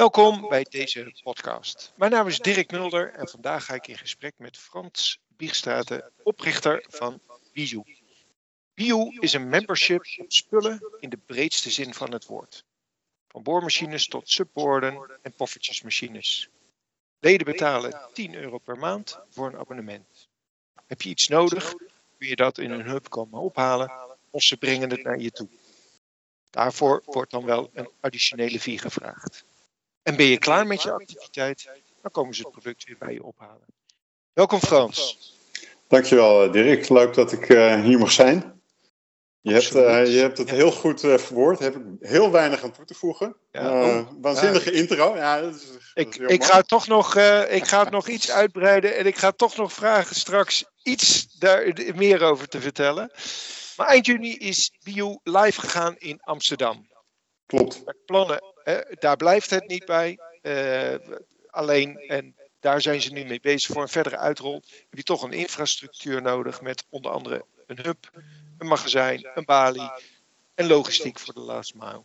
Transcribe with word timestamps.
Welkom 0.00 0.48
bij 0.48 0.66
deze 0.70 1.12
podcast. 1.22 1.92
Mijn 1.96 2.10
naam 2.10 2.26
is 2.26 2.38
Dirk 2.38 2.70
Mulder 2.70 3.12
en 3.12 3.28
vandaag 3.28 3.64
ga 3.64 3.74
ik 3.74 3.86
in 3.86 3.98
gesprek 3.98 4.34
met 4.36 4.58
Frans 4.58 5.20
Biegstraten, 5.28 6.12
oprichter 6.22 6.84
van 6.88 7.20
Bijou. 7.52 7.84
Bijou 8.74 9.16
is 9.18 9.32
een 9.32 9.48
membership 9.48 10.04
op 10.18 10.32
spullen 10.32 10.96
in 11.00 11.08
de 11.08 11.16
breedste 11.16 11.70
zin 11.70 11.94
van 11.94 12.12
het 12.12 12.26
woord. 12.26 12.64
Van 13.28 13.42
boormachines 13.42 14.08
tot 14.08 14.30
subborden 14.30 15.18
en 15.22 15.32
poffertjesmachines. 15.32 16.48
Leden 17.18 17.46
betalen 17.46 18.00
10 18.12 18.34
euro 18.34 18.58
per 18.58 18.78
maand 18.78 19.18
voor 19.30 19.46
een 19.46 19.58
abonnement. 19.58 20.28
Heb 20.86 21.02
je 21.02 21.08
iets 21.08 21.28
nodig, 21.28 21.74
kun 22.18 22.28
je 22.28 22.36
dat 22.36 22.58
in 22.58 22.70
een 22.70 22.86
hub 22.86 23.08
komen 23.08 23.40
ophalen 23.40 23.92
of 24.30 24.42
ze 24.42 24.56
brengen 24.56 24.90
het 24.90 25.02
naar 25.02 25.18
je 25.18 25.30
toe. 25.30 25.48
Daarvoor 26.50 27.02
wordt 27.04 27.30
dan 27.30 27.44
wel 27.44 27.70
een 27.72 27.90
additionele 28.00 28.60
fee 28.60 28.78
gevraagd. 28.78 29.44
En 30.02 30.16
ben 30.16 30.26
je 30.26 30.38
klaar 30.38 30.66
met 30.66 30.82
je 30.82 30.92
activiteit, 30.92 31.68
dan 32.02 32.10
komen 32.10 32.34
ze 32.34 32.42
het 32.42 32.50
product 32.50 32.84
weer 32.84 32.96
bij 32.98 33.12
je 33.12 33.22
ophalen. 33.22 33.66
Welkom 34.32 34.60
Frans. 34.60 35.18
Dankjewel 35.88 36.44
eh, 36.44 36.52
Dirk, 36.52 36.88
leuk 36.88 37.14
dat 37.14 37.32
ik 37.32 37.48
uh, 37.48 37.82
hier 37.82 37.98
mag 37.98 38.12
zijn. 38.12 38.62
Je 39.40 39.52
hebt, 39.52 39.74
uh, 39.74 40.06
je 40.06 40.18
hebt 40.18 40.38
het 40.38 40.50
heel 40.50 40.72
goed 40.72 41.02
uh, 41.02 41.18
verwoord, 41.18 41.58
heb 41.58 41.76
ik 41.76 41.82
heel 42.00 42.30
weinig 42.30 42.62
aan 42.62 42.72
toe 42.72 42.84
te 42.84 42.94
voegen. 42.94 43.36
Ja, 43.52 43.70
oh, 43.70 44.08
waanzinnige 44.20 44.72
intro. 44.72 45.16
Ja, 45.16 45.40
dat 45.40 45.54
is, 45.54 45.66
dat 45.66 45.80
ik, 45.94 46.16
ik, 46.16 46.44
ga 46.44 46.62
toch 46.62 46.86
nog, 46.86 47.16
ik 47.48 47.66
ga 47.66 47.80
het 47.80 47.90
nog 47.90 48.08
iets 48.08 48.30
uitbreiden 48.30 48.96
en 48.96 49.06
ik 49.06 49.16
ga 49.16 49.30
toch 49.30 49.56
nog 49.56 49.72
vragen 49.72 50.16
straks 50.16 50.64
iets 50.82 51.38
daar 51.38 51.72
meer 51.94 52.22
over 52.22 52.48
te 52.48 52.60
vertellen. 52.60 53.10
Maar 53.76 53.86
eind 53.86 54.06
juni 54.06 54.36
is 54.36 54.72
Bio 54.82 55.20
live 55.22 55.60
gegaan 55.60 55.96
in 55.98 56.20
Amsterdam. 56.20 56.89
Klopt. 57.50 57.82
Plannen 58.06 58.42
daar 58.98 59.16
blijft 59.16 59.50
het 59.50 59.66
niet 59.68 59.84
bij. 59.84 60.18
Uh, 60.42 60.94
alleen, 61.50 61.98
en 61.98 62.36
daar 62.60 62.80
zijn 62.80 63.02
ze 63.02 63.12
nu 63.12 63.24
mee 63.24 63.40
bezig 63.40 63.72
voor 63.72 63.82
een 63.82 63.88
verdere 63.88 64.16
uitrol, 64.16 64.62
heb 64.70 64.98
je 64.98 65.02
toch 65.02 65.22
een 65.22 65.32
infrastructuur 65.32 66.22
nodig 66.22 66.60
met 66.60 66.84
onder 66.88 67.10
andere 67.10 67.44
een 67.66 67.80
hub, 67.80 68.10
een 68.58 68.66
magazijn, 68.66 69.30
een 69.34 69.44
balie 69.44 69.90
en 70.54 70.66
logistiek 70.66 71.18
voor 71.18 71.34
de 71.34 71.40
last 71.40 71.74
mile. 71.74 72.02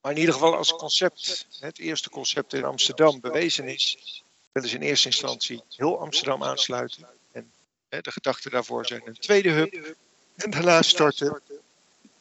Maar 0.00 0.12
in 0.12 0.18
ieder 0.18 0.34
geval 0.34 0.56
als 0.56 0.72
concept, 0.72 1.46
het 1.60 1.78
eerste 1.78 2.10
concept 2.10 2.52
in 2.52 2.64
Amsterdam 2.64 3.20
bewezen 3.20 3.68
is, 3.68 4.22
willen 4.52 4.68
ze 4.68 4.74
in 4.74 4.82
eerste 4.82 5.06
instantie 5.06 5.62
heel 5.76 6.00
Amsterdam 6.00 6.42
aansluiten. 6.42 7.06
En 7.32 7.52
de 7.88 8.12
gedachten 8.12 8.50
daarvoor 8.50 8.86
zijn 8.86 9.02
een 9.04 9.18
tweede 9.18 9.50
hub 9.50 9.96
en 10.36 10.50
daarna 10.50 10.82
starten 10.82 11.40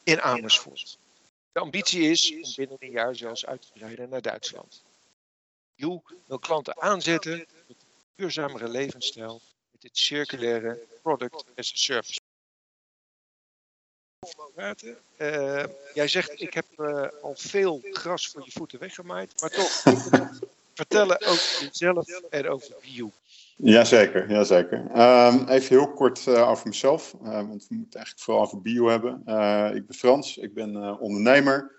in 0.04 0.22
Amersfoort. 0.22 0.98
De 1.60 1.66
ambitie 1.66 2.10
is 2.10 2.34
om 2.34 2.54
binnen 2.56 2.78
een 2.80 2.92
jaar 2.92 3.16
zelfs 3.16 3.46
uit 3.46 3.62
te 3.62 3.68
breiden 3.74 4.10
naar 4.10 4.22
Duitsland. 4.22 4.84
You 5.76 6.02
wil 6.26 6.40
klanten 6.40 6.82
aanzetten 6.82 7.38
met 7.38 7.48
een 7.68 7.76
duurzamere 8.16 8.68
levensstijl 8.68 9.42
met 9.72 9.82
dit 9.82 9.98
circulaire 9.98 10.88
product 11.02 11.46
as 11.56 11.72
a 11.72 11.76
service. 11.76 12.20
Uh, 15.18 15.66
jij 15.94 16.08
zegt, 16.08 16.42
ik 16.42 16.54
heb 16.54 16.66
uh, 16.78 17.08
al 17.22 17.36
veel 17.36 17.82
gras 17.92 18.28
voor 18.28 18.42
je 18.46 18.52
voeten 18.52 18.80
weggemaaid, 18.80 19.42
maar 19.42 19.50
toch, 19.50 19.72
vertellen 20.74 21.22
over 21.22 21.64
jezelf 21.64 22.08
en 22.30 22.50
over 22.50 22.76
You. 22.82 23.12
Jazeker, 23.62 24.32
jazeker. 24.32 24.80
Um, 24.80 25.48
even 25.48 25.78
heel 25.78 25.94
kort 25.94 26.26
uh, 26.28 26.50
over 26.50 26.68
mezelf, 26.68 27.16
uh, 27.24 27.32
want 27.32 27.68
we 27.68 27.76
moeten 27.76 28.00
eigenlijk 28.00 28.20
vooral 28.20 28.44
over 28.44 28.62
bio 28.62 28.88
hebben. 28.88 29.22
Uh, 29.26 29.70
ik 29.74 29.88
ben 29.88 29.96
Frans, 29.96 30.38
ik 30.38 30.54
ben 30.54 31.00
ondernemer. 31.00 31.72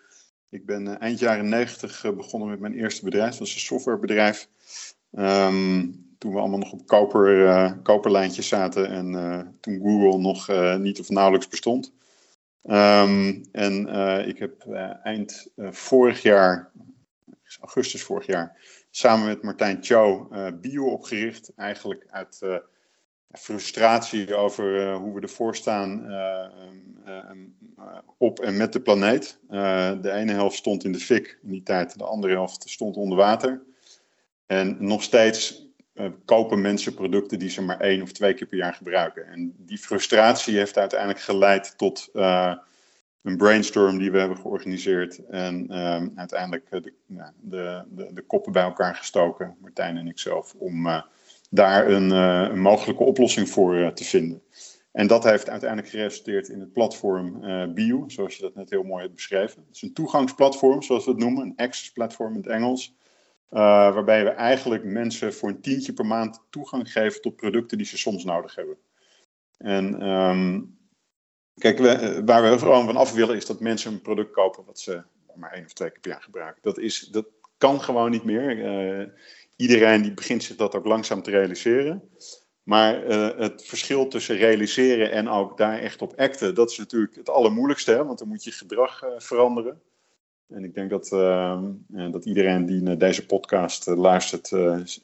Ik 0.50 0.66
ben 0.66 1.00
eind 1.00 1.18
jaren 1.18 1.48
90 1.48 2.14
begonnen 2.16 2.48
met 2.48 2.60
mijn 2.60 2.74
eerste 2.74 3.04
bedrijf, 3.04 3.30
dat 3.30 3.38
was 3.38 3.54
een 3.54 3.60
softwarebedrijf. 3.60 4.48
Um, 5.12 6.08
toen 6.18 6.32
we 6.32 6.38
allemaal 6.38 6.58
nog 6.58 6.72
op 6.72 6.86
koper, 6.86 7.76
koperlijntjes 7.82 8.48
zaten 8.48 8.88
en 8.88 9.56
toen 9.60 9.80
Google 9.82 10.18
nog 10.18 10.48
niet 10.78 11.00
of 11.00 11.08
nauwelijks 11.08 11.48
bestond. 11.48 11.92
En 13.52 13.88
ik 14.26 14.38
heb 14.38 14.66
eind 15.02 15.48
vorig 15.56 16.22
jaar, 16.22 16.70
augustus 17.60 18.02
vorig 18.02 18.26
jaar, 18.26 18.56
samen 18.90 19.26
met 19.26 19.42
Martijn 19.42 19.78
Cho 19.80 20.28
uh, 20.32 20.46
Bio 20.60 20.86
opgericht. 20.86 21.52
Eigenlijk 21.56 22.06
uit 22.10 22.40
uh, 22.44 22.56
frustratie 23.32 24.34
over 24.34 24.80
uh, 24.80 24.96
hoe 24.96 25.14
we 25.14 25.20
ervoor 25.20 25.56
staan 25.56 26.08
op 28.18 28.40
en 28.40 28.56
met 28.56 28.72
de 28.72 28.80
planeet. 28.80 29.38
de 30.02 30.10
ene 30.12 30.32
helft 30.32 30.56
stond 30.56 30.84
in 30.84 30.92
de 30.92 30.98
fik 30.98 31.38
in 31.42 31.50
die 31.50 31.62
tijd, 31.62 31.98
de 31.98 32.04
andere 32.04 32.32
helft 32.32 32.70
stond 32.70 32.96
onder 32.96 33.18
water. 33.18 33.62
En 34.46 34.76
nog 34.78 35.02
steeds 35.02 35.68
kopen 36.24 36.60
mensen 36.60 36.94
producten 36.94 37.38
die 37.38 37.50
ze 37.50 37.62
maar 37.62 37.80
één 37.80 38.02
of 38.02 38.12
twee 38.12 38.34
keer 38.34 38.46
per 38.46 38.58
jaar 38.58 38.74
gebruiken. 38.74 39.26
En 39.26 39.54
die 39.58 39.78
frustratie 39.78 40.56
heeft 40.56 40.78
uiteindelijk 40.78 41.20
geleid 41.20 41.78
tot 41.78 42.08
een 43.22 43.36
brainstorm 43.36 43.98
die 43.98 44.10
we 44.10 44.18
hebben 44.18 44.36
georganiseerd. 44.36 45.26
En 45.26 45.78
um, 45.78 46.12
uiteindelijk 46.14 46.70
de, 46.70 46.92
de, 47.40 47.84
de, 47.88 48.12
de, 48.12 48.22
koppen 48.22 48.52
bij 48.52 48.62
elkaar 48.62 48.94
gestoken, 48.94 49.56
Martijn 49.60 49.96
en 49.96 50.06
ik 50.06 50.18
zelf, 50.18 50.54
om 50.54 50.86
uh, 50.86 51.02
daar 51.50 51.88
een, 51.88 52.10
uh, 52.10 52.48
een, 52.50 52.60
mogelijke 52.60 53.02
oplossing 53.02 53.48
voor 53.48 53.92
te 53.92 54.04
vinden. 54.04 54.42
En 54.92 55.06
dat 55.06 55.24
heeft 55.24 55.48
uiteindelijk 55.48 55.90
geresulteerd 55.90 56.48
in 56.48 56.60
het 56.60 56.72
platform 56.72 57.40
Bio, 57.74 58.04
zoals 58.06 58.36
je 58.36 58.42
dat 58.42 58.54
net 58.54 58.70
heel 58.70 58.82
mooi 58.82 59.02
hebt 59.02 59.14
beschreven. 59.14 59.62
Het 59.66 59.76
is 59.76 59.82
een 59.82 59.92
toegangsplatform, 59.92 60.82
zoals 60.82 61.04
we 61.04 61.10
het 61.10 61.20
noemen, 61.20 61.42
een 61.42 61.56
access 61.56 61.92
platform 61.92 62.32
in 62.32 62.40
het 62.40 62.46
Engels. 62.46 62.96
waarbij 63.48 64.24
we 64.24 64.30
eigenlijk 64.30 64.84
mensen 64.84 65.34
voor 65.34 65.48
een 65.48 65.60
tientje 65.60 65.92
per 65.92 66.06
maand 66.06 66.42
toegang 66.50 66.92
geven 66.92 67.20
tot 67.20 67.36
producten 67.36 67.78
die 67.78 67.86
ze 67.86 67.98
soms 67.98 68.24
nodig 68.24 68.54
hebben. 68.54 68.76
En 69.58 70.08
um, 70.08 70.79
Kijk, 71.60 71.78
we, 71.78 72.22
waar 72.24 72.50
we 72.50 72.58
gewoon 72.58 72.86
van 72.86 72.96
af 72.96 73.12
willen 73.12 73.36
is 73.36 73.46
dat 73.46 73.60
mensen 73.60 73.92
een 73.92 74.00
product 74.00 74.30
kopen 74.30 74.64
wat 74.64 74.78
ze 74.80 75.02
maar 75.34 75.52
één 75.52 75.64
of 75.64 75.72
twee 75.72 75.90
keer 75.90 76.00
per 76.00 76.10
jaar 76.10 76.22
gebruiken. 76.22 76.62
Dat, 76.62 76.78
is, 76.78 77.00
dat 77.00 77.26
kan 77.58 77.80
gewoon 77.80 78.10
niet 78.10 78.24
meer. 78.24 78.56
Uh, 78.58 79.06
iedereen 79.56 80.02
die 80.02 80.14
begint 80.14 80.42
zich 80.42 80.56
dat 80.56 80.74
ook 80.74 80.84
langzaam 80.84 81.22
te 81.22 81.30
realiseren. 81.30 82.02
Maar 82.62 83.06
uh, 83.06 83.28
het 83.36 83.64
verschil 83.64 84.08
tussen 84.08 84.36
realiseren 84.36 85.10
en 85.10 85.28
ook 85.28 85.56
daar 85.56 85.78
echt 85.78 86.02
op 86.02 86.12
acten, 86.16 86.54
dat 86.54 86.70
is 86.70 86.78
natuurlijk 86.78 87.14
het 87.14 87.30
allermoeilijkste. 87.30 88.04
Want 88.04 88.18
dan 88.18 88.28
moet 88.28 88.44
je 88.44 88.50
gedrag 88.50 89.02
veranderen. 89.16 89.80
En 90.48 90.64
ik 90.64 90.74
denk 90.74 90.90
dat, 90.90 91.08
dat 92.12 92.24
iedereen 92.24 92.66
die 92.66 92.82
naar 92.82 92.98
deze 92.98 93.26
podcast 93.26 93.86
luistert 93.86 94.52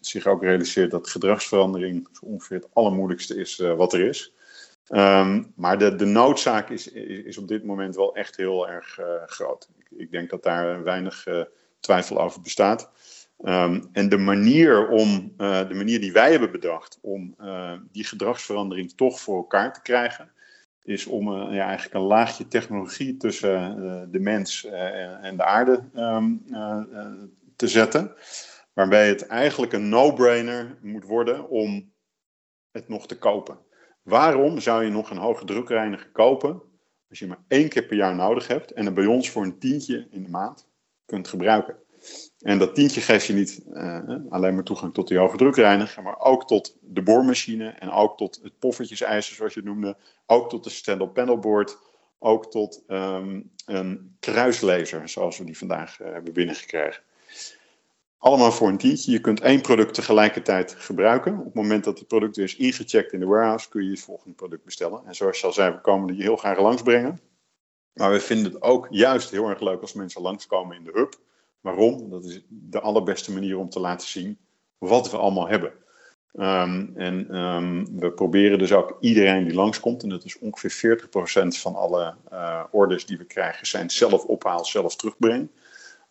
zich 0.01 0.27
ook 0.27 0.43
realiseert 0.43 0.91
dat 0.91 1.09
gedragsverandering 1.09 2.09
ongeveer 2.21 2.57
het 2.57 2.69
allermoeilijkste 2.73 3.37
is 3.37 3.57
wat 3.57 3.93
er 3.93 4.01
is. 4.01 4.36
Um, 4.89 5.53
maar 5.57 5.79
de, 5.79 5.97
de 5.97 6.05
noodzaak 6.05 6.71
is, 6.71 6.89
is, 6.93 7.39
op 7.39 7.49
dit 7.49 7.65
moment 7.65 7.97
wel 7.97 8.15
echt 8.15 8.37
heel 8.37 8.69
erg 8.69 8.99
uh, 8.99 9.07
groot. 9.27 9.69
Ik, 9.79 9.99
ik, 9.99 10.11
denk 10.11 10.31
dat 10.31 10.43
daar 10.43 10.83
weinig 10.83 11.27
uh, 11.27 11.43
twijfel 11.81 12.21
over 12.21 12.41
bestaat. 12.41 12.91
Um, 13.45 13.89
en 13.93 14.09
de 14.09 14.17
manier, 14.17 14.89
om, 14.89 15.35
uh, 15.39 15.69
de 15.69 15.75
manier 15.75 16.01
die 16.01 16.13
wij 16.13 16.31
hebben 16.31 16.51
bedacht 16.51 16.99
om 17.03 17.37
die 17.93 18.05
gedragsverandering 18.05 18.93
toch 18.93 19.21
voor 19.21 19.37
elkaar 19.37 19.73
te 19.73 19.83
krijgen, 19.83 20.31
is 20.83 21.07
om 21.07 21.33
ja, 21.33 21.67
eigenlijk 21.67 21.95
een 21.95 22.01
laagje 22.01 22.49
technologie 22.49 23.17
tussen 23.17 24.09
de 24.13 24.21
mens 24.21 24.65
en 25.23 25.37
de 25.37 25.45
aarde 25.45 25.83
um, 25.95 26.45
te 27.57 27.69
zetten. 27.69 28.15
Waarbij 28.73 29.09
het 29.09 29.27
eigenlijk 29.27 29.73
een 29.73 29.89
no-brainer 29.89 30.79
moet 30.83 31.05
worden 31.05 31.49
om 31.49 31.93
het 32.71 32.89
nog 32.89 33.07
te 33.07 33.19
kopen. 33.19 33.59
Waarom 34.07 34.61
zou 34.61 34.85
je 34.85 34.91
nog 34.91 35.11
een 35.11 35.17
hoge 35.17 35.45
drukreiniger 35.45 36.11
kopen 36.11 36.63
als 37.09 37.19
je 37.19 37.27
maar 37.27 37.45
één 37.49 37.69
keer 37.69 37.87
per 37.87 37.97
jaar 37.97 38.15
nodig 38.15 38.47
hebt 38.47 38.73
en 38.73 38.85
het 38.85 38.95
bij 38.95 39.07
ons 39.07 39.31
voor 39.31 39.43
een 39.43 39.59
tientje 39.59 40.07
in 40.11 40.23
de 40.23 40.31
maand 40.31 40.67
kunt 41.07 41.29
gebruiken? 41.29 41.77
En 42.41 42.59
dat 42.59 42.75
tientje 42.75 43.01
geeft 43.01 43.27
je 43.27 43.33
niet 43.33 43.65
uh, 43.73 44.01
alleen 44.29 44.55
maar 44.55 44.65
toegang 44.65 44.95
tot 44.95 45.09
die 45.09 45.19
hoge 45.19 45.37
drukreiniger, 45.37 46.03
maar 46.03 46.19
ook 46.19 46.47
tot 46.47 46.77
de 46.81 47.03
boormachine 47.03 47.69
en 47.69 47.91
ook 47.91 48.17
tot 48.17 48.41
het 48.43 48.59
poffertjesijzer, 48.59 49.35
zoals 49.35 49.55
je 49.55 49.63
noemde, 49.63 49.97
ook 50.27 50.49
tot 50.51 50.65
de 50.65 50.71
stand-up 50.71 51.13
panelboard, 51.13 51.79
ook 52.19 52.51
tot 52.51 52.83
um, 52.89 53.51
een 53.65 54.17
kruislezer, 54.21 55.09
zoals 55.09 55.39
we 55.39 55.45
die 55.45 55.59
vandaag 55.59 56.01
uh, 56.01 56.13
hebben 56.13 56.33
binnengekregen. 56.33 57.03
Allemaal 58.19 58.53
voor 58.53 58.69
een 58.69 58.79
tientje. 58.79 59.13
Je 59.13 59.21
kunt 59.21 59.41
één 59.41 59.61
product 59.61 59.95
tegelijkertijd 59.95 60.75
gebruiken. 60.79 61.39
Op 61.39 61.45
het 61.45 61.55
moment 61.55 61.85
dat 61.85 61.99
het 61.99 62.09
product 62.09 62.39
is 62.39 62.57
ingecheckt 62.57 63.13
in 63.13 63.21
de 63.21 63.27
warehouse, 63.27 63.69
kun 63.69 63.85
je 63.85 63.91
het 63.91 64.01
volgende 64.01 64.35
product 64.35 64.65
bestellen. 64.65 65.03
En 65.07 65.15
zoals 65.15 65.41
je 65.41 65.47
al 65.47 65.53
zei, 65.53 65.73
we 65.73 65.81
komen 65.81 66.07
die 66.15 66.23
heel 66.23 66.37
graag 66.37 66.59
langsbrengen. 66.59 67.21
Maar 67.93 68.11
we 68.11 68.21
vinden 68.21 68.53
het 68.53 68.63
ook 68.63 68.87
juist 68.91 69.31
heel 69.31 69.49
erg 69.49 69.61
leuk 69.61 69.81
als 69.81 69.93
mensen 69.93 70.23
langskomen 70.23 70.77
in 70.77 70.85
de 70.85 70.91
hub. 70.95 71.15
Waarom? 71.61 72.11
Dat 72.11 72.25
is 72.25 72.45
de 72.49 72.81
allerbeste 72.81 73.33
manier 73.33 73.59
om 73.59 73.69
te 73.69 73.81
laten 73.81 74.09
zien 74.09 74.39
wat 74.79 75.11
we 75.11 75.17
allemaal 75.17 75.49
hebben. 75.49 75.73
Um, 76.33 76.93
en 76.97 77.37
um, 77.37 77.99
we 77.99 78.13
proberen 78.13 78.59
dus 78.59 78.73
ook 78.73 78.97
iedereen 79.01 79.45
die 79.45 79.55
langskomt, 79.55 80.03
en 80.03 80.09
dat 80.09 80.25
is 80.25 80.39
ongeveer 80.39 80.99
40% 80.99 81.09
van 81.47 81.75
alle 81.75 82.15
uh, 82.33 82.65
orders 82.71 83.07
die 83.07 83.19
we 83.19 83.25
krijgen, 83.25 83.67
zijn 83.67 83.91
zelf 83.91 84.25
ophaal, 84.25 84.65
zelf 84.65 84.97
terugbreng. 84.97 85.49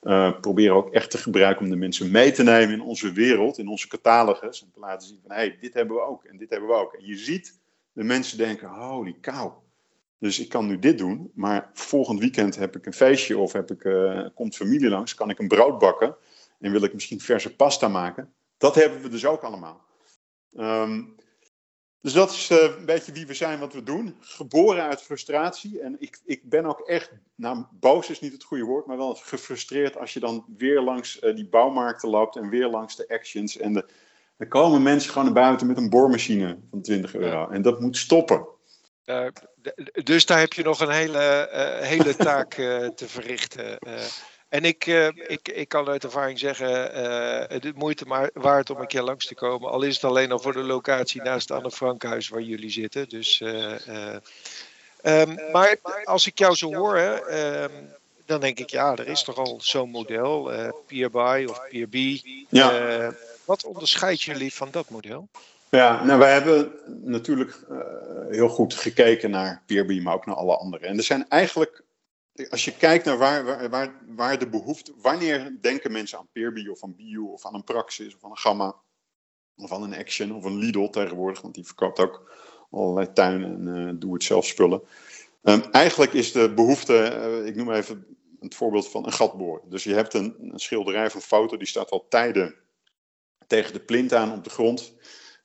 Uh, 0.02 0.40
proberen 0.40 0.76
ook 0.76 0.94
echt 0.94 1.12
te 1.12 1.18
gebruiken 1.18 1.64
om 1.64 1.70
de 1.70 1.76
mensen 1.76 2.12
mee 2.12 2.32
te 2.32 2.44
nemen 2.44 2.74
in 2.74 2.82
onze 2.82 3.12
wereld, 3.12 3.58
in 3.58 3.68
onze 3.68 3.88
catalogus. 3.88 4.62
En 4.62 4.72
te 4.74 4.80
laten 4.80 5.08
zien 5.08 5.20
van, 5.22 5.32
hé, 5.32 5.38
hey, 5.38 5.58
dit 5.62 5.74
hebben 5.74 5.96
we 5.96 6.02
ook 6.02 6.24
en 6.24 6.38
dit 6.38 6.50
hebben 6.50 6.70
we 6.70 6.76
ook. 6.76 6.94
En 6.94 7.06
je 7.06 7.18
ziet 7.18 7.60
de 7.94 8.04
mensen 8.04 8.38
denken, 8.38 8.68
holy 8.68 9.18
cow. 9.22 9.54
Dus 10.20 10.40
ik 10.40 10.50
kan 10.50 10.68
nu 10.68 10.80
dit 10.80 10.98
doen, 10.98 11.32
maar 11.34 11.70
volgend 11.74 12.20
weekend 12.20 12.56
heb 12.56 12.76
ik 12.76 12.86
een 12.86 12.94
feestje 12.94 13.38
of 13.38 13.54
heb 13.54 13.72
ik, 13.72 13.84
uh, 13.84 14.28
komt 14.34 14.56
familie 14.56 14.90
langs, 14.90 15.14
kan 15.14 15.30
ik 15.30 15.40
een 15.40 15.48
brood 15.48 15.80
bakken 15.80 16.16
en 16.60 16.72
wil 16.72 16.84
ik 16.84 16.94
misschien 16.94 17.22
verse 17.22 17.56
pasta 17.56 17.88
maken. 17.88 18.34
Dat 18.58 18.76
hebben 18.76 19.02
we 19.02 19.10
dus 19.10 19.26
ook 19.26 19.42
allemaal. 19.42 19.82
Um, 20.58 21.16
dus 22.06 22.13
dat 22.13 22.31
is 22.31 22.50
uh, 22.50 22.57
een 22.62 22.86
beetje 22.86 23.12
wie 23.12 23.28
we 23.28 23.34
zijn, 23.34 23.60
wat 23.60 23.74
we 23.74 23.84
doen. 23.84 24.16
Geboren 24.19 24.84
uit 24.84 25.02
frustratie. 25.02 25.81
En 25.81 25.96
ik, 26.00 26.19
ik 26.25 26.50
ben 26.50 26.66
ook 26.66 26.80
echt, 26.80 27.12
nou, 27.36 27.63
boos 27.72 28.10
is 28.10 28.19
niet 28.19 28.34
het 28.34 28.44
goede 28.44 28.63
woord, 28.63 28.86
maar 28.86 28.98
wel 28.98 29.16
gefrustreerd 29.16 29.98
als 29.98 30.13
je 30.13 30.19
dan 30.19 30.46
weer 30.57 30.81
langs 30.81 31.22
uh, 31.22 31.36
die 31.36 31.48
bouwmarkten 31.48 32.10
loopt 32.10 32.36
en 32.36 32.50
weer 32.50 32.68
langs 32.68 32.96
de 32.96 33.07
actions. 33.07 33.57
En 33.57 33.74
de, 33.74 33.86
er 34.38 34.48
komen 34.48 34.84
mensen 34.84 35.10
gewoon 35.10 35.25
naar 35.25 35.44
buiten 35.44 35.68
met 35.68 35.78
een 35.78 35.90
boormachine 35.90 36.57
van 36.69 36.81
20 36.81 37.16
euro. 37.16 37.50
En 37.50 37.62
dat 37.62 37.80
moet 37.80 37.98
stoppen. 37.98 38.48
Uh, 39.06 39.28
dus 40.04 40.25
daar 40.25 40.40
heb 40.40 40.54
je 40.54 40.63
nog 40.63 40.80
een 40.80 40.90
hele, 40.90 41.48
hele 41.81 42.16
taak 42.30 42.54
te 42.96 43.08
verrichten. 43.08 43.78
En 44.56 44.63
ik, 44.63 44.86
uh, 44.86 45.07
ik, 45.28 45.48
ik 45.48 45.68
kan 45.68 45.88
uit 45.88 46.04
ervaring 46.04 46.40
zeggen, 46.40 46.98
uh, 46.98 47.44
het 47.48 47.66
is 47.66 47.72
moeite 47.75 48.06
maar 48.06 48.30
waard 48.34 48.69
om 48.69 48.80
een 48.80 48.88
keer 48.88 49.02
langs 49.02 49.25
te 49.25 49.36
komen. 49.36 49.69
Al 49.69 49.81
is 49.81 49.94
het 49.94 50.04
alleen 50.04 50.31
al 50.31 50.40
voor 50.40 50.54
de 50.54 50.63
locatie 50.63 51.22
naast 51.22 51.50
het 51.50 51.57
Anne 51.57 51.72
Frankhuis 51.72 52.30
waar 52.30 52.42
jullie 52.42 52.69
zitten. 52.69 53.10
Dus, 53.10 53.40
uh, 53.40 53.74
um, 55.04 55.40
maar 55.52 55.78
als 56.04 56.28
ik 56.28 56.40
jou 56.40 56.56
zo 56.56 56.74
hoor, 56.74 56.98
um, 57.31 57.72
dan 58.25 58.40
denk 58.40 58.60
ik, 58.60 58.69
ja, 58.69 58.96
er 58.96 59.07
is 59.07 59.24
toch 59.24 59.38
al 59.38 59.60
zo'n 59.62 59.90
model, 59.90 60.52
Peerby 60.88 61.46
of 61.50 61.62
Peerb. 61.69 62.19
Ja. 62.50 63.13
wat 63.46 63.66
onderscheidt 63.66 64.22
jullie 64.22 64.54
van 64.54 64.68
dat 64.72 64.90
model? 64.90 65.28
Ja, 65.69 66.04
nou, 66.04 66.19
wij 66.19 66.34
hebben 66.34 66.72
natuurlijk 66.86 67.60
heel 68.30 68.50
goed 68.50 68.74
gekeken 68.74 69.30
naar 69.30 69.62
Peerby, 69.66 70.00
maar 70.01 70.13
ook 70.13 70.25
naar 70.25 70.36
alle 70.36 70.58
andere. 70.58 70.86
En 70.86 70.98
er 70.98 71.04
zijn 71.04 71.25
eigenlijk 71.30 71.84
als 72.50 72.66
je 72.66 72.78
kijkt 72.78 73.06
naar 73.06 73.18
waar, 73.18 73.70
waar, 73.70 74.02
waar, 74.08 74.40
de 74.40 74.50
behoefte, 74.50 74.94
wanneer 74.98 75.58
denken 75.62 75.92
mensen 75.92 76.18
aan 76.18 76.30
Peerby 76.32 76.68
of 76.68 76.84
aan 76.84 76.96
Bio 76.96 77.26
of 77.26 77.46
aan 77.46 77.56
een 77.56 77.64
Praxis 77.64 78.16
of 78.16 78.24
aan 78.24 78.32
een 78.32 78.38
Gamma 78.38 78.76
of 79.56 79.72
aan 79.72 79.84
een 79.84 79.96
Action 79.96 80.32
of 80.32 80.44
een 80.44 80.58
Lidl 80.58 80.90
tegenwoordig, 80.90 81.42
want 81.42 81.56
die 81.56 81.66
verkoopt 81.66 82.00
ook 82.00 82.32
allerlei 82.72 83.14
tuin- 83.14 83.44
en 83.44 83.68
uh, 83.68 83.92
doe-het-zelf 83.96 84.46
spullen. 84.46 84.82
Um, 85.44 85.62
eigenlijk 85.72 86.14
is 86.14 86.32
de 86.32 86.54
behoefte, 86.54 86.94
uh, 86.94 87.46
ik 87.46 87.56
noem 87.56 87.72
even 87.72 88.06
het 88.40 88.56
voorbeeld 88.56 88.90
van 88.90 89.06
een 89.06 89.14
gatboor. 89.14 89.62
Dus 89.70 89.84
je 89.84 89.94
hebt 89.94 90.14
een, 90.14 90.36
een 90.40 90.60
schilderij 90.60 91.10
van 91.10 91.22
foto, 91.22 91.58
die 91.58 91.68
staat 91.68 91.92
al 91.92 92.06
tijden 92.10 92.56
tegen 93.48 93.74
de 93.74 93.80
plint 93.80 94.14
aan 94.14 94.34
op 94.34 94.44
de 94.44 94.50
grond. 94.50 94.94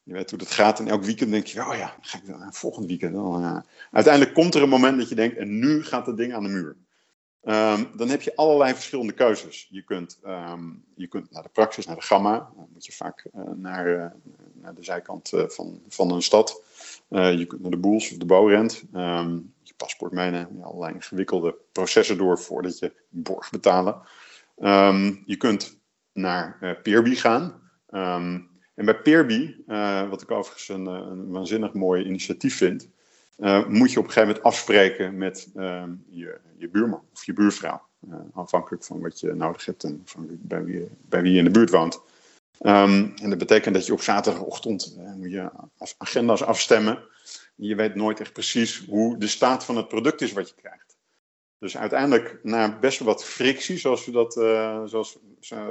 Je 0.03 0.13
weet 0.13 0.31
hoe 0.31 0.39
dat 0.39 0.51
gaat. 0.51 0.79
En 0.79 0.89
elk 0.89 1.03
weekend 1.03 1.31
denk 1.31 1.47
je, 1.47 1.61
oh 1.61 1.77
ja, 1.77 1.97
ga 2.01 2.19
ik 2.19 2.27
dan, 2.27 2.53
volgend 2.53 2.87
weekend. 2.87 3.15
Dan, 3.15 3.41
ja. 3.41 3.65
Uiteindelijk 3.91 4.35
komt 4.35 4.55
er 4.55 4.63
een 4.63 4.69
moment 4.69 4.99
dat 4.99 5.09
je 5.09 5.15
denkt, 5.15 5.37
en 5.37 5.59
nu 5.59 5.83
gaat 5.83 6.07
het 6.07 6.17
ding 6.17 6.35
aan 6.35 6.43
de 6.43 6.49
muur. 6.49 6.77
Um, 7.43 7.91
dan 7.97 8.09
heb 8.09 8.23
je 8.23 8.37
allerlei 8.37 8.75
verschillende 8.75 9.13
keuzes. 9.13 9.67
Je 9.71 9.83
kunt, 9.83 10.19
um, 10.27 10.85
je 10.95 11.07
kunt 11.07 11.31
naar 11.31 11.43
de 11.43 11.49
praxis, 11.49 11.87
naar 11.87 11.97
de 11.97 12.03
gamma. 12.03 12.51
Dan 12.57 12.69
moet 12.73 12.87
je 12.87 12.93
vaak 12.93 13.27
uh, 13.35 13.43
naar, 13.57 13.87
uh, 13.87 14.07
naar 14.53 14.75
de 14.75 14.83
zijkant 14.85 15.33
uh, 15.33 15.49
van, 15.49 15.81
van 15.89 16.11
een 16.11 16.23
stad. 16.23 16.63
je 17.09 17.45
kunt 17.49 17.63
naar 17.63 17.71
de 17.71 17.77
boels 17.77 18.11
of 18.13 18.19
de 18.19 18.27
bouwrent. 18.27 18.83
Um, 18.95 19.55
je 19.63 19.75
paspoort 19.77 20.13
meenemen. 20.13 20.63
allerlei 20.63 20.95
ingewikkelde 20.95 21.57
processen 21.73 22.19
door 22.19 22.39
voordat 22.39 22.79
je 22.79 22.93
borg 23.09 23.51
betalen. 23.51 24.03
je 25.25 25.37
kunt 25.39 25.79
naar 26.13 26.79
Peerby 26.83 27.15
gaan. 27.15 27.61
En 28.81 28.87
bij 28.87 29.01
Peerby, 29.01 29.55
uh, 29.69 30.09
wat 30.09 30.23
ik 30.23 30.31
overigens 30.31 30.69
een, 30.69 30.87
eh, 30.87 30.95
een, 30.95 31.31
waanzinnig 31.31 31.73
mooi 31.73 32.05
initiatief 32.05 32.57
vind, 32.57 32.89
uh, 33.39 33.67
moet 33.67 33.93
je 33.93 33.99
op 33.99 34.05
een 34.05 34.11
gegeven 34.11 34.29
moment 34.29 34.43
afspreken 34.43 35.19
met 35.19 35.51
je, 36.09 36.39
je, 36.57 36.69
buurman 36.69 37.03
of 37.13 37.25
je 37.25 37.33
buurvrouw. 37.33 37.83
afhankelijk 38.35 38.85
van 38.85 39.01
wat 39.01 39.21
je 39.21 39.35
nodig 39.35 39.65
hebt 39.65 39.85
en 39.85 40.03
van 40.05 40.27
bij, 40.31 40.65
wie, 40.65 40.89
bij 41.09 41.23
wie 41.23 41.33
je 41.33 41.39
in 41.39 41.45
de 41.45 41.51
buurt 41.51 41.71
woont. 41.71 42.01
Um, 42.61 43.13
en 43.23 43.29
dat 43.29 43.39
betekent 43.39 43.75
dat 43.75 43.87
je 43.87 43.93
op 43.93 44.01
zaterdagochtend 44.01 44.97
moet 45.17 45.31
je 45.31 45.51
agenda's 45.99 46.43
afstemmen. 46.43 46.99
Je 47.55 47.75
weet 47.75 47.95
nooit 47.95 48.21
echt 48.21 48.33
precies 48.33 48.85
hoe 48.89 49.19
de 49.19 49.27
staat 49.27 49.65
van 49.65 49.77
het 49.77 49.89
product 49.89 50.21
is 50.21 50.33
wat 50.33 50.49
je 50.49 50.55
krijgt. 50.55 50.97
Dus 51.59 51.77
uiteindelijk, 51.77 52.39
na 52.43 52.79
best 52.79 52.99
wel 52.99 53.09
wat 53.09 53.25
frictie, 53.25 53.79
zoals, 53.79 54.05
we 54.05 54.13
dat, 54.13 54.33
zoals 54.91 55.19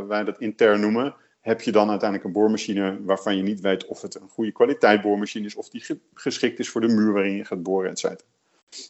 wij 0.08 0.24
dat 0.24 0.40
intern 0.40 0.80
noemen, 0.80 1.16
heb 1.40 1.62
je 1.62 1.72
dan 1.72 1.90
uiteindelijk 1.90 2.28
een 2.28 2.42
boormachine 2.42 3.04
waarvan 3.04 3.36
je 3.36 3.44
niet 3.44 3.60
weet 3.60 3.86
of 3.86 4.02
het 4.02 4.16
een 4.16 4.30
goede 4.30 4.52
kwaliteit 4.52 5.02
boormachine 5.02 5.46
is, 5.46 5.56
of 5.56 5.70
die 5.70 6.00
geschikt 6.14 6.60
is 6.60 6.70
voor 6.70 6.82
de 6.82 6.88
muur 6.88 7.14
waarin 7.14 7.36
je 7.36 7.46
gaat 7.46 7.64
boren, 7.64 7.90
et 7.90 8.00
cetera. 8.00 8.28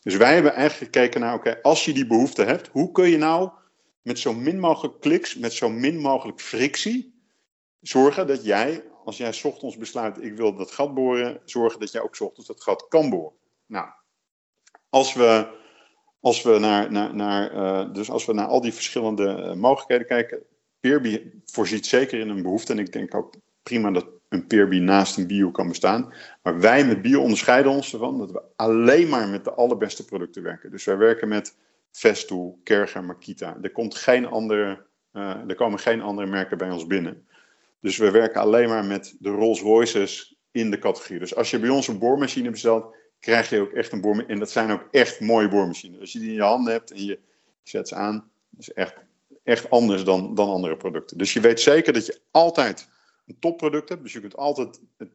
Dus 0.04 0.16
wij 0.16 0.34
hebben 0.34 0.54
eigenlijk 0.54 0.94
gekeken 0.94 1.22
naar, 1.22 1.34
oké, 1.34 1.62
als 1.62 1.86
je 1.86 1.94
die 1.94 2.08
behoefte 2.08 2.44
hebt, 2.44 2.68
hoe 2.68 2.92
kun 2.92 3.10
je 3.10 3.18
nou 3.18 3.50
met 4.02 4.20
zo 4.20 4.34
min 4.34 4.60
mogelijk 4.60 5.00
kliks, 5.00 5.36
met 5.36 5.54
zo 5.54 5.70
min 5.70 5.98
mogelijk 5.98 6.42
frictie, 6.42 7.14
zorgen 7.82 8.28
dat 8.28 8.44
jij, 8.44 8.84
als 9.06 9.18
jij 9.18 9.34
ochtends 9.44 9.78
besluit, 9.78 10.24
ik 10.24 10.36
wil 10.36 10.56
dat 10.56 10.72
gat 10.72 10.94
boren, 10.94 11.42
zorgen 11.46 11.80
dat 11.80 11.92
jij 11.92 12.02
ook 12.02 12.20
ochtends 12.20 12.48
dat 12.48 12.64
gat 12.64 12.88
kan 12.88 13.10
boren. 13.10 13.34
Nou, 13.66 13.88
als 14.90 15.14
we, 15.14 15.48
als 16.20 16.42
we 16.42 16.60
naar, 16.60 16.92
naar, 16.92 17.16
naar, 17.16 17.54
uh, 17.54 17.94
dus 17.94 18.10
als 18.10 18.26
we 18.26 18.34
naar 18.34 18.48
al 18.48 18.62
die 18.62 18.74
verschillende 18.74 19.24
uh, 19.24 19.54
mogelijkheden 19.54 20.08
kijken, 20.08 20.44
Peerby 20.80 21.32
voorziet 21.46 21.86
zeker 21.86 22.20
in 22.20 22.30
een 22.30 22.42
behoefte. 22.42 22.72
En 22.72 22.80
ik 22.80 22.92
denk 22.94 23.16
ook 23.16 23.34
prima 23.64 23.92
dat 23.92 24.08
een 24.30 24.48
Peerby 24.48 24.80
naast 24.80 25.18
een 25.18 25.28
bio 25.28 25.52
kan 25.52 25.68
bestaan. 25.68 26.14
Maar 26.44 26.60
wij 26.60 26.86
met 26.86 27.02
bio 27.02 27.22
onderscheiden 27.22 27.72
ons 27.72 27.94
ervan 27.94 28.18
dat 28.18 28.32
we 28.32 28.42
alleen 28.56 29.10
maar 29.10 29.28
met 29.28 29.44
de 29.44 29.54
allerbeste 29.54 30.06
producten 30.06 30.44
werken. 30.44 30.72
Dus 30.72 30.86
wij 30.86 30.98
werken 30.98 31.28
met 31.28 31.58
Festool, 31.92 32.60
Kerger, 32.64 33.04
Makita. 33.04 33.58
Er, 33.62 33.72
komt 33.72 33.96
geen 33.96 34.26
andere, 34.26 34.86
uh, 35.14 35.50
er 35.50 35.56
komen 35.56 35.80
geen 35.80 36.02
andere 36.02 36.28
merken 36.28 36.58
bij 36.58 36.72
ons 36.72 36.88
binnen. 36.88 37.28
Dus 37.82 37.98
we 37.98 38.12
werken 38.12 38.42
alleen 38.42 38.70
maar 38.70 38.86
met 38.86 39.16
de 39.20 39.30
Rolls 39.30 39.62
Royces 39.62 40.38
in 40.52 40.72
de 40.72 40.80
categorie. 40.80 41.20
Dus 41.20 41.36
als 41.36 41.52
je 41.52 41.60
bij 41.60 41.70
ons 41.70 41.88
een 41.88 42.00
boormachine 42.00 42.50
bestelt, 42.50 42.96
krijg 43.20 43.50
je 43.50 43.60
ook 43.60 43.72
echt 43.72 43.92
een 43.92 44.02
boormachine. 44.02 44.34
En 44.34 44.40
dat 44.40 44.52
zijn 44.52 44.72
ook 44.72 44.88
echt 44.92 45.20
mooie 45.20 45.48
boormachines. 45.48 46.00
Als 46.00 46.12
je 46.12 46.20
die 46.20 46.28
in 46.28 46.34
je 46.34 46.42
handen 46.42 46.74
hebt 46.74 46.92
en 46.92 47.06
je 47.06 47.20
zet 47.64 47.88
ze 47.88 47.96
aan, 47.96 48.30
is 48.58 48.74
echt 48.74 48.96
echt 49.50 49.70
anders 49.70 50.04
dan, 50.04 50.36
dan 50.36 50.50
andere 50.50 50.78
producten. 50.78 51.18
Dus 51.18 51.34
je 51.34 51.40
weet 51.40 51.60
zeker 51.60 51.94
dat 51.94 52.06
je 52.06 52.20
altijd 52.32 52.90
een 53.26 53.40
topproduct 53.40 53.90
hebt. 53.90 54.04
Dus 54.04 54.14
je 54.14 54.20
kunt 54.20 54.38
altijd 54.38 54.80
het, 54.98 55.10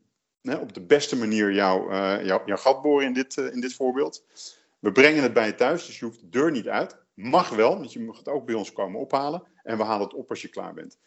op 0.60 0.74
de 0.74 0.80
beste 0.80 1.16
manier 1.16 1.52
jouw, 1.52 1.90
uh, 1.90 2.24
jouw, 2.24 2.56
gat 2.56 2.82
boren 2.82 3.06
in 3.06 3.12
dit, 3.12 3.36
uh, 3.36 3.52
in 3.52 3.60
dit 3.60 3.74
voorbeeld. 3.74 4.24
We 4.78 4.92
brengen 4.92 5.22
het 5.22 5.32
bij 5.32 5.46
je 5.46 5.54
thuis, 5.54 5.86
dus 5.86 5.98
je 5.98 6.04
hoeft 6.04 6.20
de 6.20 6.28
deur 6.28 6.50
niet 6.50 6.68
uit. 6.68 6.96
Mag 7.14 7.48
wel, 7.48 7.78
want 7.78 7.92
je 7.92 8.00
mag 8.00 8.18
het 8.18 8.28
ook 8.28 8.46
bij 8.46 8.54
ons 8.54 8.72
komen 8.72 9.00
ophalen. 9.00 9.42
En 9.62 9.76
we 9.76 9.84
halen 9.84 10.06
het 10.06 10.14
op 10.14 10.30
als 10.30 10.42
je 10.42 10.48
klaar 10.48 10.74
bent. 10.74 10.98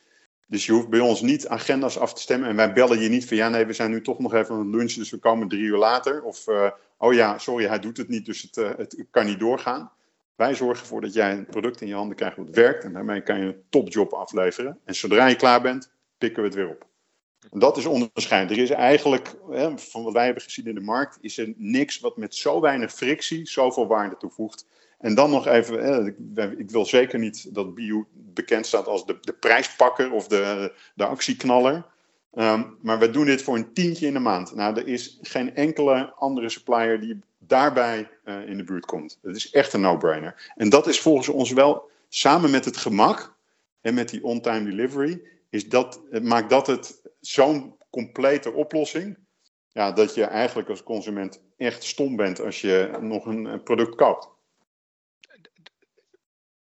Dus 0.48 0.66
je 0.66 0.72
hoeft 0.72 0.90
bij 0.90 1.00
ons 1.00 1.22
niet 1.22 1.48
agenda's 1.48 1.98
af 1.98 2.14
te 2.14 2.22
stemmen. 2.22 2.50
En 2.50 2.56
wij 2.56 2.74
bellen 2.74 3.00
je 3.00 3.10
niet 3.10 3.28
van 3.28 3.38
ja, 3.38 3.50
nee, 3.50 3.66
we 3.66 3.74
zijn 3.74 3.92
nu 3.92 4.02
toch 4.02 4.20
nog 4.20 4.34
even 4.34 4.56
aan 4.56 4.66
het 4.66 4.76
lunchen, 4.76 5.00
dus 5.00 5.10
we 5.10 5.18
komen 5.18 5.48
drie 5.48 5.62
uur 5.62 5.78
later. 5.78 6.24
Of 6.24 6.48
uh, 6.48 6.70
oh 6.98 7.14
ja, 7.14 7.38
sorry, 7.38 7.66
hij 7.66 7.80
doet 7.80 7.98
het 7.98 8.08
niet, 8.08 8.26
dus 8.26 8.42
het, 8.42 8.56
het 8.78 9.06
kan 9.12 9.26
niet 9.26 9.40
doorgaan. 9.40 9.92
Wij 10.38 10.56
zorgen 10.56 10.82
ervoor 10.84 11.02
dat 11.02 11.14
jij 11.14 11.32
een 11.32 11.46
product 11.46 11.82
in 11.82 11.88
je 11.88 11.94
handen 11.94 12.16
krijgt 12.16 12.38
wat 12.38 12.50
werkt. 12.50 12.84
En 12.84 12.94
daarmee 12.94 13.22
kan 13.22 13.40
je 13.40 13.46
een 13.46 13.64
topjob 13.70 14.14
afleveren. 14.14 14.80
En 14.86 14.96
zodra 14.96 15.28
je 15.28 15.36
klaar 15.36 15.62
bent, 15.62 15.92
pikken 16.18 16.42
we 16.42 16.48
het 16.48 16.58
weer 16.58 16.70
op. 16.70 16.88
En 17.52 17.60
dat 17.60 17.78
is 17.78 17.86
onderscheid. 17.86 18.52
Er 18.52 18.58
is 18.58 18.70
eigenlijk, 18.70 19.36
hè, 19.50 19.78
van 19.78 20.04
wat 20.04 20.14
wij 20.14 20.26
hebben 20.26 20.44
gezien 20.44 20.66
in 20.66 20.76
de 20.76 20.82
markt, 20.82 21.18
is 21.22 21.38
er 21.38 21.54
niks 21.56 22.00
wat 22.00 22.18
met 22.18 22.36
zo 22.36 22.62
weinig 22.62 22.94
frictie 22.94 23.48
zoveel 23.48 23.88
waarde 23.88 24.18
toevoegt. 24.18 24.68
En 25.00 25.16
dan 25.16 25.30
nog 25.30 25.48
even, 25.48 25.84
hè, 25.84 26.08
ik, 26.58 26.70
wil 26.70 26.86
zeker 26.86 27.20
niet 27.20 27.56
dat 27.56 27.76
bio 27.76 28.08
bekend 28.12 28.66
staat 28.66 28.88
als 28.88 29.06
de, 29.06 29.18
de 29.22 29.34
prijspakker 29.34 30.12
of 30.12 30.28
de, 30.28 30.74
de 30.96 31.06
actieknaller. 31.06 31.86
Um, 32.34 32.78
maar 32.82 33.00
we 33.00 33.10
doen 33.10 33.26
dit 33.26 33.42
voor 33.42 33.56
een 33.56 33.74
tientje 33.74 34.08
in 34.08 34.14
de 34.14 34.20
maand. 34.20 34.56
Nou, 34.56 34.76
er 34.76 34.88
is 34.88 35.18
geen 35.22 35.56
enkele 35.56 36.14
andere 36.14 36.50
supplier 36.50 37.00
die 37.00 37.20
daarbij 37.38 38.10
uh, 38.26 38.50
in 38.50 38.58
de 38.58 38.64
buurt 38.64 38.86
komt. 38.86 39.20
Het 39.22 39.36
is 39.36 39.50
echt 39.50 39.74
een 39.74 39.82
no-brainer. 39.82 40.52
En 40.56 40.70
dat 40.70 40.88
is 40.88 41.00
volgens 41.00 41.28
ons 41.28 41.52
wel, 41.52 41.90
samen 42.10 42.52
met 42.52 42.66
het 42.66 42.78
gemak 42.78 43.36
en 43.82 43.94
met 43.94 44.10
die 44.10 44.24
on-time 44.24 44.70
delivery, 44.70 45.22
is 45.50 45.70
dat, 45.70 46.02
maakt 46.22 46.50
dat 46.50 46.68
het 46.68 47.02
zo'n 47.20 47.76
complete 47.90 48.52
oplossing. 48.52 49.18
Ja, 49.72 49.92
dat 49.92 50.16
je 50.16 50.24
eigenlijk 50.24 50.70
als 50.70 50.84
consument 50.84 51.42
echt 51.58 51.84
stom 51.84 52.16
bent 52.16 52.42
als 52.42 52.62
je 52.62 52.98
nog 53.02 53.26
een 53.26 53.64
product 53.64 53.96
koopt. 53.96 54.30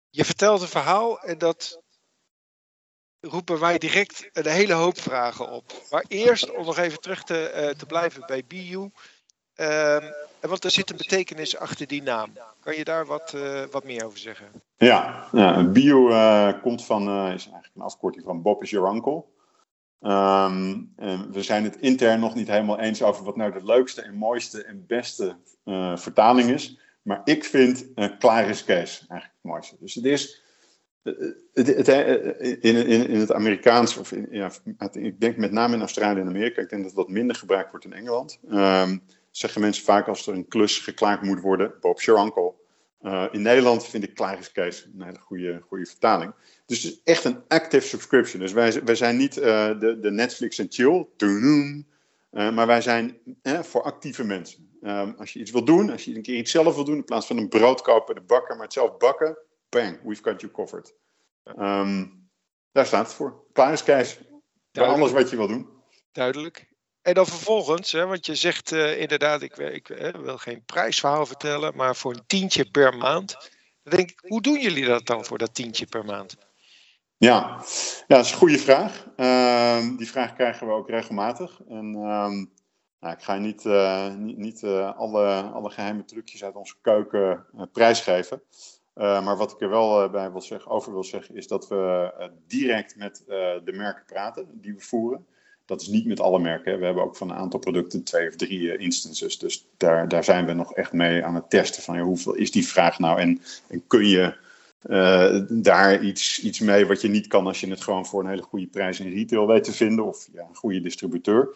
Je 0.09 0.25
vertelt 0.25 0.61
een 0.61 0.67
verhaal 0.67 1.19
en 1.19 1.37
dat 1.37 1.81
roepen 3.21 3.59
wij 3.59 3.77
direct 3.77 4.29
een 4.33 4.47
hele 4.47 4.73
hoop 4.73 4.99
vragen 4.99 5.51
op. 5.51 5.71
Maar 5.91 6.05
eerst 6.07 6.55
om 6.55 6.65
nog 6.65 6.77
even 6.77 6.99
terug 6.99 7.23
te, 7.23 7.51
uh, 7.55 7.77
te 7.77 7.85
blijven 7.85 8.23
bij 8.25 8.43
BU. 8.47 8.89
Um, 9.55 10.13
want 10.39 10.63
er 10.63 10.71
zit 10.71 10.89
een 10.89 10.97
betekenis 10.97 11.57
achter 11.57 11.87
die 11.87 12.03
naam. 12.03 12.29
Kan 12.59 12.75
je 12.75 12.83
daar 12.83 13.05
wat, 13.05 13.33
uh, 13.35 13.61
wat 13.71 13.83
meer 13.83 14.05
over 14.05 14.19
zeggen? 14.19 14.47
Ja, 14.77 15.27
ja 15.31 15.59
uh, 15.73 16.61
komt 16.61 16.85
van, 16.85 17.01
is 17.07 17.43
eigenlijk 17.43 17.71
een 17.75 17.81
afkorting 17.81 18.23
van 18.25 18.41
Bob 18.41 18.63
is 18.63 18.69
your 18.69 18.93
uncle. 18.93 19.23
Um, 20.01 20.93
we 21.31 21.43
zijn 21.43 21.63
het 21.63 21.75
intern 21.75 22.19
nog 22.19 22.35
niet 22.35 22.47
helemaal 22.47 22.79
eens 22.79 23.01
over 23.01 23.23
wat 23.23 23.35
nou 23.35 23.51
de 23.51 23.65
leukste 23.65 24.01
en 24.01 24.15
mooiste 24.15 24.63
en 24.63 24.85
beste 24.87 25.37
vertaling 25.95 26.49
is. 26.49 26.79
Maar 27.01 27.21
ik 27.23 27.43
vind 27.43 27.87
klaar 28.19 28.49
is 28.49 28.63
Kees 28.63 29.05
eigenlijk 29.07 29.33
het 29.41 29.51
mooiste. 29.51 29.75
Dus 29.79 29.93
het 29.93 30.05
is 30.05 30.43
het, 31.03 31.67
het, 31.67 31.87
in, 31.87 32.75
in, 32.87 33.07
in, 33.07 33.19
het 33.19 33.33
Amerikaans, 33.33 33.97
of 33.97 34.13
ja, 34.31 34.51
ik 34.91 35.19
denk 35.19 35.37
met 35.37 35.51
name 35.51 35.73
in 35.73 35.79
Australië 35.79 36.19
en 36.19 36.27
Amerika, 36.27 36.61
ik 36.61 36.69
denk 36.69 36.83
dat 36.83 36.95
dat 36.95 37.09
minder 37.09 37.35
gebruikt 37.35 37.69
wordt 37.69 37.85
in 37.85 37.93
Engeland. 37.93 38.39
Um, 38.51 39.01
zeggen 39.31 39.61
mensen 39.61 39.83
vaak 39.83 40.07
als 40.07 40.27
er 40.27 40.33
een 40.33 40.47
klus 40.47 40.77
geklaard 40.77 41.21
moet 41.21 41.41
worden, 41.41 41.73
Bob's 41.79 42.05
your 42.05 42.21
uncle. 42.21 42.53
Uh, 43.01 43.25
in 43.31 43.41
Nederland 43.41 43.87
vind 43.87 44.03
ik 44.03 44.15
Klaar 44.15 44.39
is 44.39 44.51
Kees 44.51 44.89
een 44.93 45.03
hele 45.03 45.19
goede, 45.19 45.61
goede 45.67 45.85
vertaling. 45.85 46.33
Dus 46.65 46.83
het 46.83 46.91
is 46.91 47.01
echt 47.03 47.23
een 47.23 47.41
active 47.47 47.87
subscription. 47.87 48.41
Dus 48.41 48.51
wij, 48.51 48.83
wij 48.83 48.95
zijn 48.95 49.17
niet 49.17 49.33
de, 49.33 49.97
de 50.01 50.11
Netflix 50.11 50.59
en 50.59 50.65
chill, 50.69 51.07
uh, 51.17 52.51
maar 52.51 52.67
wij 52.67 52.81
zijn 52.81 53.17
voor 53.43 53.81
actieve 53.81 54.23
mensen. 54.23 54.69
Um, 54.83 55.15
als 55.17 55.33
je 55.33 55.39
iets 55.39 55.51
wil 55.51 55.63
doen, 55.63 55.89
als 55.89 56.05
je 56.05 56.15
een 56.15 56.21
keer 56.21 56.37
iets 56.37 56.51
zelf 56.51 56.75
wil 56.75 56.83
doen, 56.83 56.95
in 56.95 57.03
plaats 57.03 57.27
van 57.27 57.37
een 57.37 57.49
brood 57.49 57.81
kopen, 57.81 58.15
de 58.15 58.21
bakker, 58.21 58.55
maar 58.55 58.63
het 58.63 58.73
zelf 58.73 58.97
bakken, 58.97 59.37
bang, 59.69 59.99
we've 60.03 60.23
got 60.23 60.41
you 60.41 60.51
covered. 60.51 60.93
Um, 61.43 62.29
daar 62.71 62.85
staat 62.85 63.05
het 63.05 63.15
voor. 63.15 63.43
Klaar 63.53 63.73
is 63.73 63.83
Kees. 63.83 64.19
Bij 64.71 64.87
alles 64.87 65.11
wat 65.11 65.29
je 65.29 65.35
wil 65.35 65.47
doen. 65.47 65.69
Duidelijk. 66.11 66.67
En 67.01 67.13
dan 67.13 67.25
vervolgens, 67.25 67.91
hè, 67.91 68.05
want 68.05 68.25
je 68.25 68.35
zegt 68.35 68.71
uh, 68.71 69.01
inderdaad, 69.01 69.41
ik, 69.41 69.57
ik 69.57 69.89
uh, 69.89 70.09
wil 70.09 70.37
geen 70.37 70.63
prijsverhaal 70.65 71.25
vertellen, 71.25 71.75
maar 71.75 71.95
voor 71.95 72.13
een 72.13 72.23
tientje 72.27 72.65
per 72.65 72.97
maand. 72.97 73.49
Dan 73.83 73.97
denk 73.97 74.09
ik, 74.09 74.19
hoe 74.27 74.41
doen 74.41 74.59
jullie 74.59 74.85
dat 74.85 75.05
dan 75.05 75.25
voor 75.25 75.37
dat 75.37 75.53
tientje 75.53 75.85
per 75.85 76.05
maand? 76.05 76.37
Ja, 77.17 77.63
ja 78.07 78.15
dat 78.15 78.25
is 78.25 78.31
een 78.31 78.37
goede 78.37 78.57
vraag. 78.57 79.05
Uh, 79.17 79.97
die 79.97 80.09
vraag 80.09 80.33
krijgen 80.33 80.67
we 80.67 80.73
ook 80.73 80.89
regelmatig. 80.89 81.61
En 81.67 81.95
ehm, 81.95 82.45
nou, 82.99 83.13
ik 83.13 83.21
ga 83.21 83.37
niet, 83.37 83.65
uh, 83.65 84.13
niet, 84.13 84.37
niet 84.37 84.63
alle, 84.63 85.41
alle 85.41 85.69
geheime 85.69 86.05
trucjes 86.05 86.43
uit 86.43 86.55
onze 86.55 86.75
keuken 86.81 87.45
prijsgeven. 87.71 88.43
Maar 88.93 89.37
wat 89.37 89.51
ik 89.51 89.61
er 89.61 89.69
wel 89.69 90.09
bij 90.09 90.31
wil 90.31 90.41
zeggen, 90.41 90.71
over 90.71 90.91
wil 90.91 91.03
zeggen, 91.03 91.35
is 91.35 91.47
dat 91.47 91.67
we 91.67 92.13
direct 92.47 92.95
met 92.95 93.23
de 93.63 93.71
merken 93.73 94.03
praten 94.05 94.47
die 94.61 94.73
we 94.73 94.81
voeren. 94.81 95.25
Dat 95.69 95.81
is 95.81 95.87
niet 95.87 96.05
met 96.05 96.19
alle 96.19 96.39
merken. 96.39 96.79
We 96.79 96.85
hebben 96.85 97.03
ook 97.03 97.15
van 97.15 97.29
een 97.29 97.35
aantal 97.35 97.59
producten 97.59 98.03
twee 98.03 98.27
of 98.27 98.35
drie 98.35 98.71
eh, 98.71 98.83
instances. 98.83 99.39
Dus 99.39 99.67
daar, 99.77 100.07
daar 100.07 100.23
zijn 100.23 100.45
we 100.45 100.53
nog 100.53 100.73
echt 100.73 100.93
mee 100.93 101.23
aan 101.23 101.35
het 101.35 101.49
testen 101.49 101.83
van 101.83 101.99
hoeveel 101.99 102.33
is 102.33 102.51
die 102.51 102.67
vraag 102.67 102.99
nou 102.99 103.19
en, 103.19 103.41
kun 103.87 104.05
je 104.05 104.33
daar 105.49 106.03
iets, 106.03 106.39
iets 106.39 106.59
mee 106.59 106.85
wat 106.85 107.01
je 107.01 107.07
niet 107.07 107.27
kan 107.27 107.47
als 107.47 107.59
je 107.59 107.69
het 107.69 107.83
gewoon 107.83 108.05
voor 108.05 108.23
een 108.23 108.29
hele 108.29 108.41
goede 108.41 108.67
prijs 108.67 108.99
in 108.99 109.13
retail 109.13 109.47
weet 109.47 109.63
te 109.63 109.73
vinden 109.73 110.05
of 110.05 110.27
ja, 110.33 110.41
een 110.41 110.55
goede 110.55 110.81
distributeur. 110.81 111.49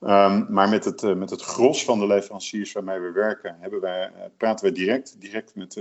Um, 0.00 0.46
maar 0.48 0.68
met 0.68 0.84
het, 0.84 1.02
uh, 1.02 1.14
met 1.14 1.30
het 1.30 1.42
gros 1.42 1.84
van 1.84 1.98
de 1.98 2.06
leveranciers 2.06 2.72
waarmee 2.72 3.00
we 3.00 3.12
werken, 3.12 3.56
hebben 3.60 3.80
wij, 3.80 4.10
uh, 4.16 4.22
praten 4.36 4.66
we 4.66 4.72
direct, 4.72 5.20
direct 5.20 5.54
met, 5.54 5.74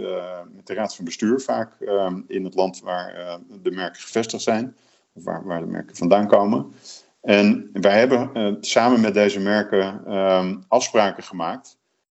met 0.53 0.67
de 0.67 0.73
raad 0.73 0.95
van 0.95 1.05
bestuur 1.05 1.39
vaak 1.39 1.79
um, 1.79 2.25
in 2.27 2.43
het 2.43 2.55
land 2.55 2.79
waar 2.79 3.39
de 3.61 3.71
merken 3.71 4.01
gevestigd 4.01 4.43
zijn, 4.43 4.75
of 5.13 5.23
waar, 5.23 5.45
waar 5.45 5.59
de 5.59 5.65
merken 5.65 5.95
vandaan 5.95 6.27
komen. 6.27 6.73
En 7.21 7.69
wij 7.73 7.99
hebben 7.99 8.57
samen 8.61 9.01
met 9.01 9.13
deze 9.13 9.39
merken 9.39 10.15
um, 10.15 10.63
afspraken 10.67 11.23
gemaakt 11.23 11.77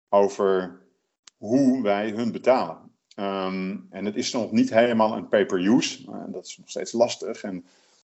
over 0.10 0.80
hoe 1.38 1.84
wij 1.84 2.10
hun 2.10 2.32
betalen. 2.32 2.78
En 3.90 4.06
het 4.06 4.16
is 4.16 4.32
nog 4.32 4.52
niet 4.52 4.70
helemaal 4.70 5.18
een 5.18 5.28
pay-per-use. 5.28 6.06
Dat 6.28 6.46
is 6.46 6.58
nog 6.58 6.70
steeds 6.70 6.92
lastig. 6.92 7.44
En 7.44 7.66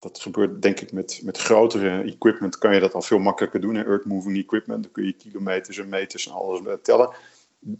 dat 0.03 0.19
gebeurt 0.19 0.61
denk 0.61 0.79
ik 0.79 0.91
met, 0.91 1.19
met 1.23 1.37
grotere 1.37 2.01
equipment. 2.01 2.57
Kan 2.57 2.73
je 2.73 2.79
dat 2.79 2.93
al 2.93 3.01
veel 3.01 3.19
makkelijker 3.19 3.61
doen. 3.61 3.75
Earth 3.75 4.05
moving 4.05 4.37
equipment. 4.37 4.83
Dan 4.83 4.91
kun 4.91 5.05
je 5.05 5.13
kilometers 5.13 5.77
en 5.77 5.89
meters 5.89 6.27
en 6.27 6.33
alles 6.33 6.77
tellen. 6.81 7.15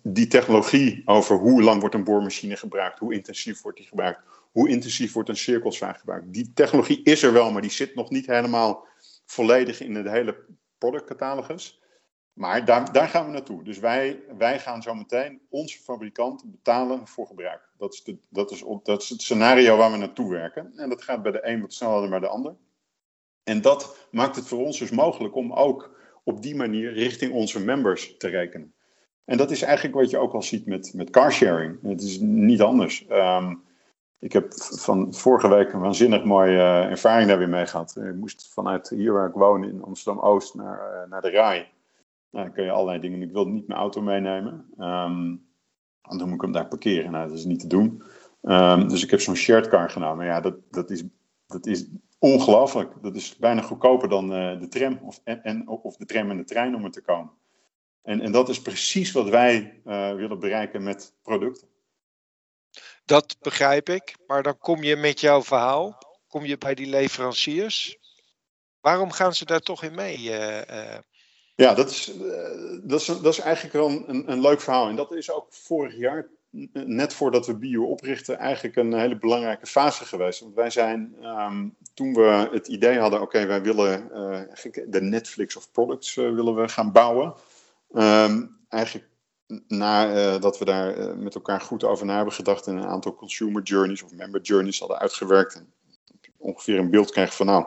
Die 0.03 0.27
technologie 0.27 1.01
over 1.05 1.35
hoe 1.35 1.63
lang 1.63 1.79
wordt 1.79 1.95
een 1.95 2.03
boormachine 2.03 2.55
gebruikt. 2.55 2.99
Hoe 2.99 3.13
intensief 3.13 3.61
wordt 3.61 3.77
die 3.77 3.87
gebruikt. 3.87 4.19
Hoe 4.51 4.69
intensief 4.69 5.13
wordt 5.13 5.29
een 5.29 5.37
cirkelzaag 5.37 5.99
gebruikt. 5.99 6.33
Die 6.33 6.51
technologie 6.53 7.03
is 7.03 7.23
er 7.23 7.33
wel, 7.33 7.51
maar 7.51 7.61
die 7.61 7.71
zit 7.71 7.95
nog 7.95 8.09
niet 8.09 8.25
helemaal 8.25 8.87
volledig 9.25 9.81
in 9.81 9.93
de 9.93 10.09
hele 10.09 10.35
productcatalogus. 10.77 11.81
Maar 12.33 12.65
daar, 12.65 12.91
daar 12.91 13.07
gaan 13.07 13.25
we 13.25 13.31
naartoe. 13.31 13.63
Dus 13.63 13.79
wij, 13.79 14.23
wij 14.37 14.59
gaan 14.59 14.81
zo 14.81 14.93
meteen 14.93 15.41
onze 15.49 15.79
fabrikant 15.79 16.43
betalen 16.45 17.07
voor 17.07 17.27
gebruik. 17.27 17.69
Dat 17.83 17.93
is, 17.93 18.15
dat, 18.29 18.51
is, 18.51 18.63
dat 18.83 19.01
is 19.01 19.09
het 19.09 19.21
scenario 19.21 19.77
waar 19.77 19.91
we 19.91 19.97
naartoe 19.97 20.31
werken. 20.31 20.73
En 20.75 20.89
dat 20.89 21.03
gaat 21.03 21.21
bij 21.21 21.31
de 21.31 21.47
een 21.47 21.61
wat 21.61 21.73
sneller 21.73 22.01
dan 22.01 22.09
bij 22.09 22.19
de 22.19 22.27
ander. 22.27 22.55
En 23.43 23.61
dat 23.61 24.07
maakt 24.11 24.35
het 24.35 24.47
voor 24.47 24.65
ons 24.65 24.79
dus 24.79 24.91
mogelijk 24.91 25.35
om 25.35 25.53
ook 25.53 25.95
op 26.23 26.41
die 26.41 26.55
manier 26.55 26.93
richting 26.93 27.33
onze 27.33 27.63
members 27.63 28.17
te 28.17 28.27
rekenen. 28.27 28.73
En 29.25 29.37
dat 29.37 29.51
is 29.51 29.61
eigenlijk 29.61 29.95
wat 29.95 30.09
je 30.09 30.17
ook 30.17 30.33
al 30.33 30.41
ziet 30.41 30.65
met, 30.65 30.93
met 30.93 31.09
carsharing. 31.09 31.77
Het 31.81 32.01
is 32.01 32.19
niet 32.19 32.61
anders. 32.61 33.05
Um, 33.09 33.63
ik 34.19 34.33
heb 34.33 34.53
van 34.53 35.13
vorige 35.13 35.47
week 35.47 35.73
een 35.73 35.79
waanzinnig 35.79 36.23
mooie 36.23 36.57
uh, 36.57 36.85
ervaring 36.85 37.27
daar 37.27 37.37
weer 37.37 37.49
mee 37.49 37.65
gehad. 37.65 37.95
Ik 37.95 38.15
moest 38.15 38.53
vanuit 38.53 38.89
hier 38.89 39.13
waar 39.13 39.27
ik 39.27 39.33
woon 39.33 39.63
in 39.63 39.83
Amsterdam-Oost 39.83 40.53
naar, 40.53 41.03
uh, 41.03 41.09
naar 41.09 41.21
de 41.21 41.29
RAI. 41.29 41.67
Nou, 42.29 42.45
dan 42.45 42.53
kun 42.53 42.63
je 42.63 42.71
allerlei 42.71 42.99
dingen. 42.99 43.21
Ik 43.21 43.31
wilde 43.31 43.51
niet 43.51 43.67
mijn 43.67 43.79
auto 43.79 44.01
meenemen. 44.01 44.73
Um, 44.79 45.42
dan 46.03 46.25
moet 46.25 46.35
ik 46.35 46.41
hem 46.41 46.51
daar 46.51 46.67
parkeren. 46.67 47.11
Nou, 47.11 47.27
dat 47.27 47.37
is 47.37 47.45
niet 47.45 47.59
te 47.59 47.67
doen. 47.67 48.03
Um, 48.41 48.87
dus 48.87 49.03
ik 49.03 49.11
heb 49.11 49.21
zo'n 49.21 49.35
shared 49.35 49.67
car 49.67 49.89
genomen. 49.89 50.25
Ja, 50.25 50.41
dat, 50.41 50.55
dat, 50.71 50.89
is, 50.89 51.03
dat 51.47 51.65
is 51.65 51.85
ongelooflijk. 52.19 52.93
Dat 53.01 53.15
is 53.15 53.37
bijna 53.37 53.61
goedkoper 53.61 54.09
dan 54.09 54.23
uh, 54.33 54.59
de 54.59 54.67
tram 54.67 54.99
of, 55.01 55.21
en, 55.23 55.67
of 55.67 55.97
de 55.97 56.05
tram 56.05 56.29
en 56.29 56.37
de 56.37 56.43
trein 56.43 56.75
om 56.75 56.83
er 56.83 56.91
te 56.91 57.01
komen. 57.01 57.31
En, 58.01 58.21
en 58.21 58.31
dat 58.31 58.49
is 58.49 58.61
precies 58.61 59.11
wat 59.11 59.29
wij 59.29 59.81
willen 60.15 60.39
bereiken 60.39 60.83
met 60.83 61.13
producten. 61.21 61.67
Dat 63.05 63.37
begrijp 63.41 63.89
ik. 63.89 64.15
Maar 64.27 64.43
dan 64.43 64.57
kom 64.57 64.83
je 64.83 64.95
met 64.95 65.19
jouw 65.19 65.43
verhaal, 65.43 65.97
kom 66.27 66.45
je 66.45 66.57
bij 66.57 66.75
die 66.75 66.87
leveranciers. 66.87 67.97
Waarom 68.81 69.11
gaan 69.11 69.33
ze 69.33 69.45
daar 69.45 69.59
toch 69.59 69.83
in 69.83 69.95
mee? 69.95 70.17
Uh, 70.17 70.97
Ja, 71.55 71.73
dat 71.73 71.89
is, 71.89 72.13
uh, 72.15 72.79
dat, 72.83 72.99
is, 72.99 73.05
dat 73.05 73.25
is 73.25 73.39
eigenlijk 73.39 73.73
wel 73.73 73.89
een, 73.89 74.31
een 74.31 74.41
leuk 74.41 74.61
verhaal. 74.61 74.87
En 74.87 74.95
dat 74.95 75.15
is 75.15 75.31
ook 75.31 75.47
vorig 75.49 75.97
jaar, 75.97 76.27
net 76.73 77.13
voordat 77.13 77.47
we 77.47 77.57
Bio 77.57 77.85
oprichten, 77.85 78.37
eigenlijk 78.37 78.75
een 78.75 78.93
hele 78.93 79.17
belangrijke 79.17 79.65
fase 79.65 80.05
geweest. 80.05 80.39
Want 80.39 80.55
wij 80.55 80.69
zijn, 80.69 81.15
um, 81.23 81.75
toen 81.93 82.13
we 82.13 82.49
het 82.51 82.67
idee 82.67 82.99
hadden, 82.99 83.21
oké, 83.21 83.45
wij 83.45 83.61
willen 83.61 84.09
uh, 84.13 84.41
de 84.87 85.01
Netflix 85.01 85.55
of 85.55 85.71
products 85.71 86.15
willen 86.15 86.55
we 86.55 86.67
gaan 86.67 86.91
bouwen. 86.91 87.33
Um, 87.91 88.57
eigenlijk 88.69 89.07
nadat 89.67 90.59
we 90.59 90.65
daar 90.65 91.17
met 91.17 91.35
elkaar 91.35 91.61
goed 91.61 91.83
over 91.83 92.05
na 92.05 92.15
hebben 92.15 92.33
gedacht 92.33 92.67
en 92.67 92.75
een 92.75 92.87
aantal 92.87 93.15
consumer 93.15 93.61
journeys 93.61 94.03
of 94.03 94.13
member 94.13 94.41
journeys 94.41 94.79
hadden 94.79 94.99
uitgewerkt. 94.99 95.55
En 95.55 95.73
ongeveer 96.37 96.79
een 96.79 96.89
beeld 96.89 97.11
krijgen 97.11 97.35
van 97.35 97.45
nou, 97.45 97.65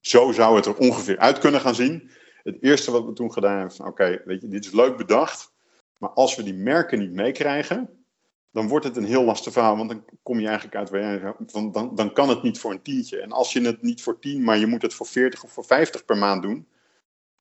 zo 0.00 0.32
zou 0.32 0.56
het 0.56 0.66
er 0.66 0.76
ongeveer 0.76 1.18
uit 1.18 1.38
kunnen 1.38 1.60
gaan 1.60 1.74
zien. 1.74 2.10
Het 2.44 2.56
eerste 2.60 2.90
wat 2.90 3.04
we 3.04 3.12
toen 3.12 3.32
gedaan 3.32 3.58
hebben 3.58 3.76
van 3.76 3.86
oké, 3.86 4.22
weet 4.24 4.40
je, 4.40 4.48
dit 4.48 4.64
is 4.64 4.72
leuk 4.72 4.96
bedacht. 4.96 5.52
Maar 5.98 6.10
als 6.10 6.36
we 6.36 6.42
die 6.42 6.54
merken 6.54 6.98
niet 6.98 7.12
meekrijgen, 7.12 8.04
dan 8.50 8.68
wordt 8.68 8.84
het 8.84 8.96
een 8.96 9.04
heel 9.04 9.24
lastig 9.24 9.52
verhaal. 9.52 9.76
Want 9.76 9.88
dan 9.88 10.04
kom 10.22 10.40
je 10.40 10.46
eigenlijk 10.46 10.76
uit 10.76 10.90
waar 10.90 11.34
van, 11.46 11.72
dan, 11.72 11.94
dan 11.94 12.12
kan 12.12 12.28
het 12.28 12.42
niet 12.42 12.58
voor 12.58 12.70
een 12.70 12.82
tientje. 12.82 13.20
En 13.20 13.32
als 13.32 13.52
je 13.52 13.60
het 13.60 13.82
niet 13.82 14.02
voor 14.02 14.18
10, 14.18 14.44
maar 14.44 14.58
je 14.58 14.66
moet 14.66 14.82
het 14.82 14.94
voor 14.94 15.06
40 15.06 15.44
of 15.44 15.52
voor 15.52 15.64
50 15.64 16.04
per 16.04 16.16
maand 16.16 16.42
doen 16.42 16.66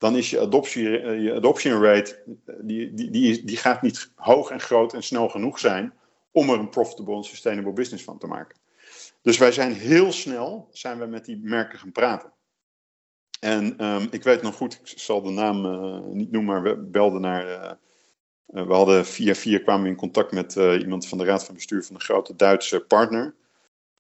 dan 0.04 0.16
is 0.16 0.30
je 0.30 0.40
adoptie, 0.40 1.00
eh, 1.00 1.24
je 1.24 1.34
adoption 1.34 1.84
rate, 1.84 2.24
eh, 2.46 2.56
die, 2.62 2.94
die, 2.94 3.12
die, 3.12 3.44
die 3.44 3.58
gaat 3.58 3.82
niet 3.82 4.12
hoog 4.16 4.50
en 4.50 4.60
groot 4.60 4.94
en 4.94 5.04
snel 5.04 5.30
genoeg 5.30 5.60
zijn 5.60 5.94
om 6.32 6.50
er 6.50 6.60
een 6.60 6.70
profitable 6.70 7.16
en 7.16 7.24
sustainable 7.24 7.74
business 7.74 8.04
van 8.04 8.18
te 8.18 8.28
maken. 8.28 8.58
Dus 9.22 9.38
wij 9.38 9.52
zijn 9.52 9.74
heel 9.74 10.12
snel 10.12 10.68
zijn 10.72 11.00
we 11.00 11.06
met 11.06 11.26
die 11.26 11.40
merken 11.44 11.80
gaan 11.80 11.92
praten. 11.92 12.32
En 13.44 13.86
um, 13.86 14.08
ik 14.12 14.24
weet 14.24 14.42
nog 14.42 14.56
goed, 14.56 14.80
ik 14.84 15.00
zal 15.00 15.22
de 15.22 15.30
naam 15.30 15.66
uh, 15.66 16.00
niet 16.14 16.32
noemen, 16.32 16.54
maar 16.54 16.64
we 16.64 16.76
belden 16.78 17.22
naar. 17.22 17.48
Uh, 17.48 17.72
uh, 18.48 18.68
we 18.68 18.74
hadden 18.74 19.06
via 19.06 19.36
via 19.36 19.60
kwamen 19.60 19.88
in 19.88 19.96
contact 19.96 20.32
met 20.32 20.56
iemand 20.56 21.08
van 21.08 21.18
de 21.18 21.24
raad 21.24 21.46
van 21.46 21.54
bestuur 21.54 21.84
van 21.84 21.96
een 21.96 22.02
grote 22.02 22.36
Duitse 22.36 22.80
partner. 22.80 23.36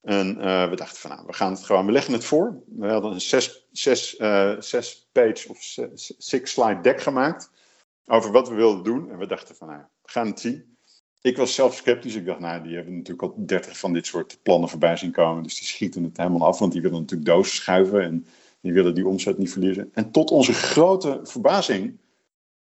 En 0.01 0.37
we 0.69 0.75
dachten 0.75 0.97
van 0.97 1.09
nou, 1.09 1.23
we 1.25 1.33
gaan 1.33 1.51
het 1.51 1.63
gewoon, 1.63 1.85
we 1.85 1.91
leggen 1.91 2.13
het 2.13 2.25
voor. 2.25 2.63
We 2.65 2.87
hadden 2.87 3.11
een 3.11 3.21
zes, 3.21 3.67
zes, 3.71 4.15
zes 4.59 5.09
page 5.11 5.49
of 5.49 5.57
six 6.17 6.51
slide 6.51 6.81
deck 6.81 7.01
gemaakt 7.01 7.51
over 8.05 8.31
wat 8.31 8.49
we 8.49 8.55
wilden 8.55 8.83
doen. 8.83 9.11
En 9.11 9.17
we 9.17 9.25
dachten 9.25 9.55
van 9.55 9.67
nou, 9.67 9.81
we 10.01 10.11
gaan 10.11 10.27
het 10.27 10.39
zien. 10.39 10.77
Ik 11.21 11.37
was 11.37 11.55
zelf 11.55 11.75
sceptisch. 11.75 12.15
Ik 12.15 12.25
dacht, 12.25 12.39
nou, 12.39 12.63
die 12.63 12.75
hebben 12.75 12.95
natuurlijk 12.95 13.21
al 13.21 13.45
dertig 13.45 13.77
van 13.77 13.93
dit 13.93 14.05
soort 14.05 14.39
plannen 14.43 14.69
voorbij 14.69 14.97
zien 14.97 15.11
komen. 15.11 15.43
Dus 15.43 15.57
die 15.57 15.67
schieten 15.67 16.03
het 16.03 16.17
helemaal 16.17 16.47
af, 16.47 16.59
want 16.59 16.71
die 16.71 16.81
willen 16.81 16.99
natuurlijk 16.99 17.29
dozen 17.29 17.55
schuiven 17.55 18.01
en 18.01 18.25
die 18.63 18.73
willen 18.73 18.95
die 18.95 19.07
omzet 19.07 19.37
niet 19.37 19.51
verliezen. 19.51 19.89
En 19.93 20.11
tot 20.11 20.31
onze 20.31 20.53
grote 20.53 21.19
verbazing 21.23 21.97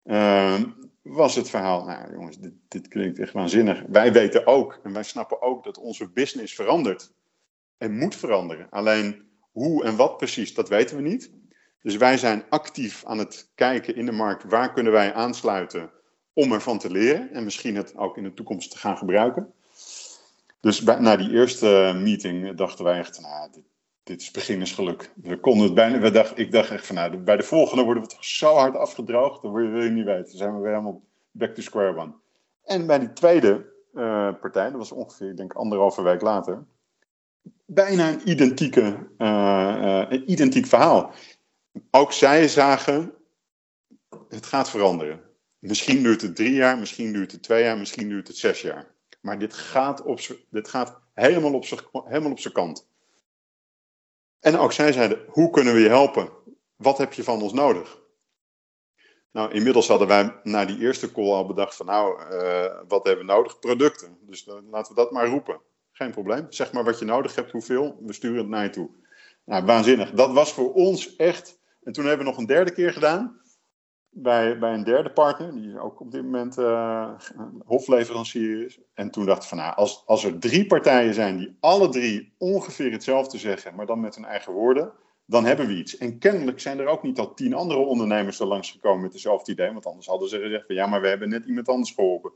uh, 0.04 0.60
was 1.02 1.34
het 1.34 1.50
verhaal, 1.50 1.84
nou 1.84 2.12
jongens, 2.12 2.38
dit, 2.38 2.52
dit 2.68 2.88
klinkt 2.88 3.18
echt 3.18 3.32
waanzinnig. 3.32 3.82
Wij 3.88 4.12
weten 4.12 4.46
ook 4.46 4.80
en 4.82 4.92
wij 4.92 5.02
snappen 5.02 5.42
ook 5.42 5.64
dat 5.64 5.78
onze 5.78 6.08
business 6.08 6.54
verandert 6.54 7.12
en 7.78 7.98
moet 7.98 8.16
veranderen. 8.16 8.66
Alleen 8.70 9.22
hoe 9.52 9.84
en 9.84 9.96
wat 9.96 10.16
precies, 10.16 10.54
dat 10.54 10.68
weten 10.68 10.96
we 10.96 11.02
niet. 11.02 11.30
Dus 11.82 11.96
wij 11.96 12.18
zijn 12.18 12.44
actief 12.48 13.04
aan 13.04 13.18
het 13.18 13.50
kijken 13.54 13.96
in 13.96 14.06
de 14.06 14.12
markt, 14.12 14.44
waar 14.44 14.72
kunnen 14.72 14.92
wij 14.92 15.14
aansluiten 15.14 15.90
om 16.32 16.52
ervan 16.52 16.78
te 16.78 16.90
leren 16.90 17.30
en 17.32 17.44
misschien 17.44 17.76
het 17.76 17.96
ook 17.96 18.16
in 18.16 18.22
de 18.22 18.34
toekomst 18.34 18.70
te 18.70 18.78
gaan 18.78 18.96
gebruiken. 18.96 19.52
Dus 20.60 20.80
na 20.80 21.16
die 21.16 21.30
eerste 21.30 21.92
meeting 22.02 22.56
dachten 22.56 22.84
wij 22.84 22.98
echt, 22.98 23.20
nou, 23.20 23.50
dit 24.02 24.20
is 24.20 24.30
beginnersgeluk. 24.30 25.12
We 25.14 25.40
konden 25.40 25.64
het 25.64 25.74
bijna, 25.74 25.98
we 25.98 26.10
dacht, 26.10 26.38
ik 26.38 26.52
dacht 26.52 26.70
echt 26.70 26.86
van, 26.86 26.94
nou, 26.94 27.16
bij 27.16 27.36
de 27.36 27.42
volgende 27.42 27.82
worden 27.84 28.02
we 28.02 28.08
toch 28.08 28.24
zo 28.24 28.54
hard 28.54 28.76
afgedroogd, 28.76 29.42
dat 29.42 29.52
wil 29.52 29.82
je 29.82 29.90
niet 29.90 30.04
weten. 30.04 30.24
Dan 30.24 30.36
zijn 30.36 30.54
we 30.54 30.60
weer 30.60 30.70
helemaal 30.70 31.02
back 31.30 31.54
to 31.54 31.62
square 31.62 31.96
one. 31.96 32.12
En 32.64 32.86
bij 32.86 32.98
die 32.98 33.12
tweede 33.12 33.72
uh, 33.94 34.34
partij, 34.40 34.70
dat 34.70 34.78
was 34.78 34.92
ongeveer, 34.92 35.30
ik 35.30 35.36
denk 35.36 35.52
anderhalve 35.52 36.02
week 36.02 36.20
later, 36.20 36.64
bijna 37.66 38.08
een, 38.08 38.28
identieke, 38.28 39.08
uh, 39.18 40.04
een 40.08 40.30
identiek 40.30 40.66
verhaal. 40.66 41.12
Ook 41.90 42.12
zij 42.12 42.48
zagen, 42.48 43.14
het 44.28 44.46
gaat 44.46 44.70
veranderen. 44.70 45.20
Misschien 45.58 46.02
duurt 46.02 46.22
het 46.22 46.36
drie 46.36 46.54
jaar, 46.54 46.78
misschien 46.78 47.12
duurt 47.12 47.32
het 47.32 47.42
twee 47.42 47.62
jaar, 47.62 47.78
misschien 47.78 48.08
duurt 48.08 48.28
het 48.28 48.36
zes 48.36 48.60
jaar. 48.60 48.94
Maar 49.20 49.38
dit 49.38 49.54
gaat, 49.54 50.02
op 50.02 50.20
dit 50.50 50.68
gaat 50.68 51.00
helemaal 51.14 51.54
op 51.54 52.38
zijn 52.38 52.52
kant. 52.52 52.90
En 54.42 54.58
ook 54.58 54.72
zij 54.72 54.92
zeiden, 54.92 55.24
hoe 55.26 55.50
kunnen 55.50 55.74
we 55.74 55.80
je 55.80 55.88
helpen? 55.88 56.28
Wat 56.76 56.98
heb 56.98 57.12
je 57.12 57.24
van 57.24 57.42
ons 57.42 57.52
nodig? 57.52 58.00
Nou, 59.30 59.52
inmiddels 59.52 59.88
hadden 59.88 60.08
wij 60.08 60.40
na 60.42 60.64
die 60.64 60.78
eerste 60.78 61.12
call 61.12 61.32
al 61.32 61.46
bedacht 61.46 61.76
van 61.76 61.86
nou, 61.86 62.22
uh, 62.22 62.80
wat 62.88 63.06
hebben 63.06 63.26
we 63.26 63.32
nodig? 63.32 63.58
Producten. 63.58 64.18
Dus 64.20 64.46
laten 64.70 64.94
we 64.94 65.00
dat 65.00 65.10
maar 65.10 65.26
roepen. 65.26 65.60
Geen 65.92 66.10
probleem. 66.10 66.46
Zeg 66.48 66.72
maar 66.72 66.84
wat 66.84 66.98
je 66.98 67.04
nodig 67.04 67.34
hebt, 67.34 67.50
hoeveel. 67.50 67.96
We 68.00 68.12
sturen 68.12 68.38
het 68.38 68.48
naar 68.48 68.62
je 68.62 68.70
toe. 68.70 68.90
Nou, 69.44 69.64
waanzinnig. 69.64 70.10
Dat 70.10 70.32
was 70.32 70.52
voor 70.52 70.72
ons 70.72 71.16
echt. 71.16 71.58
En 71.82 71.92
toen 71.92 72.04
hebben 72.04 72.24
we 72.24 72.30
nog 72.30 72.40
een 72.40 72.46
derde 72.46 72.72
keer 72.72 72.92
gedaan. 72.92 73.40
Bij, 74.14 74.58
bij 74.58 74.74
een 74.74 74.84
derde 74.84 75.10
partner, 75.10 75.52
die 75.52 75.80
ook 75.80 76.00
op 76.00 76.10
dit 76.10 76.22
moment 76.22 76.58
uh, 76.58 77.10
hofleverancier 77.64 78.64
is. 78.64 78.78
En 78.94 79.10
toen 79.10 79.26
dacht 79.26 79.42
ik 79.42 79.48
van 79.48 79.58
nou, 79.58 79.74
als, 79.74 80.02
als 80.06 80.24
er 80.24 80.38
drie 80.38 80.66
partijen 80.66 81.14
zijn 81.14 81.36
die 81.36 81.56
alle 81.60 81.88
drie 81.88 82.34
ongeveer 82.38 82.92
hetzelfde 82.92 83.38
zeggen, 83.38 83.74
maar 83.74 83.86
dan 83.86 84.00
met 84.00 84.14
hun 84.14 84.24
eigen 84.24 84.52
woorden 84.52 84.92
dan 85.26 85.44
hebben 85.44 85.66
we 85.66 85.76
iets. 85.76 85.96
En 85.96 86.18
kennelijk 86.18 86.60
zijn 86.60 86.78
er 86.78 86.86
ook 86.86 87.02
niet 87.02 87.18
al 87.18 87.34
tien 87.34 87.54
andere 87.54 87.80
ondernemers 87.80 88.40
er 88.40 88.46
langs 88.46 88.70
gekomen 88.70 89.02
met 89.02 89.12
dezelfde 89.12 89.52
idee, 89.52 89.72
want 89.72 89.86
anders 89.86 90.06
hadden 90.06 90.28
ze 90.28 90.40
gezegd 90.40 90.66
van 90.66 90.74
ja, 90.74 90.86
maar 90.86 91.00
we 91.00 91.08
hebben 91.08 91.28
net 91.28 91.44
iemand 91.44 91.68
anders 91.68 91.90
geholpen. 91.90 92.32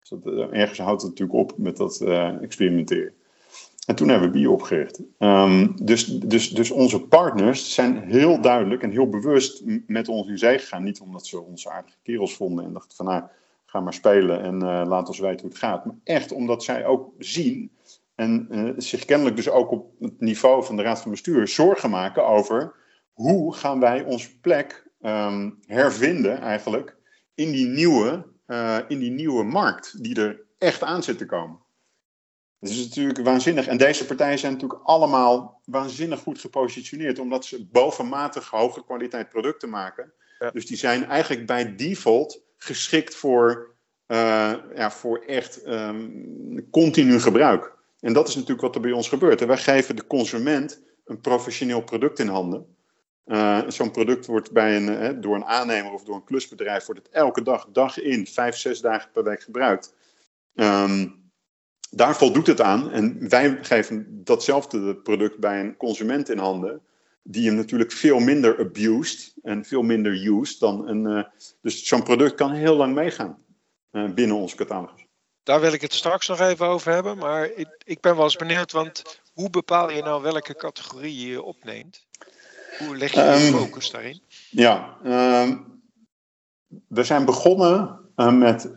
Dus 0.00 0.08
dat, 0.08 0.26
uh, 0.26 0.60
ergens 0.60 0.78
houdt 0.78 1.02
het 1.02 1.10
natuurlijk 1.10 1.38
op 1.38 1.58
met 1.58 1.76
dat 1.76 2.00
uh, 2.00 2.42
experimenteren. 2.42 3.14
En 3.86 3.94
toen 3.94 4.08
hebben 4.08 4.32
we 4.32 4.38
Bio 4.38 4.52
opgericht. 4.52 5.02
Um, 5.18 5.84
dus, 5.84 6.06
dus, 6.06 6.50
dus 6.50 6.70
onze 6.70 7.00
partners 7.00 7.74
zijn 7.74 8.02
heel 8.02 8.40
duidelijk 8.40 8.82
en 8.82 8.90
heel 8.90 9.08
bewust 9.08 9.62
met 9.86 10.08
ons 10.08 10.28
in 10.28 10.38
zee 10.38 10.58
gegaan. 10.58 10.82
Niet 10.82 11.00
omdat 11.00 11.26
ze 11.26 11.40
ons 11.40 11.68
aardige 11.68 11.98
kerels 12.02 12.36
vonden 12.36 12.64
en 12.64 12.72
dachten 12.72 12.96
van 12.96 13.06
nou, 13.06 13.22
ga 13.66 13.80
maar 13.80 13.94
spelen 13.94 14.42
en 14.42 14.54
uh, 14.54 14.82
laat 14.86 15.08
ons 15.08 15.18
weten 15.18 15.40
hoe 15.40 15.48
het 15.48 15.58
gaat. 15.58 15.84
Maar 15.84 15.94
echt 16.04 16.32
omdat 16.32 16.64
zij 16.64 16.86
ook 16.86 17.12
zien 17.18 17.70
en 18.14 18.48
uh, 18.50 18.70
zich 18.76 19.04
kennelijk 19.04 19.36
dus 19.36 19.50
ook 19.50 19.70
op 19.70 19.92
het 20.00 20.20
niveau 20.20 20.64
van 20.64 20.76
de 20.76 20.82
Raad 20.82 21.00
van 21.00 21.10
Bestuur 21.10 21.48
zorgen 21.48 21.90
maken 21.90 22.26
over 22.26 22.74
hoe 23.12 23.54
gaan 23.54 23.80
wij 23.80 24.04
onze 24.04 24.38
plek 24.40 24.90
um, 25.00 25.58
hervinden 25.66 26.40
eigenlijk 26.40 26.96
in 27.34 27.50
die, 27.50 27.66
nieuwe, 27.66 28.26
uh, 28.46 28.78
in 28.88 28.98
die 28.98 29.10
nieuwe 29.10 29.44
markt 29.44 30.02
die 30.02 30.20
er 30.20 30.40
echt 30.58 30.82
aan 30.82 31.02
zit 31.02 31.18
te 31.18 31.26
komen. 31.26 31.58
Dat 32.64 32.72
is 32.72 32.84
natuurlijk 32.84 33.18
waanzinnig. 33.18 33.66
En 33.66 33.76
deze 33.76 34.06
partijen 34.06 34.38
zijn 34.38 34.52
natuurlijk 34.52 34.80
allemaal 34.82 35.60
waanzinnig 35.64 36.20
goed 36.20 36.40
gepositioneerd, 36.40 37.18
omdat 37.18 37.44
ze 37.44 37.66
bovenmatig 37.72 38.50
hoge 38.50 38.84
kwaliteit 38.84 39.28
producten 39.28 39.70
maken. 39.70 40.12
Ja. 40.38 40.50
Dus 40.50 40.66
die 40.66 40.76
zijn 40.76 41.04
eigenlijk 41.04 41.46
bij 41.46 41.76
default 41.76 42.42
geschikt 42.56 43.14
voor, 43.14 43.74
uh, 44.06 44.54
ja, 44.74 44.90
voor 44.90 45.18
echt 45.18 45.66
um, 45.66 46.70
continu 46.70 47.20
gebruik. 47.20 47.72
En 48.00 48.12
dat 48.12 48.28
is 48.28 48.34
natuurlijk 48.34 48.62
wat 48.62 48.74
er 48.74 48.80
bij 48.80 48.92
ons 48.92 49.08
gebeurt. 49.08 49.40
En 49.40 49.46
wij 49.46 49.56
geven 49.56 49.96
de 49.96 50.06
consument 50.06 50.82
een 51.04 51.20
professioneel 51.20 51.82
product 51.82 52.18
in 52.18 52.28
handen. 52.28 52.76
Uh, 53.26 53.60
Zo'n 53.68 53.90
product 53.90 54.26
wordt 54.26 54.52
bij 54.52 54.76
een, 54.76 55.20
door 55.20 55.34
een 55.34 55.44
aannemer 55.44 55.92
of 55.92 56.04
door 56.04 56.14
een 56.14 56.24
klusbedrijf 56.24 56.86
wordt 56.86 57.02
het 57.02 57.12
elke 57.12 57.42
dag, 57.42 57.68
dag 57.72 58.00
in, 58.00 58.26
vijf, 58.26 58.56
zes 58.56 58.80
dagen 58.80 59.10
per 59.12 59.24
week 59.24 59.42
gebruikt. 59.42 59.94
Um, 60.54 61.23
daar 61.96 62.16
voldoet 62.16 62.46
het 62.46 62.60
aan. 62.60 62.90
En 62.90 63.28
wij 63.28 63.58
geven 63.62 64.24
datzelfde 64.24 64.96
product 64.96 65.38
bij 65.38 65.60
een 65.60 65.76
consument 65.76 66.30
in 66.30 66.38
handen. 66.38 66.80
Die 67.22 67.46
hem 67.46 67.56
natuurlijk 67.56 67.92
veel 67.92 68.18
minder 68.18 68.58
abused 68.58 69.34
en 69.42 69.64
veel 69.64 69.82
minder 69.82 70.26
used 70.26 70.60
dan 70.60 70.88
een. 70.88 71.04
Uh, 71.04 71.22
dus 71.60 71.86
zo'n 71.86 72.02
product 72.02 72.34
kan 72.34 72.52
heel 72.52 72.76
lang 72.76 72.94
meegaan 72.94 73.38
binnen 74.14 74.36
ons 74.36 74.54
catalogus. 74.54 75.06
Daar 75.42 75.60
wil 75.60 75.72
ik 75.72 75.80
het 75.80 75.92
straks 75.92 76.28
nog 76.28 76.40
even 76.40 76.66
over 76.66 76.92
hebben. 76.92 77.18
Maar 77.18 77.50
ik, 77.50 77.68
ik 77.84 78.00
ben 78.00 78.14
wel 78.14 78.24
eens 78.24 78.36
benieuwd, 78.36 78.72
want 78.72 79.20
hoe 79.32 79.50
bepaal 79.50 79.90
je 79.90 80.02
nou 80.02 80.22
welke 80.22 80.54
categorie 80.56 81.26
je 81.26 81.42
opneemt? 81.42 82.06
Hoe 82.78 82.96
leg 82.96 83.12
je 83.12 83.20
um, 83.20 83.52
de 83.52 83.58
focus 83.58 83.90
daarin? 83.90 84.20
Ja, 84.50 84.96
um, 85.04 85.82
we 86.88 87.04
zijn 87.04 87.24
begonnen 87.24 88.00
uh, 88.16 88.32
met. 88.32 88.72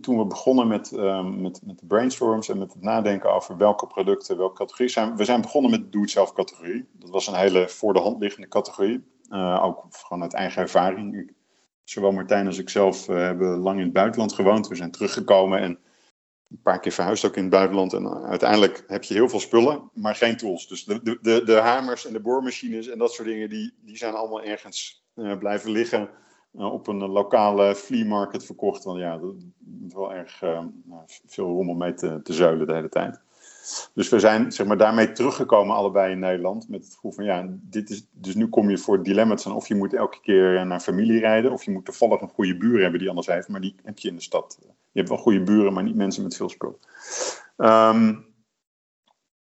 Toen 0.00 0.18
we 0.18 0.26
begonnen 0.26 0.68
met, 0.68 0.92
uh, 0.92 1.24
met, 1.24 1.60
met 1.64 1.78
de 1.78 1.86
brainstorms 1.86 2.48
en 2.48 2.58
met 2.58 2.72
het 2.72 2.82
nadenken 2.82 3.34
over 3.34 3.56
welke 3.56 3.86
producten, 3.86 4.36
welke 4.36 4.56
categorie 4.56 4.88
zijn. 4.88 5.16
We 5.16 5.24
zijn 5.24 5.40
begonnen 5.40 5.70
met 5.70 5.80
de 5.80 5.88
doe-het-zelf 5.88 6.32
categorie. 6.32 6.88
Dat 6.92 7.10
was 7.10 7.26
een 7.26 7.34
hele 7.34 7.68
voor 7.68 7.92
de 7.92 8.00
hand 8.00 8.20
liggende 8.20 8.48
categorie. 8.48 9.04
ook 9.60 9.86
gewoon 9.90 10.22
uit 10.22 10.34
eigen 10.34 10.62
ervaring 10.62 11.34
zowel 11.84 12.12
Martijn 12.12 12.46
als 12.46 12.58
ik 12.58 12.68
zelf 12.68 13.08
uh, 13.08 13.16
hebben 13.16 13.58
lang 13.58 13.78
in 13.78 13.84
het 13.84 13.92
buitenland 13.92 14.32
gewoond. 14.32 14.68
We 14.68 14.74
zijn 14.74 14.90
teruggekomen 14.90 15.58
en 15.60 15.78
een 16.50 16.62
paar 16.62 16.80
keer 16.80 16.92
verhuisd 16.92 17.24
ook 17.24 17.36
in 17.36 17.42
het 17.42 17.50
buitenland. 17.50 17.92
En 17.92 18.24
uiteindelijk 18.24 18.84
heb 18.86 19.04
je 19.04 19.14
heel 19.14 19.28
veel 19.28 19.40
spullen, 19.40 19.90
maar 19.94 20.14
geen 20.14 20.36
tools. 20.36 20.68
Dus 20.68 20.84
de, 20.84 21.18
de, 21.22 21.44
de, 21.44 21.52
hamers 21.52 22.06
en 22.06 22.12
de 22.12 22.20
boormachines 22.20 22.88
en 22.88 22.98
dat 22.98 23.12
soort 23.12 23.28
dingen, 23.28 23.48
die, 23.48 23.74
die 23.80 23.96
zijn 23.96 24.14
allemaal 24.14 24.42
ergens 24.42 25.04
blijven 25.38 25.70
liggen. 25.70 26.10
Uh, 26.58 26.72
op 26.72 26.86
een 26.86 27.08
lokale 27.08 27.74
flea 27.74 28.04
market 28.04 28.44
verkocht. 28.44 28.84
Want 28.84 28.98
ja, 28.98 29.18
dat 29.18 29.34
is 29.86 29.94
wel 29.94 30.12
erg 30.12 30.38
veel 31.26 31.46
rommel 31.46 31.74
mee 31.74 31.94
te, 31.94 32.20
zuilen 32.24 32.66
de 32.66 32.74
hele 32.74 32.88
tijd. 32.88 33.20
Dus 33.94 34.08
we 34.08 34.20
zijn 34.20 34.52
zeg 34.52 34.66
maar, 34.66 34.76
daarmee 34.76 35.12
teruggekomen 35.12 35.76
allebei 35.76 36.12
in 36.12 36.18
Nederland. 36.18 36.68
Met 36.68 36.84
het 36.84 36.94
gevoel 36.94 37.12
van 37.12 37.24
ja, 37.24 37.46
dit 37.50 37.90
is, 37.90 38.06
dus 38.10 38.34
nu 38.34 38.48
kom 38.48 38.70
je 38.70 38.78
voor 38.78 38.94
het 38.94 39.04
dilemma 39.04 39.36
staan. 39.36 39.54
Of 39.54 39.68
je 39.68 39.74
moet 39.74 39.94
elke 39.94 40.20
keer 40.20 40.66
naar 40.66 40.80
familie 40.80 41.20
rijden. 41.20 41.52
Of 41.52 41.64
je 41.64 41.70
moet 41.70 41.84
toevallig 41.84 42.20
een 42.20 42.28
goede 42.28 42.56
buur 42.56 42.80
hebben 42.80 42.98
die 42.98 43.08
anders 43.08 43.26
heeft. 43.26 43.48
Maar 43.48 43.60
die 43.60 43.74
heb 43.82 43.98
je 43.98 44.08
in 44.08 44.14
de 44.14 44.22
stad. 44.22 44.58
Je 44.60 44.98
hebt 44.98 45.08
wel 45.08 45.18
goede 45.18 45.42
buren, 45.42 45.72
maar 45.72 45.82
niet 45.82 45.96
mensen 45.96 46.22
met 46.22 46.36
veel 46.36 46.48
spul. 46.48 46.78
Um, 47.56 48.26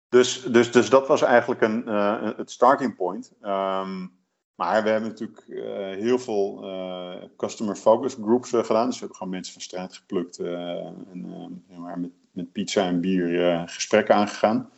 dus, 0.08 0.42
dus, 0.42 0.72
dus 0.72 0.90
dat 0.90 1.08
was 1.08 1.22
eigenlijk 1.22 1.60
een, 1.60 1.86
het 2.36 2.50
starting 2.50 2.96
point. 2.96 3.32
Um, 3.42 4.12
maar 4.54 4.82
we 4.82 4.88
hebben 4.88 5.10
natuurlijk 5.10 5.44
uh, 5.48 5.64
heel 5.76 6.18
veel 6.18 6.60
uh, 6.64 7.24
customer 7.36 7.76
focus 7.76 8.14
groups 8.14 8.48
gedaan. 8.50 8.86
Dus 8.86 8.94
we 8.94 9.00
hebben 9.00 9.16
gewoon 9.16 9.32
mensen 9.32 9.52
van 9.52 9.62
straat 9.62 9.96
geplukt. 9.96 10.38
en 10.38 11.60
met 11.96 12.10
met 12.34 12.52
pizza 12.52 12.86
en 12.86 13.00
bier 13.00 13.62
gesprekken 13.68 14.14
aangegaan. 14.14 14.70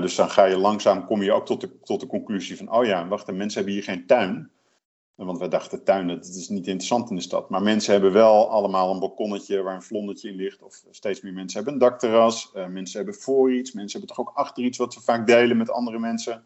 Dus 0.00 0.14
dan 0.14 0.30
ga 0.30 0.44
je 0.44 0.56
langzaam, 0.56 1.04
kom 1.04 1.22
je 1.22 1.32
ook 1.32 1.46
tot 1.46 1.60
de, 1.60 1.78
tot 1.80 2.00
de 2.00 2.06
conclusie 2.06 2.56
van, 2.56 2.72
oh 2.72 2.84
ja, 2.84 3.08
wacht, 3.08 3.32
mensen 3.32 3.54
hebben 3.54 3.72
hier 3.72 3.82
geen 3.82 4.06
tuin. 4.06 4.50
Want 5.14 5.38
wij 5.38 5.48
dachten 5.48 5.84
tuin, 5.84 6.08
dat 6.08 6.26
is 6.26 6.48
niet 6.48 6.66
interessant 6.66 7.10
in 7.10 7.16
de 7.16 7.22
stad. 7.22 7.50
Maar 7.50 7.62
mensen 7.62 7.92
hebben 7.92 8.12
wel 8.12 8.50
allemaal 8.50 8.92
een 8.92 8.98
balkonnetje 8.98 9.62
waar 9.62 9.74
een 9.74 9.82
vlondertje 9.82 10.28
in 10.28 10.36
ligt. 10.36 10.62
Of 10.62 10.84
steeds 10.90 11.20
meer 11.20 11.32
mensen 11.32 11.56
hebben 11.56 11.72
een 11.72 11.88
dakterras. 11.88 12.52
Mensen 12.68 12.96
hebben 12.96 13.14
voor 13.20 13.52
iets. 13.52 13.72
Mensen 13.72 13.98
hebben 13.98 14.16
toch 14.16 14.26
ook 14.26 14.36
achter 14.36 14.64
iets 14.64 14.78
wat 14.78 14.92
ze 14.92 15.00
vaak 15.00 15.26
delen 15.26 15.56
met 15.56 15.70
andere 15.70 15.98
mensen. 15.98 16.44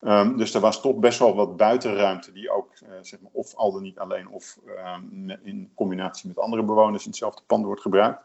Um, 0.00 0.36
dus 0.36 0.54
er 0.54 0.60
was 0.60 0.80
toch 0.80 0.96
best 0.96 1.18
wel 1.18 1.34
wat 1.34 1.56
buitenruimte 1.56 2.32
die 2.32 2.50
ook, 2.50 2.72
uh, 2.82 2.88
zeg 3.00 3.20
maar, 3.20 3.30
of 3.32 3.54
al 3.54 3.72
dan 3.72 3.82
niet 3.82 3.98
alleen, 3.98 4.28
of 4.28 4.58
uh, 4.66 4.96
in 5.42 5.70
combinatie 5.74 6.28
met 6.28 6.38
andere 6.38 6.62
bewoners 6.62 7.04
in 7.04 7.10
hetzelfde 7.10 7.42
pand 7.46 7.64
wordt 7.64 7.80
gebruikt. 7.80 8.22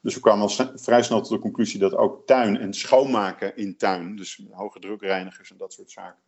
Dus 0.00 0.14
we 0.14 0.20
kwamen 0.20 0.42
al 0.42 0.68
vrij 0.74 1.02
snel 1.02 1.20
tot 1.20 1.30
de 1.30 1.38
conclusie 1.38 1.80
dat 1.80 1.94
ook 1.94 2.26
tuin 2.26 2.58
en 2.58 2.74
schoonmaken 2.74 3.56
in 3.56 3.76
tuin, 3.76 4.16
dus 4.16 4.42
hoge 4.50 4.78
drukreinigers 4.78 5.50
en 5.50 5.56
dat 5.56 5.72
soort 5.72 5.90
zaken, 5.90 6.20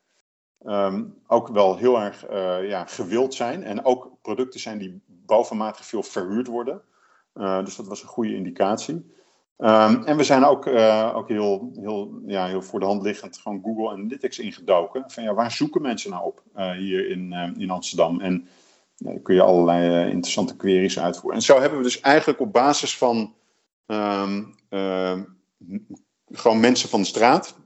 um, 0.65 1.15
ook 1.27 1.49
wel 1.49 1.77
heel 1.77 2.01
erg 2.01 2.31
uh, 2.31 2.69
ja, 2.69 2.85
gewild 2.85 3.35
zijn. 3.35 3.65
En 3.65 3.85
ook 3.85 4.11
producten 4.23 4.61
zijn 4.61 4.79
die 4.79 5.01
bovenmatig 5.07 5.85
veel 5.85 6.03
verhuurd 6.03 6.47
worden. 6.47 6.83
Uh, 7.35 7.65
dus 7.65 7.77
dat 7.77 7.87
was 7.87 8.03
een 8.03 8.09
goede 8.09 8.35
indicatie. 8.35 9.13
Um, 9.63 10.05
en 10.05 10.17
we 10.17 10.25
zijn 10.25 10.45
ook, 10.45 10.67
uh, 10.67 11.13
ook 11.15 11.29
heel, 11.29 11.71
heel, 11.81 12.23
ja, 12.27 12.47
heel 12.47 12.63
voor 12.63 12.81
de 12.81 12.87
hand 12.87 13.03
liggend 13.03 13.39
gewoon 13.39 13.61
Google 13.63 13.91
Analytics 13.91 14.39
ingedoken. 14.39 15.05
Van 15.07 15.23
ja, 15.23 15.35
waar 15.35 15.53
zoeken 15.53 15.83
mensen 15.83 16.11
nou 16.11 16.25
op 16.25 16.43
hier 16.77 17.09
in, 17.09 17.33
in 17.59 17.71
Amsterdam? 17.71 18.21
En 18.21 18.49
kun 19.23 19.35
je 19.35 19.43
allerlei 19.43 20.11
interessante 20.11 20.57
queries 20.57 20.99
uitvoeren. 20.99 21.39
En 21.39 21.45
zo 21.45 21.61
hebben 21.61 21.79
we 21.79 21.85
dus 21.85 22.01
eigenlijk 22.01 22.41
op 22.41 22.53
basis 22.53 22.99
van 22.99 23.35
ehm, 23.87 24.45
ehm, 24.69 25.23
gewoon 26.31 26.61
mensen 26.61 26.89
van 26.89 27.01
de 27.01 27.07
straat, 27.07 27.57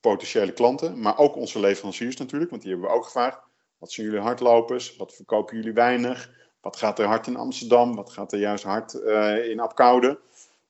potentiële 0.00 0.52
klanten, 0.52 1.00
maar 1.00 1.18
ook 1.18 1.36
onze 1.36 1.60
leveranciers 1.60 2.16
natuurlijk, 2.16 2.50
want 2.50 2.62
die 2.62 2.70
hebben 2.70 2.90
we 2.90 2.96
ook 2.96 3.04
gevraagd. 3.04 3.40
Wat 3.78 3.92
zijn 3.92 4.06
jullie 4.06 4.22
hardlopers? 4.22 4.96
Wat 4.96 5.14
verkopen 5.14 5.56
jullie 5.56 5.72
weinig? 5.72 6.30
Wat 6.60 6.76
gaat 6.76 6.98
er 6.98 7.06
hard 7.06 7.26
in 7.26 7.36
Amsterdam? 7.36 7.94
Wat 7.94 8.12
gaat 8.12 8.32
er 8.32 8.38
juist 8.38 8.64
hard 8.64 8.94
in 9.48 9.60
Apkoude? 9.60 10.18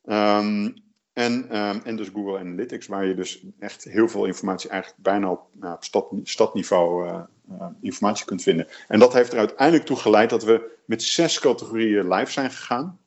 En, 0.06 1.58
um, 1.58 1.80
en 1.84 1.96
dus 1.96 2.08
Google 2.08 2.38
Analytics, 2.38 2.86
waar 2.86 3.06
je 3.06 3.14
dus 3.14 3.44
echt 3.58 3.84
heel 3.84 4.08
veel 4.08 4.24
informatie 4.24 4.70
eigenlijk 4.70 5.02
bijna 5.02 5.30
op, 5.30 5.48
nou, 5.52 5.74
op 5.74 5.84
stad, 5.84 6.06
stadniveau 6.22 7.06
uh, 7.06 7.20
uh, 7.50 7.66
informatie 7.80 8.24
kunt 8.24 8.42
vinden. 8.42 8.68
En 8.88 8.98
dat 8.98 9.12
heeft 9.12 9.32
er 9.32 9.38
uiteindelijk 9.38 9.86
toe 9.86 9.96
geleid 9.96 10.30
dat 10.30 10.44
we 10.44 10.70
met 10.84 11.02
zes 11.02 11.38
categorieën 11.38 12.08
live 12.08 12.32
zijn 12.32 12.50
gegaan. 12.50 13.00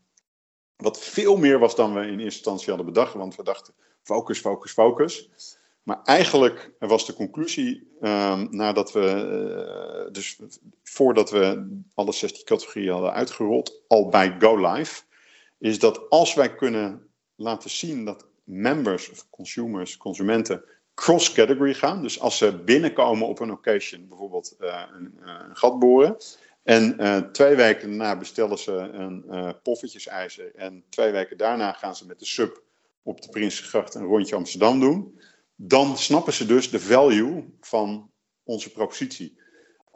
Wat 0.76 1.00
veel 1.00 1.38
meer 1.38 1.60
was 1.60 1.76
dan 1.76 1.94
we 1.94 2.00
in 2.00 2.08
eerste 2.08 2.24
instantie 2.24 2.68
hadden 2.68 2.86
bedacht, 2.86 3.14
want 3.14 3.36
we 3.36 3.44
dachten 3.44 3.74
focus, 4.04 4.40
focus, 4.40 4.72
focus. 4.72 5.30
Maar 5.84 6.02
eigenlijk 6.04 6.72
was 6.80 7.06
de 7.06 7.14
conclusie, 7.14 7.98
um, 8.02 8.48
nadat 8.52 8.92
we, 8.92 10.06
uh, 10.06 10.12
dus 10.12 10.40
voordat 10.84 11.32
we 11.32 11.70
alle 11.94 12.12
16 12.12 12.46
categorieën 12.46 12.92
hadden 12.92 13.14
uitgerold, 13.14 13.82
al 13.88 14.10
bij 14.10 14.36
Go 14.40 14.72
Live, 14.72 15.02
is 15.60 15.80
dat 15.80 16.10
als 16.10 16.34
wij 16.34 16.56
kunnen 16.56 17.10
laten 17.36 17.70
zien 17.70 18.06
dat 18.06 18.28
members 18.44 19.10
of 19.10 19.30
consumers, 19.30 19.98
consumenten, 19.98 20.64
cross-category 20.94 21.74
gaan. 21.74 22.02
Dus 22.02 22.20
als 22.20 22.38
ze 22.38 22.64
binnenkomen 22.64 23.28
op 23.28 23.40
een 23.40 23.52
occasion, 23.52 24.08
bijvoorbeeld 24.08 24.56
uh, 24.60 24.84
een, 24.94 25.20
uh, 25.26 25.40
een, 25.48 25.56
gat 25.56 25.80
boren. 25.80 26.18
En 26.64 26.96
uh, 27.00 27.18
twee 27.18 27.56
weken 27.56 27.88
daarna 27.90 28.18
bestellen 28.18 28.58
ze 28.58 28.72
een 28.72 29.56
poffertjesijzer. 29.64 30.56
En 30.56 30.84
twee 30.90 31.12
weken 31.12 31.38
daarna 31.38 31.72
gaan 31.72 31.96
ze 31.96 32.06
met 32.06 32.20
de 32.20 32.26
sub 32.26 32.64
op 33.04 33.22
de 33.22 33.30
Prinsengracht 33.30 33.96
een 33.96 34.06
rondje 34.06 34.36
Amsterdam 34.36 34.80
doen. 34.80 35.20
Dan 35.56 35.98
snappen 35.98 36.34
ze 36.34 36.46
dus 36.46 36.70
de 36.70 36.80
value 36.80 37.54
van 37.62 38.12
onze 38.44 38.72
propositie. 38.72 39.38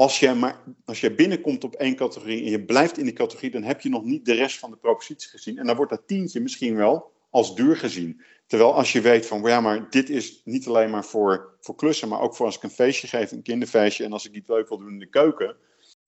Als 0.04 0.20
jij, 0.20 0.36
maar, 0.36 0.64
als 0.86 1.02
jij 1.02 1.16
binnenkomt 1.16 1.64
op 1.64 1.76
één 1.76 1.96
categorie 1.96 2.44
en 2.44 2.50
je 2.50 2.66
blijft 2.66 2.98
in 2.98 3.04
die 3.04 3.14
categorie, 3.14 3.52
dan 3.52 3.64
heb 3.64 3.82
je 3.82 3.90
nog 3.90 4.04
niet 4.04 4.26
de 4.26 4.34
rest 4.34 4.60
van 4.60 4.72
de 4.72 4.78
propositie 4.78 5.30
gezien. 5.30 5.58
En 5.58 5.66
dan 5.66 5.76
wordt 5.76 5.92
dat 5.92 6.08
tientje 6.08 6.40
misschien 6.40 6.76
wel 6.76 7.12
als 7.30 7.56
duur 7.56 7.78
gezien. 7.78 8.22
Terwijl 8.48 8.74
als 8.74 8.92
je 8.92 9.02
weet 9.02 9.26
van, 9.26 9.42
ja, 9.42 9.62
maar 9.62 9.90
dit 9.90 10.10
is 10.10 10.42
niet 10.46 10.68
alleen 10.68 10.90
maar 10.90 11.06
voor, 11.06 11.58
voor 11.60 11.76
klussen, 11.76 12.08
maar 12.08 12.20
ook 12.20 12.36
voor 12.36 12.46
als 12.46 12.56
ik 12.56 12.64
een 12.64 12.70
feestje 12.70 13.08
geef, 13.08 13.32
een 13.32 13.42
kinderfeestje, 13.42 14.04
en 14.04 14.14
als 14.14 14.26
ik 14.26 14.34
iets 14.36 14.50
leuk 14.50 14.70
wil 14.70 14.78
doen 14.78 14.92
in 14.92 15.00
de 15.00 15.10
keuken, 15.10 15.56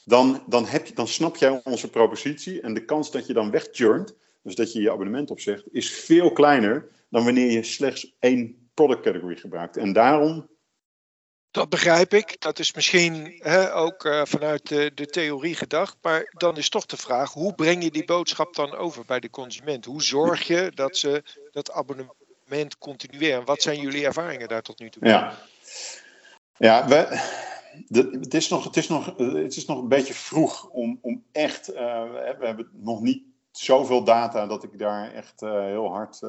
dan, 0.06 0.44
dan, 0.48 0.66
heb 0.66 0.86
je, 0.86 0.94
dan 0.94 1.08
snap 1.08 1.36
jij 1.36 1.62
onze 1.64 1.90
propositie 1.90 2.62
en 2.62 2.74
de 2.74 2.86
kans 2.86 3.12
dat 3.12 3.28
je 3.28 3.34
dan 3.34 3.52
wegturnt, 3.52 4.16
dus 4.44 4.56
dat 4.56 4.74
je 4.74 4.82
je 4.82 4.92
abonnement 4.92 5.32
opzegt, 5.32 5.64
is 5.72 5.92
veel 5.92 6.32
kleiner 6.32 6.88
dan 7.10 7.24
wanneer 7.24 7.52
je 7.52 7.64
slechts 7.64 8.16
één 8.20 8.70
product 8.74 9.02
category 9.02 9.36
gebruikt. 9.36 9.78
En 9.78 9.94
daarom 9.94 10.48
dat 11.56 11.70
begrijp 11.70 12.14
ik. 12.14 12.42
Dat 12.42 12.60
is 12.60 12.74
misschien 12.74 13.40
hè, 13.40 13.76
ook 13.76 14.06
uh, 14.06 14.22
vanuit 14.26 14.68
de, 14.68 15.06
theorie 15.06 15.56
gedacht. 15.56 15.98
Maar 16.02 16.34
dan 16.38 16.58
is 16.58 16.70
toch 16.70 16.86
de 16.86 16.98
vraag: 16.98 17.34
hoe 17.34 17.54
breng 17.54 17.84
je 17.84 17.92
die 17.92 18.06
boodschap 18.06 18.56
dan 18.56 18.76
over 18.76 19.06
bij 19.06 19.20
de 19.20 19.30
consument? 19.30 19.86
Hoe 19.86 20.04
zorg 20.04 20.48
je 20.48 20.72
dat 20.74 20.98
ze 20.98 21.24
dat 21.52 21.72
abonnement 21.72 22.78
continueren? 22.78 23.46
Wat 23.46 23.62
zijn 23.62 23.80
jullie 23.80 24.06
ervaringen 24.06 24.48
daar 24.48 24.62
tot 24.62 24.80
nu 24.80 24.90
toe? 24.90 25.08
Ja, 25.08 25.34
ja 26.58 26.88
we, 26.88 26.96
het, 28.20 28.34
is 28.34 28.50
nog, 28.50 28.64
het, 28.64 28.78
is 28.78 28.88
nog, 28.88 29.06
het 29.18 29.56
is 29.56 29.66
nog 29.66 29.82
een 29.82 29.88
beetje 29.88 30.14
vroeg 30.14 30.70
om, 30.70 31.00
om 31.02 31.24
echt. 31.32 31.74
Uh, 31.74 31.76
we 32.12 32.46
hebben 32.46 32.70
nog 32.72 33.02
niet 33.02 33.24
zoveel 33.52 34.04
data 34.04 34.48
dat 34.48 34.64
ik 34.64 34.80
daar 34.80 35.14
echt 35.14 35.42
uh, 35.42 35.52
heel 35.52 35.92
hard 35.92 36.22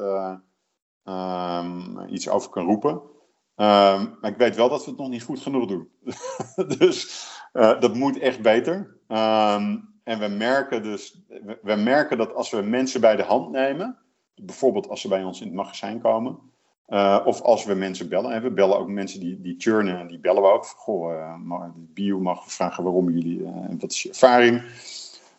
um, 1.03 2.07
iets 2.09 2.29
over 2.29 2.49
kan 2.49 2.65
roepen. 2.65 3.15
Um, 3.59 4.17
maar 4.21 4.31
ik 4.31 4.37
weet 4.37 4.55
wel 4.55 4.69
dat 4.69 4.83
we 4.83 4.89
het 4.89 4.99
nog 4.99 5.09
niet 5.09 5.23
goed 5.23 5.39
genoeg 5.39 5.67
doen. 5.67 5.89
dus 6.77 7.27
uh, 7.53 7.79
dat 7.79 7.95
moet 7.95 8.19
echt 8.19 8.41
beter. 8.41 8.75
Um, 9.07 9.95
en 10.03 10.19
we 10.19 10.27
merken 10.27 10.83
dus, 10.83 11.21
we, 11.61 11.75
merken 11.75 12.17
dat 12.17 12.33
als 12.33 12.49
we 12.49 12.61
mensen 12.61 13.01
bij 13.01 13.15
de 13.15 13.23
hand 13.23 13.51
nemen, 13.51 13.97
bijvoorbeeld 14.35 14.89
als 14.89 15.01
ze 15.01 15.07
bij 15.07 15.23
ons 15.23 15.41
in 15.41 15.47
het 15.47 15.55
magazijn 15.55 16.01
komen, 16.01 16.39
uh, 16.87 17.19
of 17.25 17.41
als 17.41 17.65
we 17.65 17.73
mensen 17.73 18.09
bellen, 18.09 18.31
en 18.31 18.41
we 18.41 18.51
bellen 18.51 18.77
ook 18.77 18.87
mensen 18.87 19.19
die, 19.19 19.41
die 19.41 19.55
churnen, 19.57 19.99
en 19.99 20.07
die 20.07 20.19
bellen 20.19 20.41
we 20.41 20.47
ook. 20.47 20.65
Goh, 20.65 21.11
uh, 21.11 21.63
bio 21.75 22.19
mag 22.19 22.51
vragen 22.51 22.83
waarom 22.83 23.09
jullie, 23.09 23.45
en 23.45 23.77
wat 23.79 23.91
is 23.91 24.03
je 24.03 24.09
ervaring? 24.09 24.63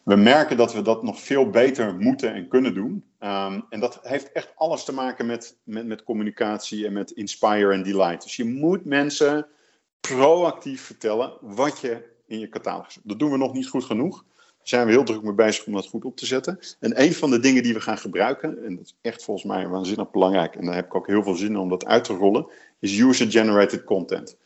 We 0.08 0.16
merken 0.16 0.56
dat 0.56 0.72
we 0.72 0.82
dat 0.82 1.02
nog 1.02 1.20
veel 1.20 1.50
beter 1.50 1.94
moeten 1.94 2.34
en 2.34 2.48
kunnen 2.48 2.74
doen. 2.74 3.04
Um, 3.20 3.64
en 3.68 3.80
dat 3.80 3.98
heeft 4.02 4.32
echt 4.32 4.52
alles 4.54 4.84
te 4.84 4.94
maken 4.94 5.26
met, 5.26 5.56
met, 5.62 5.86
met 5.86 6.02
communicatie 6.02 6.86
en 6.86 6.92
met 6.92 7.10
inspire 7.10 7.72
en 7.72 7.82
delight. 7.82 8.22
Dus 8.22 8.36
je 8.36 8.44
moet 8.44 8.84
mensen 8.84 9.46
proactief 10.00 10.82
vertellen 10.82 11.32
wat 11.40 11.80
je 11.80 12.04
in 12.26 12.38
je 12.38 12.48
catalogus 12.48 12.94
hebt. 12.94 13.08
Dat 13.08 13.18
doen 13.18 13.30
we 13.30 13.36
nog 13.36 13.52
niet 13.52 13.68
goed 13.68 13.84
genoeg. 13.84 14.24
Daar 14.36 14.46
zijn 14.62 14.86
we 14.86 14.92
heel 14.92 15.04
druk 15.04 15.22
mee 15.22 15.34
bezig 15.34 15.66
om 15.66 15.72
dat 15.72 15.88
goed 15.88 16.04
op 16.04 16.16
te 16.16 16.26
zetten. 16.26 16.58
En 16.80 17.02
een 17.02 17.12
van 17.14 17.30
de 17.30 17.40
dingen 17.40 17.62
die 17.62 17.74
we 17.74 17.80
gaan 17.80 17.98
gebruiken, 17.98 18.64
en 18.64 18.76
dat 18.76 18.84
is 18.84 18.96
echt 19.00 19.24
volgens 19.24 19.46
mij 19.46 19.68
waanzinnig 19.68 20.10
belangrijk, 20.10 20.54
en 20.56 20.64
daar 20.64 20.74
heb 20.74 20.86
ik 20.86 20.94
ook 20.94 21.06
heel 21.06 21.22
veel 21.22 21.34
zin 21.34 21.48
in 21.48 21.58
om 21.58 21.68
dat 21.68 21.86
uit 21.86 22.04
te 22.04 22.12
rollen, 22.12 22.46
is 22.80 22.98
user-generated 22.98 23.84
content. 23.84 24.36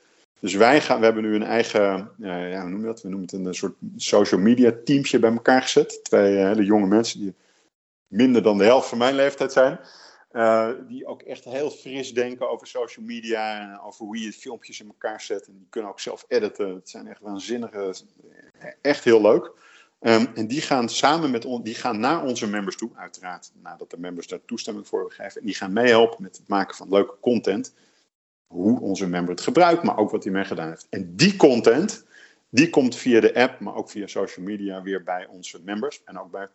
Dus 0.42 0.54
wij 0.54 0.80
gaan, 0.80 0.98
we 0.98 1.04
hebben 1.04 1.22
nu 1.22 1.34
een 1.34 1.42
eigen, 1.42 2.10
uh, 2.18 2.50
ja, 2.50 2.60
hoe 2.60 2.70
noemen 2.70 2.80
we 2.80 2.86
dat? 2.86 3.02
We 3.02 3.08
noemen 3.08 3.28
het 3.30 3.46
een 3.46 3.54
soort 3.54 3.74
social 3.96 4.40
media 4.40 4.72
teamje 4.84 5.18
bij 5.18 5.32
elkaar 5.32 5.62
gezet. 5.62 6.04
Twee 6.04 6.36
uh, 6.36 6.44
hele 6.44 6.64
jonge 6.64 6.86
mensen 6.86 7.20
die 7.20 7.34
minder 8.06 8.42
dan 8.42 8.58
de 8.58 8.64
helft 8.64 8.88
van 8.88 8.98
mijn 8.98 9.14
leeftijd 9.14 9.52
zijn. 9.52 9.80
Uh, 10.32 10.68
die 10.88 11.06
ook 11.06 11.22
echt 11.22 11.44
heel 11.44 11.70
fris 11.70 12.14
denken 12.14 12.50
over 12.50 12.66
social 12.66 13.04
media 13.04 13.60
en 13.60 13.80
over 13.80 14.04
hoe 14.04 14.20
je 14.20 14.32
filmpjes 14.32 14.80
in 14.80 14.86
elkaar 14.86 15.20
zet. 15.20 15.46
En 15.46 15.52
die 15.58 15.66
kunnen 15.70 15.90
ook 15.90 16.00
zelf 16.00 16.24
editen. 16.28 16.74
Het 16.74 16.88
zijn 16.88 17.06
echt 17.06 17.20
waanzinnige, 17.20 17.94
echt 18.80 19.04
heel 19.04 19.20
leuk. 19.20 19.50
Um, 20.00 20.26
en 20.34 20.46
die 20.46 20.60
gaan 20.60 20.88
samen 20.88 21.30
met 21.30 21.44
ons, 21.44 21.64
die 21.64 21.74
gaan 21.74 22.00
naar 22.00 22.24
onze 22.24 22.48
members 22.48 22.76
toe, 22.76 22.90
uiteraard 22.94 23.52
nadat 23.62 23.90
de 23.90 23.98
members 23.98 24.26
daar 24.26 24.44
toestemming 24.44 24.88
voor 24.88 25.10
gegeven. 25.10 25.40
En 25.40 25.46
die 25.46 25.54
gaan 25.54 25.72
meehelpen 25.72 26.22
met 26.22 26.36
het 26.36 26.48
maken 26.48 26.76
van 26.76 26.88
leuke 26.88 27.14
content 27.20 27.74
hoe 28.52 28.80
onze 28.80 29.08
member 29.08 29.34
het 29.34 29.44
gebruikt, 29.44 29.82
maar 29.82 29.96
ook 29.96 30.10
wat 30.10 30.24
hij 30.24 30.32
mee 30.32 30.44
gedaan 30.44 30.68
heeft. 30.68 30.86
En 30.90 31.16
die 31.16 31.36
content, 31.36 32.06
die 32.50 32.70
komt 32.70 32.96
via 32.96 33.20
de 33.20 33.34
app, 33.34 33.60
maar 33.60 33.74
ook 33.74 33.90
via 33.90 34.06
social 34.06 34.46
media 34.46 34.82
weer 34.82 35.02
bij 35.02 35.26
onze 35.26 35.60
members 35.64 36.02
en 36.04 36.18
ook 36.18 36.30
bij 36.30 36.48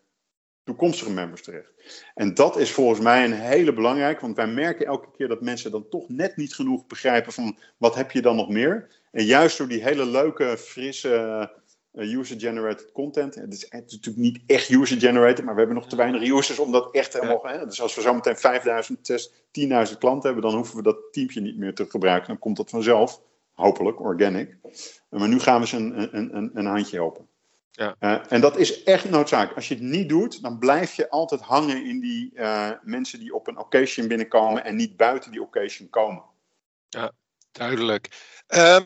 toekomstige 0.64 1.12
members 1.12 1.42
terecht. 1.42 1.72
En 2.16 2.34
dat 2.34 2.58
is 2.58 2.72
volgens 2.72 3.00
mij 3.00 3.24
een 3.24 3.34
hele 3.34 3.74
belangrijke, 3.74 4.22
want 4.22 4.36
wij 4.36 4.48
merken 4.48 4.86
elke 4.86 5.12
keer 5.18 5.28
dat 5.28 5.42
mensen 5.42 5.72
dan 5.72 5.90
toch 5.90 6.10
net 6.10 6.36
niet 6.36 6.56
genoeg 6.56 6.88
begrijpen 6.88 7.34
van 7.34 7.58
wat 7.78 7.96
heb 7.96 8.12
je 8.12 8.22
dan 8.22 8.36
nog 8.36 8.50
meer. 8.50 8.88
En 9.12 9.26
juist 9.26 9.58
door 9.58 9.68
die 9.68 9.84
hele 9.84 10.06
leuke, 10.06 10.58
frisse 10.58 11.50
user-generated 12.04 12.92
content. 12.92 13.36
Het 13.36 13.54
is, 13.54 13.66
het 13.70 13.84
is, 13.88 13.92
natuurlijk 13.92 14.24
niet 14.24 14.40
echt 14.48 14.70
user-generated, 14.70 15.46
maar 15.46 15.54
we 15.54 15.60
hebben 15.60 15.78
nog 15.78 15.88
te 15.88 15.96
weinig 15.96 16.22
users 16.22 16.60
om 16.60 16.72
dat 16.72 16.92
echt 16.92 17.14
helemaal. 17.14 17.48
Ja. 17.50 17.66
Dus 17.66 17.82
als 17.82 17.96
we 17.96 18.02
zo 18.02 18.14
meteen 18.14 18.38
5000, 18.38 19.32
10.000 19.92 19.98
klanten 19.98 20.32
hebben, 20.32 20.50
dan 20.50 20.56
hoeven 20.56 20.76
we 20.76 20.84
dat 20.84 20.98
teampje 21.12 21.42
niet 21.42 21.58
meer 21.58 21.74
te 21.74 21.86
gebruiken. 21.90 22.28
Dan 22.28 22.40
komt 22.40 22.58
dat 22.58 22.70
vanzelf, 22.70 23.22
hopelijk, 23.54 24.00
organic. 24.00 24.56
Maar 25.10 25.28
nu 25.28 25.40
gaan 25.40 25.60
we 25.60 25.68
ze 25.68 25.76
een, 25.76 26.18
een, 26.18 26.36
een, 26.36 26.52
een 26.54 26.66
handje 26.66 26.96
helpen. 26.96 27.28
Ja. 27.78 27.96
Uh, 28.00 28.20
en 28.30 28.42
dat 28.42 28.58
is 28.58 28.84
echt 28.84 29.10
noodzakelijk. 29.10 29.56
Als 29.56 29.68
je 29.68 29.74
het 29.74 29.84
niet 29.84 30.10
doet, 30.10 30.42
dan 30.42 30.60
blijf 30.60 30.94
je 30.94 31.10
altijd 31.10 31.42
hangen 31.42 31.86
in 31.86 32.00
die 32.00 32.32
uh, 32.34 32.72
mensen 32.82 33.20
die 33.20 33.34
op 33.34 33.48
een 33.48 33.58
occasion 33.58 34.08
binnenkomen 34.08 34.64
en 34.64 34.76
niet 34.76 34.98
buiten 34.98 35.32
die 35.32 35.42
occasion 35.42 35.90
komen. 35.90 36.24
Ja, 36.90 37.12
duidelijk. 37.52 38.10
Um, 38.48 38.86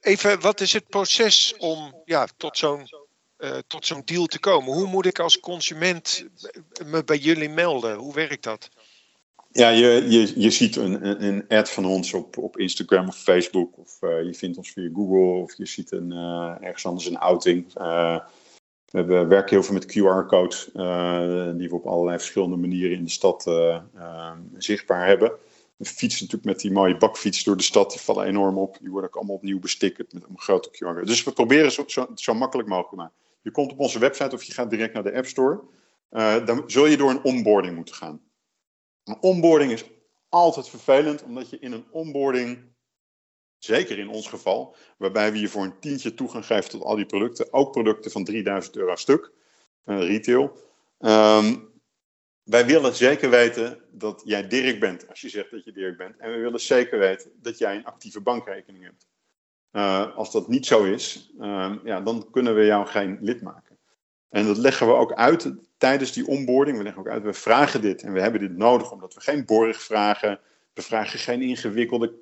even, 0.00 0.40
wat 0.40 0.60
is 0.60 0.72
het 0.72 0.88
proces 0.88 1.54
om 1.58 2.02
ja, 2.04 2.28
tot 2.36 2.58
zo'n 2.58 2.88
uh, 3.38 3.58
tot 3.66 3.86
zo'n 3.86 4.02
deal 4.04 4.26
te 4.26 4.40
komen? 4.40 4.72
Hoe 4.72 4.86
moet 4.86 5.06
ik 5.06 5.18
als 5.18 5.40
consument 5.40 6.26
me 6.84 7.04
bij 7.04 7.16
jullie 7.16 7.48
melden? 7.48 7.96
Hoe 7.96 8.14
werkt 8.14 8.42
dat? 8.42 8.68
Ja, 9.52 9.68
je, 9.68 10.06
je, 10.08 10.40
je 10.40 10.50
ziet 10.50 10.76
een, 10.76 11.24
een 11.24 11.44
ad 11.48 11.70
van 11.70 11.84
ons 11.84 12.14
op, 12.14 12.38
op 12.38 12.58
Instagram 12.58 13.08
of 13.08 13.16
Facebook, 13.16 13.78
of 13.78 13.98
uh, 14.00 14.22
je 14.22 14.34
vindt 14.34 14.56
ons 14.56 14.70
via 14.70 14.90
Google, 14.94 15.42
of 15.42 15.56
je 15.56 15.66
ziet 15.66 15.92
een, 15.92 16.12
uh, 16.12 16.54
ergens 16.60 16.86
anders 16.86 17.06
een 17.06 17.18
outing. 17.18 17.72
we 18.90 19.26
werken 19.28 19.48
heel 19.48 19.62
veel 19.62 19.74
met 19.74 19.86
QR-codes, 19.86 20.64
die 21.56 21.68
we 21.68 21.74
op 21.74 21.86
allerlei 21.86 22.18
verschillende 22.18 22.56
manieren 22.56 22.96
in 22.96 23.04
de 23.04 23.10
stad 23.10 23.50
zichtbaar 24.58 25.06
hebben 25.06 25.32
we 25.80 25.86
fietsen 25.86 26.24
natuurlijk 26.24 26.44
met 26.44 26.60
die 26.60 26.72
mooie 26.72 26.96
bakfiets 26.96 27.44
door 27.44 27.56
de 27.56 27.62
stad. 27.62 27.90
Die 27.90 28.00
vallen 28.00 28.26
enorm 28.26 28.58
op. 28.58 28.78
Die 28.80 28.90
worden 28.90 29.10
ook 29.10 29.16
allemaal 29.16 29.36
opnieuw 29.36 29.58
bestickerd 29.58 30.12
met 30.12 30.22
een 30.28 30.38
grote 30.38 30.70
QR. 30.70 31.04
Dus 31.04 31.24
we 31.24 31.32
proberen 31.32 31.72
zo, 31.72 31.84
zo, 32.14 32.34
makkelijk 32.34 32.68
mogelijk 32.68 32.90
te 32.90 32.96
maken. 32.96 33.14
Je 33.42 33.50
komt 33.50 33.72
op 33.72 33.78
onze 33.78 33.98
website 33.98 34.34
of 34.34 34.42
je 34.42 34.52
gaat 34.52 34.70
direct 34.70 34.94
naar 34.94 35.02
de 35.02 35.14
App 35.14 35.26
Store. 35.26 35.60
Uh, 36.10 36.46
dan 36.46 36.62
zul 36.66 36.86
je 36.86 36.96
door 36.96 37.10
een 37.10 37.24
onboarding 37.24 37.76
moeten 37.76 37.94
gaan. 37.94 38.20
Een 39.04 39.18
onboarding 39.20 39.72
is 39.72 39.84
altijd 40.28 40.68
vervelend, 40.68 41.22
omdat 41.22 41.50
je 41.50 41.58
in 41.58 41.72
een 41.72 41.86
onboarding 41.90 42.70
Zeker 43.58 43.98
in 43.98 44.08
ons 44.08 44.28
geval, 44.28 44.76
waarbij 44.96 45.32
we 45.32 45.40
je 45.40 45.48
voor 45.48 45.64
een 45.64 45.80
tientje 45.80 46.14
toegang 46.14 46.46
geven 46.46 46.70
tot 46.70 46.82
al 46.82 46.96
die 46.96 47.06
producten. 47.06 47.52
Ook 47.52 47.72
producten 47.72 48.10
van 48.10 48.24
3000 48.24 48.76
euro 48.76 48.96
stuk, 48.96 49.30
uh, 49.86 49.98
retail. 49.98 50.56
Ehm, 50.98 51.56
wij 52.44 52.66
willen 52.66 52.94
zeker 52.94 53.30
weten 53.30 53.78
dat 53.90 54.22
jij 54.24 54.48
Dirk 54.48 54.80
bent, 54.80 55.08
als 55.08 55.20
je 55.20 55.28
zegt 55.28 55.50
dat 55.50 55.64
je 55.64 55.72
Dirk 55.72 55.96
bent. 55.96 56.16
En 56.18 56.32
we 56.32 56.38
willen 56.38 56.60
zeker 56.60 56.98
weten 56.98 57.30
dat 57.36 57.58
jij 57.58 57.76
een 57.76 57.84
actieve 57.84 58.20
bankrekening 58.20 58.84
hebt. 58.84 59.06
Uh, 59.72 60.16
als 60.16 60.32
dat 60.32 60.48
niet 60.48 60.66
zo 60.66 60.84
is, 60.84 61.32
uh, 61.40 61.72
ja, 61.84 62.00
dan 62.00 62.30
kunnen 62.30 62.54
we 62.54 62.64
jou 62.64 62.86
geen 62.86 63.18
lid 63.20 63.42
maken. 63.42 63.78
En 64.28 64.46
dat 64.46 64.56
leggen 64.56 64.86
we 64.86 64.92
ook 64.92 65.12
uit 65.12 65.52
tijdens 65.78 66.12
die 66.12 66.26
onboarding. 66.26 66.76
We 66.76 66.82
leggen 66.82 67.02
ook 67.02 67.08
uit, 67.08 67.22
we 67.22 67.32
vragen 67.32 67.80
dit 67.80 68.02
en 68.02 68.12
we 68.12 68.20
hebben 68.20 68.40
dit 68.40 68.56
nodig 68.56 68.92
omdat 68.92 69.14
we 69.14 69.20
geen 69.20 69.44
borg 69.44 69.82
vragen. 69.82 70.40
We 70.74 70.82
vragen 70.82 71.18
geen 71.18 71.42
ingewikkelde 71.42 72.14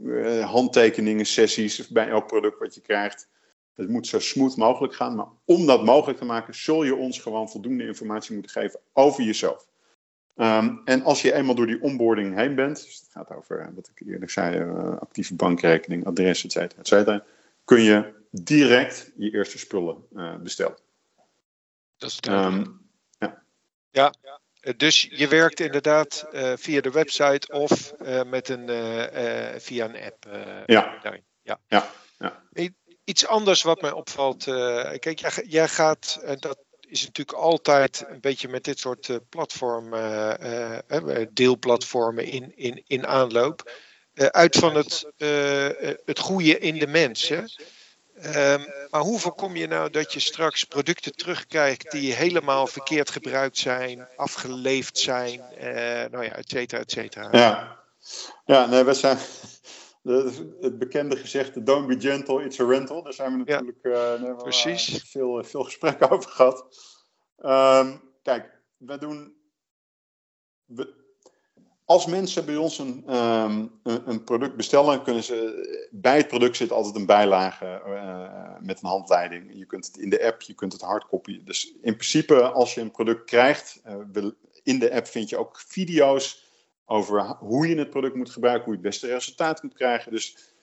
uh, 0.00 0.50
handtekeningen, 0.50 1.26
sessies 1.26 1.88
bij 1.88 2.08
elk 2.08 2.26
product 2.26 2.58
wat 2.58 2.74
je 2.74 2.80
krijgt. 2.80 3.28
Het 3.74 3.88
moet 3.88 4.06
zo 4.06 4.18
smooth 4.18 4.56
mogelijk 4.56 4.94
gaan. 4.94 5.14
Maar 5.14 5.26
om 5.44 5.66
dat 5.66 5.84
mogelijk 5.84 6.18
te 6.18 6.24
maken, 6.24 6.54
zul 6.54 6.82
je 6.84 6.94
ons 6.94 7.18
gewoon 7.18 7.50
voldoende 7.50 7.86
informatie 7.86 8.32
moeten 8.32 8.52
geven 8.52 8.80
over 8.92 9.24
jezelf. 9.24 9.66
Um, 10.36 10.82
en 10.84 11.02
als 11.02 11.22
je 11.22 11.32
eenmaal 11.32 11.54
door 11.54 11.66
die 11.66 11.82
onboarding 11.82 12.34
heen 12.34 12.54
bent, 12.54 12.84
dus 12.84 12.98
het 12.98 13.08
gaat 13.10 13.30
over 13.30 13.60
eh, 13.60 13.68
wat 13.74 13.90
ik 13.94 14.06
eerder 14.06 14.30
zei, 14.30 14.60
uh, 14.60 14.96
actieve 14.98 15.34
bankrekening, 15.34 16.06
adres, 16.06 16.44
et 16.44 16.52
cetera, 16.52 16.80
et 16.80 16.88
cetera, 16.88 17.24
kun 17.64 17.82
je 17.82 18.12
direct 18.30 19.12
je 19.16 19.30
eerste 19.30 19.58
spullen 19.58 20.06
uh, 20.12 20.36
bestellen. 20.36 20.76
Dat 21.96 22.10
is 22.10 22.18
um, 22.30 22.80
ja. 23.18 23.42
ja. 23.90 24.14
Dus 24.76 25.08
je 25.10 25.28
werkt 25.28 25.60
inderdaad 25.60 26.26
uh, 26.32 26.52
via 26.56 26.80
de 26.80 26.90
website 26.90 27.52
of 27.52 27.94
met 28.26 28.48
een, 28.48 28.68
via 29.60 29.84
een 29.84 30.02
app. 30.04 30.26
ja. 30.66 30.98
ja. 31.42 31.58
ja. 31.68 31.90
ja. 32.18 32.42
Iets 33.04 33.26
anders 33.26 33.62
wat 33.62 33.80
mij 33.80 33.92
opvalt. 33.92 34.44
kijk, 34.98 35.42
jij, 35.46 35.68
gaat, 35.68 36.18
en 36.22 36.36
dat 36.40 36.58
is 36.80 37.04
natuurlijk 37.04 37.38
altijd 37.38 38.04
een 38.08 38.20
beetje 38.20 38.48
met 38.48 38.64
dit 38.64 38.78
soort 38.78 39.18
platformen, 39.28 40.38
deelplatformen 41.32 42.24
in, 42.24 42.52
in, 42.56 42.82
in 42.86 43.06
aanloop. 43.06 43.70
uit 44.14 44.56
van 44.56 44.74
het, 44.74 45.12
het 46.04 46.18
goede 46.18 46.58
in 46.58 46.78
de 46.78 46.86
mens. 46.86 47.30
Um, 47.30 48.66
maar 48.90 49.00
hoe 49.00 49.18
voorkom 49.18 49.56
je 49.56 49.66
nou 49.66 49.90
dat 49.90 50.12
je 50.12 50.20
straks 50.20 50.64
producten 50.64 51.16
terugkrijgt 51.16 51.90
die 51.90 52.14
helemaal 52.14 52.66
verkeerd 52.66 53.10
gebruikt 53.10 53.58
zijn, 53.58 54.08
afgeleefd 54.16 54.98
zijn, 54.98 55.42
nou 56.10 56.24
ja, 56.24 56.32
et 56.32 56.50
cetera, 56.50 56.80
et 56.80 56.90
cetera? 56.90 57.28
Ja, 57.32 57.78
ja 58.44 58.66
nee, 58.66 58.82
we 58.82 58.94
zijn. 58.94 59.18
Het 60.04 60.78
bekende 60.78 61.16
gezegde, 61.16 61.62
don't 61.62 61.86
be 61.86 62.00
gentle, 62.00 62.44
it's 62.44 62.60
a 62.60 62.64
rental. 62.64 63.02
Daar 63.02 63.12
zijn 63.12 63.32
we 63.32 63.38
natuurlijk 63.38 63.78
ja, 63.82 64.16
uh, 64.16 64.36
precies. 64.36 65.02
veel, 65.06 65.44
veel 65.44 65.62
gesprekken 65.62 66.10
over 66.10 66.30
gehad. 66.30 66.66
Um, 67.38 68.00
kijk, 68.22 68.60
we 68.76 68.98
doen. 68.98 69.34
We, 70.64 71.02
als 71.84 72.06
mensen 72.06 72.44
bij 72.44 72.56
ons 72.56 72.78
een, 72.78 73.16
um, 73.16 73.80
een, 73.82 74.24
product 74.24 74.56
bestellen, 74.56 75.02
kunnen 75.02 75.22
ze. 75.22 75.88
Bij 75.90 76.16
het 76.16 76.28
product 76.28 76.56
zit 76.56 76.72
altijd 76.72 76.94
een 76.94 77.06
bijlage 77.06 77.82
uh, 77.86 78.66
met 78.66 78.82
een 78.82 78.88
handleiding. 78.88 79.50
Je 79.54 79.66
kunt 79.66 79.86
het 79.86 79.96
in 79.96 80.10
de 80.10 80.24
app, 80.26 80.42
je 80.42 80.54
kunt 80.54 80.72
het 80.72 80.82
hardcopy. 80.82 81.44
Dus 81.44 81.72
in 81.82 81.96
principe, 81.96 82.42
als 82.42 82.74
je 82.74 82.80
een 82.80 82.90
product 82.90 83.24
krijgt, 83.24 83.82
uh, 84.14 84.30
in 84.62 84.78
de 84.78 84.94
app 84.94 85.06
vind 85.06 85.28
je 85.28 85.36
ook 85.36 85.60
video's 85.66 86.43
over 86.86 87.20
hoe 87.24 87.68
je 87.68 87.76
het 87.76 87.90
product 87.90 88.14
moet 88.14 88.30
gebruiken, 88.30 88.64
hoe 88.64 88.74
je 88.74 88.80
het 88.80 88.88
beste 88.88 89.06
resultaat 89.06 89.62
moet 89.62 89.74
krijgen. 89.74 90.12
Dus 90.12 90.54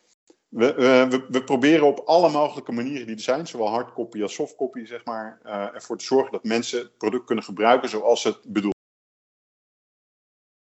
we, 0.48 0.74
we, 0.74 1.26
we, 1.30 1.44
proberen 1.44 1.88
op 1.88 2.00
alle 2.00 2.30
mogelijke 2.30 2.72
manieren 2.72 3.08
die 3.08 3.16
er 3.16 3.22
zijn, 3.22 3.48
zowel 3.48 3.70
hardcopy 3.70 4.22
als 4.22 4.34
softcopy, 4.34 4.86
zeg 4.86 5.06
maar, 5.06 5.40
uh, 5.46 5.76
ervoor 5.76 5.98
te 5.98 6.06
zorgen 6.06 6.32
dat 6.32 6.44
mensen 6.44 6.80
het 6.80 6.98
product 6.98 7.26
kunnen 7.26 7.44
gebruiken 7.44 7.90
zoals 7.90 8.24
het 8.24 8.40
bedoeld 8.48 8.80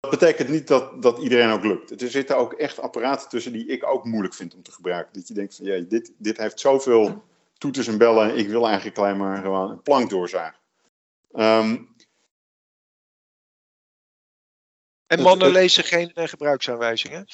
dat 0.00 0.18
betekent 0.18 0.48
niet 0.48 0.68
dat, 0.68 1.02
dat 1.02 1.18
iedereen 1.18 1.50
ook 1.50 1.64
lukt. 1.64 2.02
Er 2.02 2.10
zitten 2.10 2.36
ook 2.36 2.52
echt 2.52 2.80
apparaten 2.80 3.28
tussen 3.28 3.52
die 3.52 3.66
ik 3.66 3.86
ook 3.86 4.04
moeilijk 4.04 4.34
vind 4.34 4.54
om 4.54 4.62
te 4.62 4.72
gebruiken. 4.72 5.12
Dat 5.12 5.28
je 5.28 5.34
denkt 5.34 5.56
van, 5.56 5.66
ja, 5.66 5.80
dit, 5.80 6.12
dit 6.18 6.36
heeft 6.36 6.60
zoveel 6.60 7.22
toeters 7.58 7.86
en 7.86 7.98
bellen. 7.98 8.36
Ik 8.36 8.48
wil 8.48 8.66
eigenlijk 8.66 8.98
alleen 8.98 9.16
maar 9.16 9.42
gewoon 9.42 9.70
een 9.70 9.82
plank 9.82 10.10
doorzagen. 10.10 10.58
Um, 11.32 11.87
en 15.08 15.22
mannen 15.22 15.50
lezen 15.50 15.84
geen 15.84 16.12
uh, 16.14 16.24
gebruiksaanwijzingen? 16.24 17.26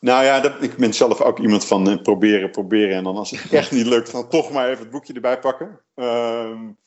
Nou 0.00 0.24
ja, 0.24 0.40
dat, 0.40 0.62
ik 0.62 0.76
ben 0.76 0.92
zelf 0.94 1.20
ook 1.20 1.38
iemand 1.38 1.64
van 1.64 1.90
uh, 1.90 2.02
proberen, 2.02 2.50
proberen. 2.50 2.96
En 2.96 3.04
dan 3.04 3.16
als 3.16 3.30
het 3.30 3.52
echt 3.52 3.70
niet 3.70 3.86
lukt, 3.86 4.12
dan 4.12 4.28
toch 4.28 4.50
maar 4.50 4.68
even 4.68 4.82
het 4.82 4.90
boekje 4.90 5.12
erbij 5.12 5.38
pakken. 5.38 5.80
Um, 5.94 6.78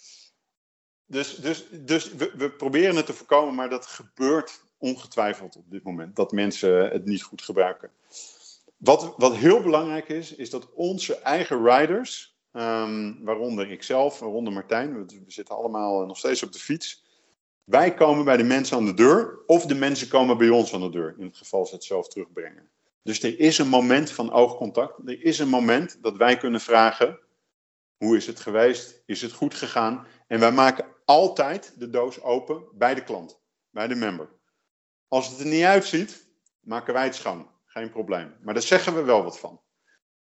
dus 1.05 1.35
dus, 1.35 1.65
dus 1.71 2.13
we, 2.13 2.31
we, 2.37 2.51
proberen 2.51 2.95
het 2.95 3.05
te 3.05 3.13
voorkomen, 3.13 3.55
maar 3.55 3.69
dat 3.69 3.85
gebeurt 3.85 4.63
ongetwijfeld 4.77 5.55
op 5.55 5.71
dit 5.71 5.83
moment. 5.83 6.15
Dat 6.15 6.31
mensen 6.31 6.89
het 6.89 7.05
niet 7.05 7.23
goed 7.23 7.41
gebruiken. 7.41 7.89
Wat, 8.77 9.13
wat 9.17 9.35
heel 9.35 9.61
belangrijk 9.61 10.09
is, 10.09 10.35
is 10.35 10.49
dat 10.49 10.73
onze 10.73 11.17
eigen 11.17 11.63
riders, 11.63 12.37
um, 12.51 13.23
waaronder 13.23 13.71
ikzelf, 13.71 14.19
waaronder 14.19 14.53
Martijn, 14.53 14.93
we, 14.93 15.05
we 15.05 15.31
zitten 15.31 15.55
allemaal 15.55 16.05
nog 16.05 16.17
steeds 16.17 16.43
op 16.43 16.51
de 16.51 16.59
fiets. 16.59 17.04
Wij 17.65 17.93
komen 17.93 18.25
bij 18.25 18.37
de 18.37 18.43
mensen 18.43 18.77
aan 18.77 18.85
de 18.85 18.93
deur, 18.93 19.39
of 19.45 19.65
de 19.65 19.75
mensen 19.75 20.07
komen 20.07 20.37
bij 20.37 20.49
ons 20.49 20.73
aan 20.73 20.81
de 20.81 20.89
deur, 20.89 21.15
in 21.17 21.25
het 21.25 21.37
geval 21.37 21.65
ze 21.65 21.75
het 21.75 21.83
zelf 21.83 22.07
terugbrengen. 22.07 22.69
Dus 23.03 23.23
er 23.23 23.39
is 23.39 23.57
een 23.57 23.67
moment 23.67 24.11
van 24.11 24.31
oogcontact. 24.31 24.99
Er 25.05 25.23
is 25.23 25.39
een 25.39 25.49
moment 25.49 25.97
dat 26.01 26.17
wij 26.17 26.37
kunnen 26.37 26.61
vragen: 26.61 27.19
hoe 27.97 28.17
is 28.17 28.27
het 28.27 28.39
geweest? 28.39 29.03
Is 29.05 29.21
het 29.21 29.31
goed 29.31 29.53
gegaan? 29.53 30.07
En 30.27 30.39
wij 30.39 30.51
maken 30.51 30.85
altijd 31.05 31.73
de 31.77 31.89
doos 31.89 32.21
open 32.21 32.63
bij 32.73 32.95
de 32.95 33.03
klant, 33.03 33.39
bij 33.69 33.87
de 33.87 33.95
member. 33.95 34.29
Als 35.07 35.29
het 35.29 35.39
er 35.39 35.45
niet 35.45 35.63
uitziet, 35.63 36.27
maken 36.59 36.93
wij 36.93 37.03
het 37.03 37.15
schoon. 37.15 37.49
Geen 37.65 37.89
probleem. 37.89 38.35
Maar 38.41 38.53
daar 38.53 38.63
zeggen 38.63 38.95
we 38.95 39.01
wel 39.01 39.23
wat 39.23 39.39
van. 39.39 39.61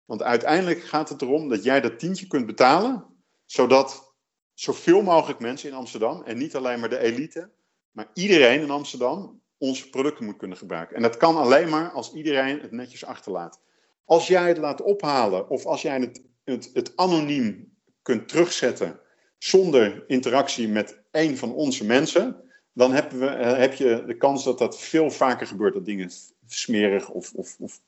Want 0.05 0.23
uiteindelijk 0.23 0.83
gaat 0.83 1.09
het 1.09 1.23
erom 1.23 1.49
dat 1.49 1.65
jij 1.65 1.81
dat 1.81 1.99
tientje 1.99 2.27
kunt 2.27 2.47
betalen, 2.47 3.07
zodat 3.45 4.12
zoveel 4.55 5.03
mogelijk 5.03 5.41
mensen 5.41 5.69
in 5.69 5.75
Amsterdam, 5.75 6.23
en 6.23 6.38
niet 6.38 6.57
alleen 6.57 6.81
maar 6.81 6.88
de 6.88 6.99
elite, 6.99 7.51
maar 7.91 8.11
iedereen 8.15 8.61
in 8.61 8.71
Amsterdam 8.71 9.41
onze 9.59 9.91
producten 9.91 10.25
moet 10.25 10.37
kunnen 10.37 10.57
gebruiken. 10.57 10.97
En 10.97 11.03
dat 11.03 11.17
kan 11.17 11.37
alleen 11.37 11.69
maar 11.69 11.91
als 11.91 12.12
iedereen 12.12 12.61
het 12.61 12.73
netjes 12.73 13.05
achterlaat. 13.05 13.61
Als 14.05 14.27
jij 14.27 14.49
het 14.49 14.59
laat 14.59 14.83
ophalen 14.83 15.49
of 15.49 15.67
als 15.67 15.83
jij 15.83 16.01
het, 16.01 16.23
het, 16.45 16.71
het 16.73 16.97
anoniem 16.97 17.73
kunt 18.03 18.29
terugzetten 18.29 19.01
zonder 19.38 20.05
interactie 20.07 20.69
met 20.69 21.01
één 21.11 21.37
van 21.37 21.55
onze 21.55 21.85
mensen, 21.85 22.37
dan 22.73 22.93
heb, 22.93 23.11
we, 23.11 23.27
eh, 23.27 23.59
heb 23.59 23.75
je 23.75 24.05
de 24.07 24.17
kans 24.17 24.45
dat 24.45 24.59
dat 24.59 24.81
veel 24.81 25.11
vaker 25.11 25.47
gebeurt, 25.47 25.75
dat 25.75 25.85
dingen 25.85 26.11
smerig 26.47 27.11
of, 27.11 27.33
of, 27.33 27.57
of 27.59 27.81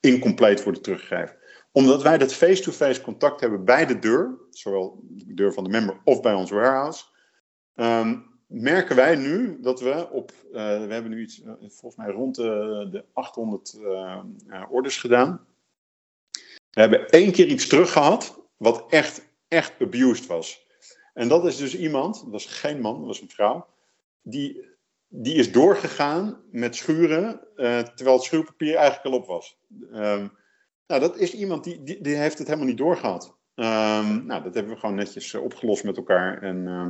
incompleet 0.00 0.62
worden 0.62 0.82
teruggegeven. 0.82 1.36
Omdat 1.76 2.02
wij 2.02 2.18
dat 2.18 2.34
face-to-face 2.34 3.00
contact 3.00 3.40
hebben 3.40 3.64
bij 3.64 3.86
de 3.86 3.98
deur, 3.98 4.38
zowel 4.50 5.00
de 5.08 5.34
deur 5.34 5.52
van 5.52 5.64
de 5.64 5.70
member 5.70 6.00
of 6.04 6.20
bij 6.20 6.34
ons 6.34 6.50
warehouse, 6.50 7.04
um, 7.74 8.26
merken 8.46 8.96
wij 8.96 9.16
nu 9.16 9.60
dat 9.60 9.80
we 9.80 10.08
op, 10.10 10.32
uh, 10.46 10.52
we 10.52 10.92
hebben 10.92 11.10
nu 11.10 11.22
iets, 11.22 11.42
uh, 11.42 11.52
volgens 11.60 11.96
mij 11.96 12.10
rond 12.10 12.34
de, 12.34 12.88
de 12.90 13.04
800 13.12 13.78
uh, 13.80 14.22
orders 14.68 14.96
gedaan. 14.96 15.46
We 16.70 16.80
hebben 16.80 17.08
één 17.08 17.32
keer 17.32 17.46
iets 17.46 17.66
terug 17.66 17.92
gehad, 17.92 18.42
wat 18.56 18.84
echt, 18.90 19.26
echt 19.48 19.72
abused 19.80 20.26
was. 20.26 20.66
En 21.14 21.28
dat 21.28 21.46
is 21.46 21.56
dus 21.56 21.76
iemand, 21.76 22.20
dat 22.22 22.30
was 22.30 22.46
geen 22.46 22.80
man, 22.80 22.98
dat 22.98 23.06
was 23.06 23.20
een 23.20 23.30
vrouw, 23.30 23.66
die, 24.22 24.64
die 25.08 25.34
is 25.34 25.52
doorgegaan 25.52 26.42
met 26.50 26.76
schuren, 26.76 27.40
terwijl 27.56 28.16
het 28.16 28.22
schuurpapier 28.22 28.74
eigenlijk 28.74 29.14
al 29.14 29.20
op 29.20 29.26
was. 29.26 29.58
Um, 29.92 30.30
nou, 30.86 31.00
dat 31.00 31.18
is 31.18 31.34
iemand 31.34 31.64
die, 31.64 32.00
die, 32.00 32.16
heeft 32.16 32.38
het 32.38 32.46
helemaal 32.46 32.68
niet 32.68 32.78
doorgehad. 32.78 33.34
Um, 33.54 34.26
nou, 34.26 34.42
dat 34.42 34.54
hebben 34.54 34.72
we 34.72 34.78
gewoon 34.78 34.94
netjes 34.94 35.32
uh, 35.32 35.42
opgelost 35.42 35.84
met 35.84 35.96
elkaar. 35.96 36.42
En, 36.42 36.56
uh, 36.56 36.86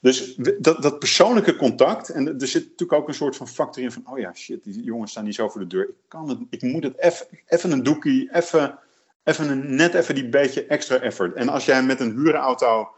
dus 0.00 0.34
dat, 0.58 0.82
dat 0.82 0.98
persoonlijke 0.98 1.56
contact, 1.56 2.08
en 2.08 2.40
er 2.40 2.46
zit 2.46 2.62
natuurlijk 2.62 3.00
ook 3.00 3.08
een 3.08 3.14
soort 3.14 3.36
van 3.36 3.48
factor 3.48 3.82
in 3.82 3.92
van, 3.92 4.10
oh 4.10 4.18
ja, 4.18 4.34
shit, 4.34 4.64
die 4.64 4.82
jongens 4.82 5.10
staan 5.10 5.24
niet 5.24 5.34
zo 5.34 5.48
voor 5.48 5.60
de 5.60 5.66
deur. 5.66 5.88
Ik, 5.88 5.94
kan 6.08 6.28
het, 6.28 6.38
ik 6.50 6.62
moet 6.62 6.82
het 6.82 7.26
even 7.46 7.70
een 7.70 7.82
doekie, 7.82 8.34
even, 8.34 8.78
even 9.24 9.76
net 9.76 9.94
even 9.94 10.14
die 10.14 10.28
beetje 10.28 10.66
extra 10.66 11.00
effort. 11.00 11.34
En 11.34 11.48
als 11.48 11.64
jij 11.64 11.82
met 11.82 12.00
een 12.00 12.12
huurauto 12.12 12.88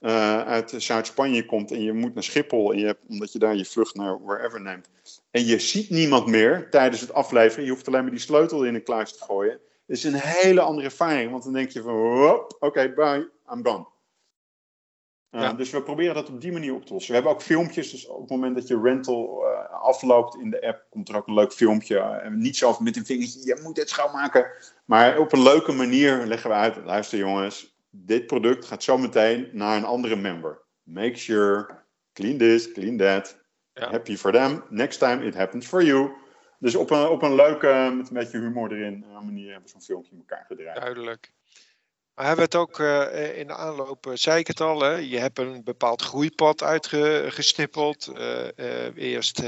uh, 0.00 0.40
uit 0.40 0.74
Zuid-Spanje 0.76 1.46
komt 1.46 1.70
en 1.70 1.82
je 1.82 1.92
moet 1.92 2.14
naar 2.14 2.22
Schiphol, 2.22 2.72
en 2.72 2.78
je 2.78 2.86
hebt, 2.86 3.04
omdat 3.08 3.32
je 3.32 3.38
daar 3.38 3.56
je 3.56 3.64
vlucht 3.64 3.94
naar 3.94 4.24
wherever 4.24 4.60
neemt, 4.60 4.88
en 5.30 5.44
je 5.44 5.58
ziet 5.58 5.90
niemand 5.90 6.26
meer 6.26 6.70
tijdens 6.70 7.00
het 7.00 7.12
afleveren, 7.12 7.64
je 7.64 7.70
hoeft 7.70 7.88
alleen 7.88 8.02
maar 8.02 8.10
die 8.10 8.20
sleutel 8.20 8.64
in 8.64 8.74
een 8.74 8.82
kluis 8.82 9.16
te 9.16 9.24
gooien, 9.24 9.58
is 9.86 10.04
een 10.04 10.14
hele 10.14 10.60
andere 10.60 10.86
ervaring, 10.86 11.30
want 11.30 11.44
dan 11.44 11.52
denk 11.52 11.70
je 11.70 11.82
van, 11.82 12.30
oké, 12.30 12.64
okay, 12.64 12.94
bye, 12.94 13.30
I'm 13.52 13.66
gone. 13.66 13.86
Uh, 15.30 15.56
Dus 15.56 15.70
we 15.70 15.82
proberen 15.82 16.14
dat 16.14 16.28
op 16.28 16.40
die 16.40 16.52
manier 16.52 16.74
op 16.74 16.86
te 16.86 16.92
lossen. 16.92 17.10
We 17.10 17.16
hebben 17.16 17.34
ook 17.34 17.42
filmpjes, 17.42 17.90
dus 17.90 18.06
op 18.06 18.20
het 18.20 18.30
moment 18.30 18.54
dat 18.54 18.68
je 18.68 18.80
rental 18.80 19.42
uh, 19.42 19.82
afloopt 19.82 20.36
in 20.36 20.50
de 20.50 20.66
app, 20.66 20.86
komt 20.90 21.08
er 21.08 21.16
ook 21.16 21.26
een 21.26 21.34
leuk 21.34 21.52
filmpje. 21.52 22.20
Uh, 22.24 22.30
niet 22.30 22.56
zo 22.56 22.76
met 22.80 22.96
een 22.96 23.04
vingertje, 23.04 23.40
je 23.44 23.60
moet 23.62 23.76
het 23.76 23.88
schoonmaken. 23.88 24.46
Maar 24.84 25.18
op 25.18 25.32
een 25.32 25.42
leuke 25.42 25.72
manier 25.72 26.26
leggen 26.26 26.50
we 26.50 26.56
uit, 26.56 26.76
luister 26.84 27.18
jongens, 27.18 27.76
dit 27.90 28.26
product 28.26 28.64
gaat 28.64 28.82
zo 28.82 28.98
meteen 28.98 29.48
naar 29.52 29.76
een 29.76 29.84
andere 29.84 30.16
member. 30.16 30.62
Make 30.82 31.16
sure, 31.16 31.66
clean 32.12 32.38
this, 32.38 32.72
clean 32.72 32.96
that. 32.96 33.42
Ja. 33.72 33.90
Happy 33.90 34.16
for 34.16 34.32
them. 34.32 34.64
Next 34.68 34.98
time 34.98 35.26
it 35.26 35.34
happens 35.34 35.66
for 35.66 35.82
you. 35.82 36.12
Dus 36.58 36.74
op 36.74 36.90
een, 36.90 37.08
op 37.08 37.22
een 37.22 37.34
leuke, 37.34 37.92
met 37.96 38.08
een 38.08 38.14
beetje 38.14 38.38
humor 38.38 38.72
erin, 38.72 39.04
manier 39.24 39.50
hebben 39.50 39.62
we 39.62 39.70
zo'n 39.70 39.82
filmpje 39.82 40.10
in 40.10 40.18
elkaar 40.18 40.44
gedraaid. 40.48 40.80
Duidelijk. 40.80 41.32
Maar 42.14 42.26
hebben 42.26 42.48
we 42.50 42.58
het 42.58 42.68
ook 42.68 42.78
uh, 42.78 43.38
in 43.38 43.46
de 43.46 43.54
aanloop, 43.54 44.10
zei 44.14 44.38
ik 44.38 44.46
het 44.46 44.60
al, 44.60 44.80
hè? 44.80 44.94
je 44.94 45.18
hebt 45.18 45.38
een 45.38 45.64
bepaald 45.64 46.02
groeipad 46.02 46.62
uitgestippeld. 46.62 48.12
Uh, 48.16 48.96
eerst 48.96 49.42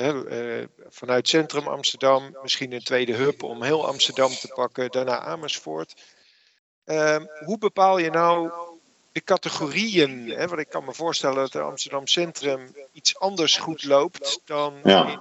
vanuit 0.88 1.29
centrum 1.29 1.69
Amsterdam, 1.69 2.37
misschien 2.42 2.73
een 2.73 2.83
tweede 2.83 3.14
hub 3.14 3.42
om 3.42 3.62
heel 3.62 3.87
Amsterdam 3.87 4.31
te 4.31 4.53
pakken, 4.55 4.90
daarna 4.90 5.19
Amersfoort. 5.19 6.14
Ehm, 6.85 7.25
hoe 7.45 7.59
bepaal 7.59 7.99
je 7.99 8.11
nou 8.11 8.51
de 9.12 9.21
categorieën? 9.21 10.29
Hè? 10.29 10.47
Want 10.47 10.61
ik 10.61 10.69
kan 10.69 10.85
me 10.85 10.95
voorstellen 10.95 11.51
dat 11.51 11.62
Amsterdam 11.62 12.07
Centrum 12.07 12.75
iets 12.92 13.19
anders 13.19 13.57
goed 13.57 13.85
loopt 13.85 14.40
dan 14.45 14.83
in 14.83 15.21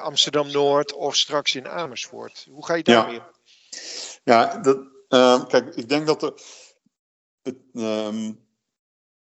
Amsterdam 0.00 0.50
Noord 0.50 0.92
of 0.92 1.16
straks 1.16 1.54
in 1.54 1.68
Amersfoort. 1.68 2.46
Hoe 2.50 2.64
ga 2.64 2.74
je 2.74 2.82
daarmee? 2.82 3.14
Ja. 3.14 3.22
ja, 4.24 4.58
dat, 4.58 4.78
uh, 5.08 5.46
kijk, 5.46 5.74
ik 5.74 5.88
denk 5.88 6.06
dat 6.06 6.22
er. 6.22 6.32
Het, 7.42 7.56
um, 7.72 8.46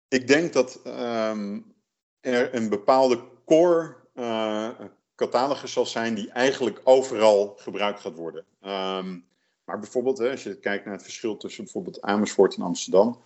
ik 0.07 0.27
denk 0.27 0.53
dat 0.53 0.81
um, 0.85 1.75
er 2.19 2.55
een 2.55 2.69
bepaalde 2.69 3.23
core 3.45 3.95
uh, 4.15 4.69
catalogus 5.15 5.71
zal 5.71 5.85
zijn 5.85 6.13
die 6.13 6.31
eigenlijk 6.31 6.81
overal 6.83 7.55
gebruikt 7.57 7.99
gaat 7.99 8.15
worden. 8.15 8.45
Um, 8.61 9.25
maar 9.63 9.79
bijvoorbeeld, 9.79 10.17
hè, 10.17 10.31
als 10.31 10.43
je 10.43 10.59
kijkt 10.59 10.85
naar 10.85 10.93
het 10.93 11.03
verschil 11.03 11.37
tussen 11.37 11.63
bijvoorbeeld 11.63 12.01
Amersfoort 12.01 12.55
en 12.55 12.63
Amsterdam, 12.63 13.21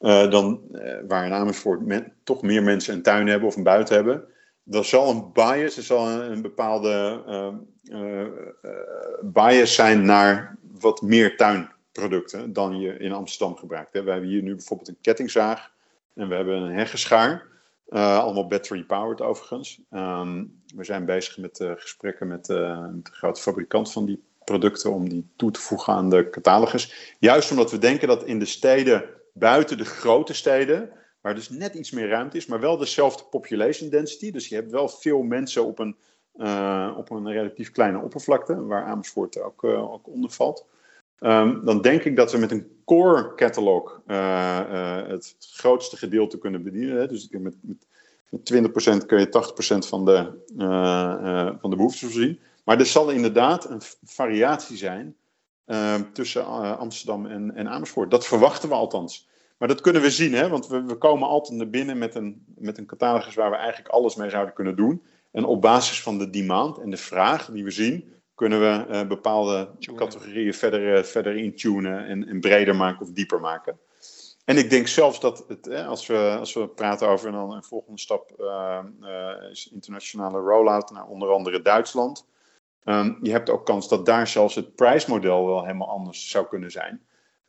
uh, 0.00 0.30
dan, 0.30 0.62
uh, 0.72 0.98
waar 1.08 1.26
in 1.26 1.32
Amersfoort 1.32 1.86
men, 1.86 2.12
toch 2.24 2.42
meer 2.42 2.62
mensen 2.62 2.94
een 2.94 3.02
tuin 3.02 3.26
hebben 3.26 3.48
of 3.48 3.56
een 3.56 3.62
buiten 3.62 3.94
hebben, 3.94 4.24
er 4.70 4.84
zal 4.84 5.10
een 5.10 5.32
bias, 5.32 5.76
er 5.76 5.82
zal 5.82 6.08
een, 6.08 6.42
bepaalde 6.42 7.22
uh, 7.84 8.26
bias 9.22 9.74
zijn 9.74 10.04
naar 10.04 10.58
wat 10.80 11.02
meer 11.02 11.36
tuin 11.36 11.70
producten 11.92 12.52
dan 12.52 12.80
je 12.80 12.98
in 12.98 13.12
Amsterdam 13.12 13.56
gebruikt. 13.56 13.92
We 13.92 14.10
hebben 14.10 14.28
hier 14.28 14.42
nu 14.42 14.54
bijvoorbeeld 14.54 14.88
een 14.88 15.00
kettingzaag 15.00 15.70
en 16.14 16.28
we 16.28 16.34
hebben 16.34 16.56
een 16.56 16.74
heggenschaar. 16.74 17.48
Uh, 17.88 18.18
allemaal 18.18 18.46
battery-powered 18.46 19.20
overigens. 19.20 19.80
Um, 19.90 20.62
we 20.76 20.84
zijn 20.84 21.04
bezig 21.04 21.38
met 21.38 21.64
gesprekken 21.76 22.28
met, 22.28 22.44
de 22.46 23.00
grote 23.02 23.40
fabrikant 23.40 23.92
van 23.92 24.06
die 24.06 24.22
producten 24.44 24.92
om 24.92 25.08
die 25.08 25.30
toe 25.36 25.50
te 25.50 25.60
voegen 25.60 25.92
aan 25.92 26.10
de 26.10 26.30
catalogus. 26.30 27.14
Juist 27.18 27.50
omdat 27.50 27.70
we 27.70 27.78
denken 27.78 28.08
dat 28.08 28.24
in 28.24 28.38
de 28.38 28.44
steden, 28.44 29.04
buiten 29.32 29.78
de 29.78 29.84
grote 29.84 30.34
steden, 30.34 30.90
waar 31.20 31.34
dus 31.34 31.48
net 31.48 31.74
iets 31.74 31.90
meer 31.90 32.08
ruimte 32.08 32.36
is, 32.36 32.46
maar 32.46 32.60
wel 32.60 32.76
dezelfde 32.76 33.24
population 33.24 33.90
density. 33.90 34.30
Dus 34.30 34.48
je 34.48 34.54
hebt 34.54 34.70
wel 34.70 34.88
veel 34.88 35.22
mensen 35.22 35.64
op 35.64 35.78
een, 35.78 35.96
op 36.96 37.10
een 37.10 37.30
relatief 37.32 37.70
kleine 37.70 37.98
oppervlakte, 37.98 38.64
waar 38.64 38.84
Amersfoort 38.84 39.40
ook, 39.40 39.64
ook 39.64 40.06
onder 40.06 40.30
valt. 40.30 40.66
Um, 41.20 41.64
dan 41.64 41.80
denk 41.80 42.04
ik 42.04 42.16
dat 42.16 42.32
we 42.32 42.38
met 42.38 42.50
een 42.50 42.82
core 42.84 43.34
catalog 43.34 44.00
uh, 44.06 45.06
het 45.06 45.36
grootste 45.38 45.96
gedeelte 45.96 46.38
kunnen 46.38 46.62
bedienen. 46.62 46.96
Hè. 46.96 47.06
Dus 47.06 47.28
met, 47.30 47.56
met, 47.60 47.86
met 48.28 49.02
20% 49.02 49.06
kun 49.06 49.18
je 49.18 49.84
80% 49.84 49.88
van 49.88 50.04
de, 50.04 50.32
van 51.60 51.70
de 51.70 51.76
behoeftes 51.76 52.00
voorzien. 52.00 52.40
Maar 52.64 52.78
er 52.78 52.86
zal 52.86 53.10
inderdaad 53.10 53.70
een 53.70 53.80
variatie 54.04 54.76
zijn 54.76 55.16
ehm, 55.64 56.02
tussen 56.12 56.46
Amsterdam 56.78 57.26
en, 57.26 57.54
en, 57.54 57.68
Amersfoort. 57.68 58.10
Dat 58.10 58.26
verwachten 58.26 58.68
we 58.68 58.74
althans. 58.74 59.28
Maar 59.60 59.68
dat 59.68 59.80
kunnen 59.80 60.02
we 60.02 60.10
zien, 60.10 60.32
hè? 60.32 60.48
want 60.48 60.66
we, 60.66 60.84
we 60.84 60.94
komen 60.94 61.28
altijd 61.28 61.58
naar 61.58 61.70
binnen 61.70 61.98
met 61.98 62.14
een, 62.14 62.44
met 62.56 62.78
een 62.78 62.86
catalogus 62.86 63.34
waar 63.34 63.50
we 63.50 63.56
eigenlijk 63.56 63.88
alles 63.88 64.14
mee 64.14 64.30
zouden 64.30 64.54
kunnen 64.54 64.76
doen. 64.76 65.02
En 65.32 65.44
op 65.44 65.60
basis 65.60 66.02
van 66.02 66.18
de 66.18 66.30
demand 66.30 66.78
en 66.78 66.90
de 66.90 66.96
vraag 66.96 67.50
die 67.50 67.64
we 67.64 67.70
zien, 67.70 68.12
kunnen 68.34 68.60
we 68.60 68.86
uh, 68.90 69.06
bepaalde 69.06 69.70
categorieën 69.94 70.54
verder, 70.54 70.96
uh, 70.96 71.02
verder 71.02 71.36
intunen 71.36 72.06
en, 72.06 72.28
en, 72.28 72.40
breder 72.40 72.76
maken 72.76 73.00
of 73.00 73.12
dieper 73.12 73.40
maken. 73.40 73.78
En 74.44 74.56
ik 74.56 74.70
denk 74.70 74.86
zelfs 74.86 75.20
dat 75.20 75.44
het, 75.48 75.66
eh, 75.66 75.88
als, 75.88 76.06
we, 76.06 76.36
als 76.38 76.54
we 76.54 76.68
praten 76.68 77.08
over 77.08 77.32
dan 77.32 77.52
een 77.52 77.64
volgende 77.64 78.00
stap, 78.00 78.30
is 79.50 79.70
internationale 79.72 80.38
rollout 80.38 80.90
naar 80.90 81.06
onder 81.06 81.28
andere 81.30 81.62
Duitsland. 81.62 82.26
Um, 82.84 83.18
je 83.22 83.30
hebt 83.30 83.50
ook 83.50 83.66
kans 83.66 83.88
dat 83.88 84.06
daar 84.06 84.26
zelfs 84.26 84.54
het 84.54 84.74
prijsmodel 84.74 85.46
wel 85.46 85.64
helemaal 85.64 85.88
anders 85.88 86.30
zou 86.30 86.46
kunnen 86.46 86.70
zijn. 86.70 87.00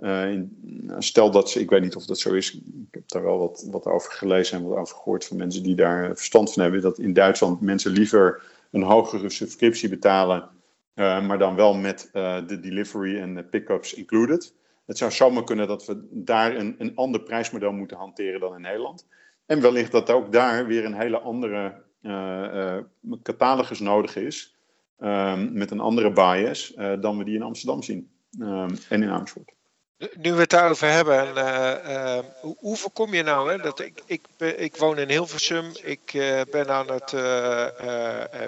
In, 0.01 0.91
stel 0.97 1.31
dat 1.31 1.49
ze, 1.49 1.59
ik 1.59 1.69
weet 1.69 1.81
niet 1.81 1.95
of 1.95 2.05
dat 2.05 2.19
zo 2.19 2.33
is, 2.33 2.55
ik 2.55 2.61
heb 2.91 3.03
daar 3.07 3.23
wel 3.23 3.37
wat, 3.37 3.67
wat 3.71 3.85
over 3.85 4.11
gelezen 4.11 4.57
en 4.57 4.67
wat 4.67 4.77
over 4.77 4.95
gehoord 4.95 5.25
van 5.25 5.37
mensen 5.37 5.63
die 5.63 5.75
daar 5.75 6.15
verstand 6.15 6.53
van 6.53 6.63
hebben, 6.63 6.81
dat 6.81 6.99
in 6.99 7.13
Duitsland 7.13 7.61
mensen 7.61 7.91
liever 7.91 8.43
een 8.71 8.83
hogere 8.83 9.29
subscriptie 9.29 9.89
betalen 9.89 10.49
uh, 10.95 11.27
maar 11.27 11.37
dan 11.37 11.55
wel 11.55 11.73
met 11.73 12.09
uh, 12.13 12.37
de 12.47 12.59
delivery 12.59 13.19
en 13.19 13.35
de 13.35 13.43
pick-ups 13.43 13.93
included. 13.93 14.55
Het 14.85 14.97
zou 14.97 15.11
zomaar 15.11 15.43
kunnen 15.43 15.67
dat 15.67 15.85
we 15.85 16.07
daar 16.11 16.55
een, 16.55 16.75
een 16.77 16.95
ander 16.95 17.21
prijsmodel 17.21 17.71
moeten 17.71 17.97
hanteren 17.97 18.39
dan 18.39 18.55
in 18.55 18.61
Nederland. 18.61 19.07
En 19.45 19.61
wellicht 19.61 19.91
dat 19.91 20.09
ook 20.09 20.31
daar 20.31 20.65
weer 20.67 20.85
een 20.85 20.93
hele 20.93 21.19
andere 21.19 21.83
catalogus 23.23 23.79
nodig 23.79 24.15
is. 24.15 24.55
Met 25.51 25.71
een 25.71 25.79
andere 25.79 26.11
bias 26.11 26.73
dan 26.99 27.17
we 27.17 27.23
die 27.23 27.35
in 27.35 27.41
Amsterdam 27.41 27.83
zien. 27.83 28.09
En 28.89 29.03
in 29.03 29.09
Amersfoort. 29.09 29.53
Nu 30.13 30.33
we 30.33 30.39
het 30.39 30.49
daarover 30.49 30.89
hebben, 30.89 31.37
uh, 31.37 31.73
uh, 31.85 32.19
hoe, 32.41 32.55
hoe, 32.59 32.77
voorkom 32.77 33.13
je 33.13 33.23
nou, 33.23 33.51
hè, 33.51 33.57
dat 33.57 33.79
ik, 33.79 34.01
ik, 34.05 34.21
ik 34.57 34.77
woon 34.77 34.97
in 34.97 35.09
Hilversum, 35.09 35.71
ik 35.83 36.13
uh, 36.13 36.41
ben 36.51 36.69
aan 36.69 36.91
het 36.91 37.09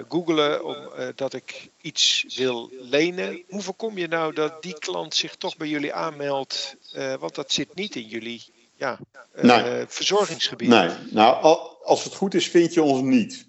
googlen 0.08 0.64
omdat 0.64 1.32
ik 1.32 1.70
iets 1.80 2.24
wil 2.36 2.70
lenen. 2.80 3.42
Hoe 3.48 3.62
voorkom 3.62 3.98
je 3.98 4.08
nou 4.08 4.34
dat 4.34 4.62
die 4.62 4.78
klant 4.78 5.14
zich 5.14 5.36
toch 5.36 5.56
bij 5.56 5.68
jullie 5.68 5.92
aanmeldt, 5.92 6.76
want 7.18 7.34
dat 7.34 7.52
zit 7.52 7.74
niet 7.74 7.96
in 7.96 8.06
jullie 8.06 8.42
ja, 8.76 8.98
nee. 9.34 9.84
verzorgingsgebied? 9.86 10.68
Nee, 10.68 10.90
nou 11.10 11.58
als 11.84 12.04
het 12.04 12.14
goed 12.14 12.34
is 12.34 12.48
vind 12.48 12.74
je 12.74 12.82
ons 12.82 13.02
niet. 13.02 13.46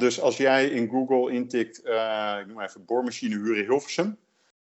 dus 0.00 0.20
als 0.20 0.36
jij 0.36 0.66
in 0.66 0.88
Google 0.88 1.32
intikt, 1.32 1.78
ik 2.40 2.46
noem 2.46 2.60
even 2.60 2.84
boormachine 2.84 3.34
huren 3.34 3.64
Hilversum 3.64 4.18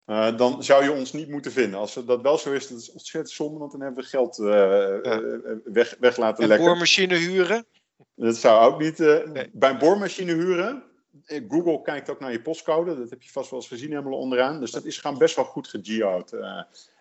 uh, 0.06 0.36
dan 0.36 0.62
zou 0.64 0.84
je 0.84 0.92
ons 0.92 1.12
niet 1.12 1.28
moeten 1.28 1.52
vinden. 1.52 1.78
Als 1.78 1.94
dat 1.94 2.22
wel 2.22 2.38
zo 2.38 2.52
is, 2.52 2.68
dat 2.68 2.78
is 2.78 2.92
ontzettend 2.92 3.34
zonde, 3.34 3.58
want 3.58 3.72
dan 3.72 3.80
hebben 3.80 4.02
we 4.02 4.08
geld 4.08 4.38
uh, 4.38 4.46
ja. 5.02 5.20
weg, 5.64 5.96
weg 6.00 6.16
laten 6.16 6.42
en 6.42 6.48
lekken. 6.48 6.66
boormachine 6.66 7.14
huren? 7.14 7.64
Dat 8.14 8.36
zou 8.36 8.72
ook 8.72 8.80
niet. 8.80 9.00
Uh, 9.00 9.26
nee. 9.26 9.50
Bij 9.52 9.70
een 9.70 9.78
boormachine 9.78 10.32
huren, 10.32 10.82
Google 11.48 11.82
kijkt 11.82 12.10
ook 12.10 12.20
naar 12.20 12.32
je 12.32 12.42
postcode. 12.42 12.98
Dat 12.98 13.10
heb 13.10 13.22
je 13.22 13.30
vast 13.30 13.50
wel 13.50 13.60
eens 13.60 13.68
gezien 13.68 13.90
helemaal 13.90 14.18
onderaan. 14.18 14.60
Dus 14.60 14.70
dat 14.70 14.84
is 14.84 14.98
gewoon 14.98 15.18
best 15.18 15.36
wel 15.36 15.44
goed 15.44 15.68
gegeo'd. 15.68 16.32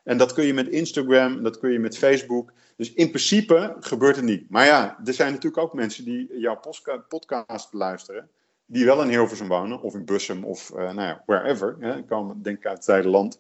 en 0.03 0.17
dat 0.17 0.33
kun 0.33 0.45
je 0.45 0.53
met 0.53 0.67
Instagram, 0.67 1.43
dat 1.43 1.59
kun 1.59 1.71
je 1.71 1.79
met 1.79 1.97
Facebook. 1.97 2.51
Dus 2.75 2.93
in 2.93 3.07
principe 3.07 3.75
gebeurt 3.79 4.15
het 4.15 4.25
niet. 4.25 4.49
Maar 4.49 4.65
ja, 4.65 4.99
er 5.05 5.13
zijn 5.13 5.33
natuurlijk 5.33 5.63
ook 5.63 5.73
mensen 5.73 6.05
die 6.05 6.39
jouw 6.39 6.59
podcast 7.07 7.73
luisteren 7.73 8.29
die 8.71 8.85
wel 8.85 9.01
in 9.01 9.09
Hilversum 9.09 9.47
wonen, 9.47 9.81
of 9.81 9.93
in 9.93 10.05
Bussum, 10.05 10.43
of 10.43 10.69
uh, 10.69 10.77
nou 10.77 11.01
ja, 11.01 11.23
wherever, 11.25 11.75
hè, 11.79 12.03
komen, 12.03 12.41
denk 12.41 12.57
ik 12.57 12.65
uit 12.65 12.75
het 12.75 12.85
zijde 12.85 13.07
land. 13.07 13.39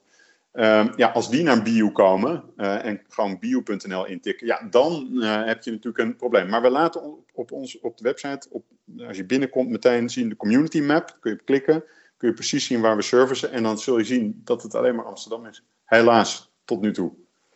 Um, 0.53 0.93
ja, 0.95 1.07
als 1.07 1.29
die 1.29 1.43
naar 1.43 1.63
Bio 1.63 1.89
komen 1.89 2.43
uh, 2.57 2.85
en 2.85 3.01
gewoon 3.07 3.39
bio.nl 3.39 4.05
intikken, 4.05 4.47
ja, 4.47 4.67
dan 4.69 5.09
uh, 5.11 5.45
heb 5.45 5.63
je 5.63 5.71
natuurlijk 5.71 6.03
een 6.03 6.15
probleem. 6.15 6.49
Maar 6.49 6.61
we 6.61 6.69
laten 6.69 7.03
op, 7.03 7.29
op, 7.33 7.51
ons, 7.51 7.79
op 7.79 7.97
de 7.97 8.03
website, 8.03 8.47
op, 8.49 8.63
als 9.07 9.17
je 9.17 9.25
binnenkomt, 9.25 9.69
meteen 9.69 10.09
zien 10.09 10.29
de 10.29 10.35
community 10.35 10.81
map. 10.81 11.17
Kun 11.19 11.31
je 11.31 11.39
op 11.39 11.45
klikken, 11.45 11.83
kun 12.17 12.27
je 12.27 12.33
precies 12.33 12.65
zien 12.65 12.81
waar 12.81 12.95
we 12.95 13.01
servicen. 13.01 13.51
En 13.51 13.63
dan 13.63 13.79
zul 13.79 13.97
je 13.97 14.03
zien 14.03 14.41
dat 14.43 14.63
het 14.63 14.75
alleen 14.75 14.95
maar 14.95 15.05
Amsterdam 15.05 15.45
is. 15.45 15.63
Helaas, 15.85 16.51
tot 16.65 16.81
nu 16.81 16.93
toe. 16.93 17.11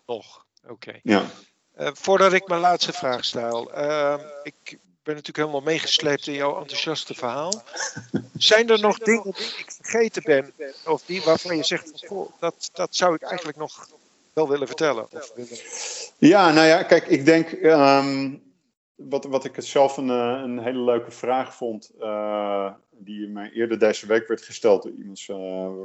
Nog, 0.05 0.45
oké. 0.63 0.73
Okay. 0.73 0.99
Ja. 1.03 1.23
Uh, 1.79 1.89
voordat 1.93 2.33
ik 2.33 2.47
mijn 2.47 2.61
laatste 2.61 2.93
vraag 2.93 3.25
stel. 3.25 3.77
Uh, 3.77 4.19
ik 4.43 4.79
ben 5.05 5.15
natuurlijk 5.15 5.47
helemaal 5.47 5.73
meegesleept 5.73 6.27
in 6.27 6.33
jouw 6.33 6.59
enthousiaste 6.59 7.13
verhaal. 7.13 7.63
Zijn 8.37 8.69
er 8.69 8.79
nog 8.79 8.97
dingen 8.97 9.23
die 9.23 9.53
ik 9.57 9.71
vergeten 9.81 10.23
ben, 10.23 10.53
of 10.85 11.03
die 11.05 11.21
waarvan 11.21 11.57
je 11.57 11.63
zegt, 11.63 12.07
dat, 12.39 12.69
dat 12.73 12.95
zou 12.95 13.15
ik 13.15 13.21
eigenlijk 13.21 13.57
nog 13.57 13.89
wel 14.33 14.49
willen 14.49 14.67
vertellen? 14.67 15.07
Of 15.11 15.31
willen... 15.35 15.57
Ja, 16.17 16.51
nou 16.51 16.67
ja, 16.67 16.83
kijk, 16.83 17.07
ik 17.07 17.25
denk, 17.25 17.51
um, 17.51 18.43
wat, 18.95 19.25
wat 19.25 19.45
ik 19.45 19.55
zelf 19.57 19.97
een, 19.97 20.09
eh, 20.09 20.41
een 20.43 20.59
hele 20.59 20.79
leuke 20.79 21.11
vraag 21.11 21.55
vond, 21.55 21.91
uh, 21.99 22.73
die 22.89 23.27
mij 23.27 23.51
eerder 23.51 23.79
deze 23.79 24.07
week 24.07 24.27
werd 24.27 24.41
gesteld 24.41 24.83
door 24.83 24.91
iemand 24.91 25.27
uh, 25.29 25.37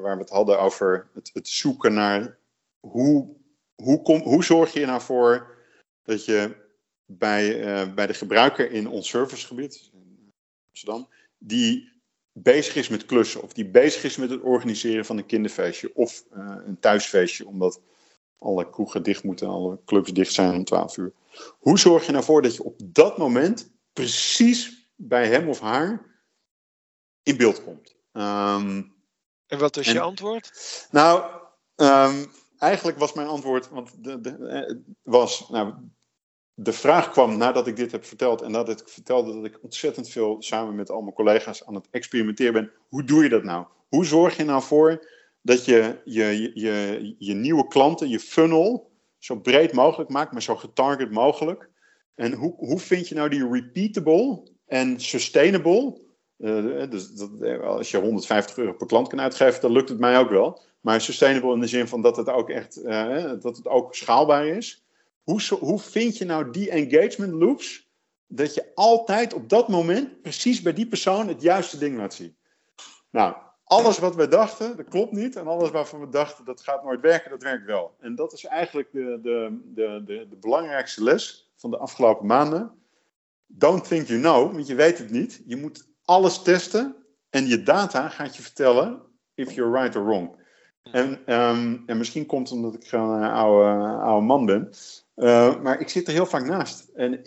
waar 0.03 0.17
we 0.17 0.23
het 0.23 0.31
hadden 0.31 0.61
over 0.61 1.09
het, 1.15 1.31
het 1.33 1.49
zoeken 1.49 1.95
naar 1.95 2.39
hoe, 2.81 3.29
hoe, 3.75 4.03
kom, 4.03 4.21
hoe 4.21 4.45
zorg 4.45 4.73
je 4.73 4.87
nou 4.87 5.01
voor 5.01 5.59
dat 6.03 6.25
je 6.25 6.69
bij, 7.19 7.61
uh, 7.61 7.95
bij 7.95 8.07
de 8.07 8.15
gebruiker 8.15 8.71
in 8.71 8.89
ons 8.89 9.09
servicegebied, 9.09 9.91
in 9.93 10.33
Amsterdam, 10.69 11.09
die 11.39 11.93
bezig 12.33 12.75
is 12.75 12.89
met 12.89 13.07
klussen 13.07 13.43
of 13.43 13.53
die 13.53 13.67
bezig 13.67 14.05
is 14.05 14.17
met 14.17 14.31
het 14.31 14.41
organiseren 14.41 15.05
van 15.05 15.17
een 15.17 15.27
kinderfeestje 15.27 15.95
of 15.95 16.25
uh, 16.37 16.57
een 16.65 16.79
thuisfeestje, 16.79 17.47
omdat 17.47 17.81
alle 18.39 18.71
kroegen 18.71 19.03
dicht 19.03 19.25
moeten 19.25 19.47
en 19.47 19.53
alle 19.53 19.79
clubs 19.85 20.13
dicht 20.13 20.33
zijn 20.33 20.55
om 20.55 20.65
12 20.65 20.97
uur. 20.97 21.13
Hoe 21.59 21.79
zorg 21.79 22.07
je 22.07 22.13
nou 22.13 22.25
voor 22.25 22.43
dat 22.43 22.55
je 22.55 22.65
op 22.65 22.81
dat 22.85 23.19
moment 23.19 23.71
precies 23.93 24.89
bij 24.97 25.27
hem 25.27 25.49
of 25.49 25.61
haar 25.61 26.23
in 27.23 27.37
beeld 27.37 27.65
komt? 27.65 27.97
Um, 28.13 28.95
en 29.47 29.59
wat 29.59 29.77
is 29.77 29.87
je 29.87 30.01
antwoord? 30.01 30.51
Nou, 30.91 31.25
um, 31.77 32.31
eigenlijk 32.59 32.99
was 32.99 33.13
mijn 33.13 33.29
antwoord, 33.29 33.69
want 33.69 34.05
de, 34.05 34.21
de, 34.21 34.47
eh, 34.47 34.77
was, 35.03 35.49
nou, 35.49 35.75
de 36.63 36.73
vraag 36.73 37.11
kwam 37.11 37.37
nadat 37.37 37.67
ik 37.67 37.77
dit 37.77 37.93
heb 37.93 38.05
verteld 38.05 38.43
en 38.43 38.53
dat 38.53 38.69
ik 38.69 38.89
vertelde 38.89 39.35
dat 39.35 39.45
ik 39.45 39.59
ontzettend 39.63 40.09
veel 40.09 40.37
samen 40.39 40.75
met 40.75 40.91
al 40.91 41.01
mijn 41.01 41.15
collega's 41.15 41.67
aan 41.67 41.75
het 41.75 41.89
experimenteren 41.91 42.53
ben. 42.53 42.73
Hoe 42.89 43.05
doe 43.05 43.23
je 43.23 43.29
dat 43.29 43.43
nou? 43.43 43.67
Hoe 43.89 44.05
zorg 44.05 44.37
je 44.37 44.45
nou 44.45 44.63
voor 44.63 45.07
dat 45.43 45.65
je 45.65 46.01
je, 46.05 46.51
je, 46.55 47.15
je 47.19 47.35
nieuwe 47.35 47.67
klanten, 47.69 48.09
je 48.09 48.21
funnel, 48.21 48.91
zo 49.19 49.37
breed 49.37 49.73
mogelijk 49.73 50.11
maakt, 50.11 50.33
maar 50.33 50.43
zo 50.43 50.57
getarget 50.57 51.11
mogelijk? 51.11 51.69
En 52.15 52.33
hoe, 52.33 52.55
hoe 52.57 52.79
vind 52.79 53.09
je 53.09 53.15
nou 53.15 53.29
die 53.29 53.49
repeatable 53.49 54.43
en 54.67 55.01
sustainable? 55.01 56.01
Uh, 56.39 56.91
dus 56.91 57.11
dat, 57.11 57.61
als 57.63 57.91
je 57.91 57.99
150 57.99 58.57
euro 58.57 58.73
per 58.73 58.87
klant 58.87 59.09
kan 59.09 59.21
uitgeven, 59.21 59.61
dan 59.61 59.73
lukt 59.73 59.89
het 59.89 59.99
mij 59.99 60.19
ook 60.19 60.31
wel. 60.31 60.63
Maar 60.81 61.01
sustainable 61.01 61.55
in 61.55 61.61
de 61.61 61.67
zin 61.67 61.89
van 61.89 62.03
dat 62.03 62.17
het 62.17 62.29
ook 62.29 62.51
echt 62.51 62.79
uh, 62.85 63.33
dat 63.41 63.57
het 63.57 63.67
ook 63.67 63.95
schaalbaar 63.95 64.47
is. 64.47 64.85
Hoe, 65.23 65.41
hoe 65.61 65.79
vind 65.79 66.19
je 66.19 66.25
nou 66.25 66.51
die 66.51 66.71
engagement 66.71 67.33
loops? 67.33 67.89
Dat 68.27 68.55
je 68.55 68.75
altijd 68.75 69.35
op 69.35 69.49
dat 69.49 69.69
moment 69.69 70.23
precies 70.23 70.63
bij 70.63 70.73
die 70.73 70.87
persoon 70.87 71.29
het 71.29 71.43
juiste 71.43 71.79
ding 71.79 71.97
laat 71.97 72.15
zien. 72.15 72.37
Nou, 73.11 73.37
alles 73.65 73.99
wat 73.99 74.15
we 74.15 74.29
dachten, 74.29 74.77
dat 74.77 74.89
klopt 74.89 75.13
niet. 75.13 75.37
En 75.37 75.47
alles 75.47 75.71
waarvan 75.71 76.01
we 76.01 76.09
dachten, 76.09 76.45
dat 76.45 76.61
gaat 76.61 76.85
nooit 76.85 77.01
werken, 77.01 77.31
dat 77.31 77.43
werkt 77.43 77.67
wel. 77.67 77.95
En 78.01 78.15
dat 78.15 78.33
is 78.33 78.45
eigenlijk 78.45 78.93
de, 78.93 79.19
de, 79.23 79.61
de, 79.75 80.03
de, 80.05 80.27
de 80.29 80.37
belangrijkste 80.37 81.03
les 81.03 81.51
van 81.57 81.71
de 81.71 81.79
afgelopen 81.79 82.27
maanden. 82.27 82.73
Don't 83.47 83.89
think 83.89 84.07
you 84.07 84.21
know, 84.21 84.53
want 84.53 84.67
je 84.67 84.75
weet 84.75 84.99
het 84.99 85.11
niet. 85.11 85.43
Je 85.47 85.57
moet 85.57 85.89
alles 86.05 86.43
testen 86.43 86.97
en 87.31 87.47
je 87.47 87.63
data 87.63 88.09
gaat 88.09 88.37
je 88.37 88.43
vertellen 88.43 89.03
if 89.35 89.53
you're 89.53 89.81
right 89.81 89.97
or 89.97 90.05
wrong. 90.05 90.39
En, 90.83 91.27
ehm, 91.27 91.77
en 91.87 91.99
misschien 91.99 92.27
komt 92.27 92.49
het 92.49 92.59
omdat 92.59 92.75
ik 92.75 92.89
gewoon 92.89 93.23
een 93.23 93.31
oude, 93.31 94.03
oude 94.03 94.27
man 94.27 94.47
ben. 94.47 94.71
Uh, 95.21 95.63
maar 95.63 95.81
ik 95.81 95.89
zit 95.89 96.07
er 96.07 96.13
heel 96.13 96.27
vaak 96.27 96.45
naast. 96.45 96.89
En 96.95 97.23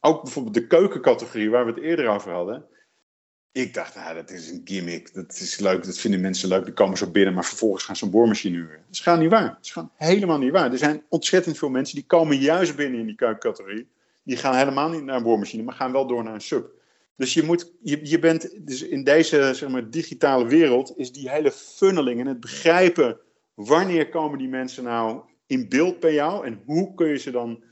ook 0.00 0.22
bijvoorbeeld 0.22 0.54
de 0.54 0.66
keukencategorie 0.66 1.50
waar 1.50 1.64
we 1.64 1.70
het 1.70 1.80
eerder 1.80 2.08
over 2.08 2.32
hadden. 2.32 2.64
Ik 3.52 3.74
dacht, 3.74 3.94
nou, 3.94 4.14
dat 4.14 4.30
is 4.30 4.50
een 4.50 4.60
gimmick. 4.64 5.14
Dat 5.14 5.32
is 5.32 5.58
leuk, 5.58 5.84
dat 5.84 5.98
vinden 5.98 6.20
mensen 6.20 6.48
leuk. 6.48 6.64
Die 6.64 6.74
komen 6.74 6.98
zo 6.98 7.10
binnen, 7.10 7.34
maar 7.34 7.44
vervolgens 7.44 7.84
gaan 7.84 7.96
ze 7.96 8.04
een 8.04 8.10
boormachine 8.10 8.56
huren. 8.56 8.76
Dat 8.76 8.94
is 8.94 9.00
gewoon 9.00 9.18
niet 9.18 9.30
waar. 9.30 9.48
Dat 9.48 9.58
is 9.64 9.70
gewoon 9.70 9.90
helemaal 9.94 10.38
niet 10.38 10.52
waar. 10.52 10.72
Er 10.72 10.78
zijn 10.78 11.02
ontzettend 11.08 11.58
veel 11.58 11.68
mensen 11.68 11.94
die 11.94 12.06
komen 12.06 12.36
juist 12.36 12.76
binnen 12.76 13.00
in 13.00 13.06
die 13.06 13.14
keukencategorie. 13.14 13.88
Die 14.22 14.36
gaan 14.36 14.56
helemaal 14.56 14.88
niet 14.88 15.04
naar 15.04 15.16
een 15.16 15.22
boormachine, 15.22 15.62
maar 15.62 15.74
gaan 15.74 15.92
wel 15.92 16.06
door 16.06 16.24
naar 16.24 16.34
een 16.34 16.40
sub. 16.40 16.70
Dus 17.16 17.34
je, 17.34 17.42
moet, 17.42 17.72
je, 17.82 18.00
je 18.02 18.18
bent 18.18 18.66
dus 18.66 18.82
in 18.82 19.04
deze 19.04 19.54
zeg 19.54 19.68
maar, 19.68 19.90
digitale 19.90 20.46
wereld, 20.46 20.92
is 20.96 21.12
die 21.12 21.30
hele 21.30 21.52
funneling 21.52 22.20
en 22.20 22.26
het 22.26 22.40
begrijpen 22.40 23.18
wanneer 23.54 24.08
komen 24.08 24.38
die 24.38 24.48
mensen 24.48 24.84
nou 24.84 25.20
in 25.48 25.68
beeld 25.68 26.00
bij 26.00 26.12
jou 26.12 26.46
en 26.46 26.62
hoe 26.64 26.94
kun 26.94 27.08
je 27.08 27.18
ze 27.18 27.30
dan. 27.30 27.62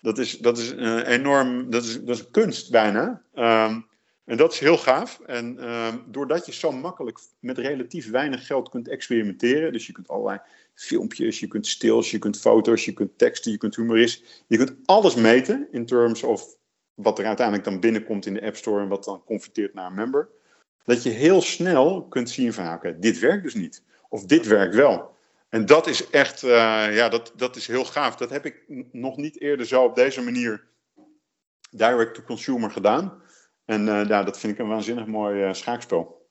Dat 0.00 0.18
is, 0.18 0.38
dat 0.38 0.58
is 0.58 0.74
uh, 0.74 1.08
enorm, 1.08 1.70
dat 1.70 1.84
is, 1.84 2.00
dat 2.00 2.16
is 2.16 2.30
kunst 2.30 2.70
bijna. 2.70 3.22
Um, 3.34 3.86
en 4.24 4.36
dat 4.36 4.52
is 4.52 4.58
heel 4.58 4.78
gaaf. 4.78 5.20
En 5.26 5.70
um, 5.70 6.04
doordat 6.06 6.46
je 6.46 6.52
zo 6.52 6.72
makkelijk 6.72 7.18
met 7.40 7.58
relatief 7.58 8.10
weinig 8.10 8.46
geld 8.46 8.68
kunt 8.68 8.88
experimenteren, 8.88 9.72
dus 9.72 9.86
je 9.86 9.92
kunt 9.92 10.08
allerlei 10.08 10.40
filmpjes, 10.74 11.40
je 11.40 11.48
kunt 11.48 11.66
stils, 11.66 12.10
je 12.10 12.18
kunt 12.18 12.40
foto's, 12.40 12.84
je 12.84 12.92
kunt 12.92 13.18
teksten, 13.18 13.52
je 13.52 13.58
kunt 13.58 13.76
humorist, 13.76 14.44
je 14.46 14.56
kunt 14.56 14.74
alles 14.84 15.14
meten 15.14 15.68
in 15.70 15.86
terms 15.86 16.22
of 16.22 16.56
wat 16.94 17.18
er 17.18 17.26
uiteindelijk 17.26 17.66
dan 17.68 17.80
binnenkomt 17.80 18.26
in 18.26 18.34
de 18.34 18.42
App 18.42 18.56
Store 18.56 18.82
en 18.82 18.88
wat 18.88 19.04
dan 19.04 19.24
converteert 19.24 19.74
naar 19.74 19.86
een 19.86 19.94
member. 19.94 20.28
Dat 20.84 21.02
je 21.02 21.10
heel 21.10 21.42
snel 21.42 22.06
kunt 22.08 22.30
zien 22.30 22.52
van, 22.52 22.72
oké, 22.72 22.96
dit 22.98 23.18
werkt 23.18 23.42
dus 23.42 23.54
niet. 23.54 23.82
Of 24.08 24.24
dit 24.24 24.46
werkt 24.46 24.74
wel. 24.74 25.15
En 25.56 25.66
dat 25.66 25.86
is 25.86 26.10
echt, 26.10 26.42
uh, 26.42 26.96
ja, 26.96 27.08
dat, 27.08 27.32
dat 27.36 27.56
is 27.56 27.66
heel 27.66 27.84
gaaf. 27.84 28.16
Dat 28.16 28.30
heb 28.30 28.46
ik 28.46 28.64
nog 28.92 29.16
niet 29.16 29.40
eerder 29.40 29.66
zo 29.66 29.84
op 29.84 29.94
deze 29.94 30.22
manier 30.22 30.68
direct 31.70 32.14
to 32.14 32.22
consumer 32.22 32.70
gedaan. 32.70 33.22
En 33.64 33.86
uh, 33.86 34.04
ja, 34.08 34.22
dat 34.22 34.38
vind 34.38 34.52
ik 34.52 34.58
een 34.58 34.68
waanzinnig 34.68 35.06
mooi 35.06 35.46
uh, 35.46 35.52
schaakspel. 35.52 36.28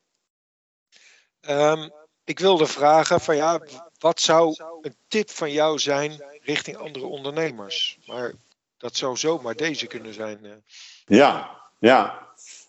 Um, 1.49 1.91
ik 2.23 2.39
wilde 2.39 2.65
vragen 2.65 3.21
van 3.21 3.36
ja, 3.36 3.61
wat 3.99 4.19
zou 4.19 4.55
een 4.82 4.95
tip 5.07 5.30
van 5.30 5.51
jou 5.51 5.80
zijn 5.80 6.23
richting 6.41 6.78
andere 6.78 7.05
ondernemers? 7.05 7.99
Maar 8.05 8.34
dat 8.78 8.95
zou 8.95 9.17
zomaar 9.17 9.55
deze 9.55 9.88
kunnen 9.88 10.13
zijn. 10.13 10.63
Ja, 11.05 11.61
ja. 11.80 12.28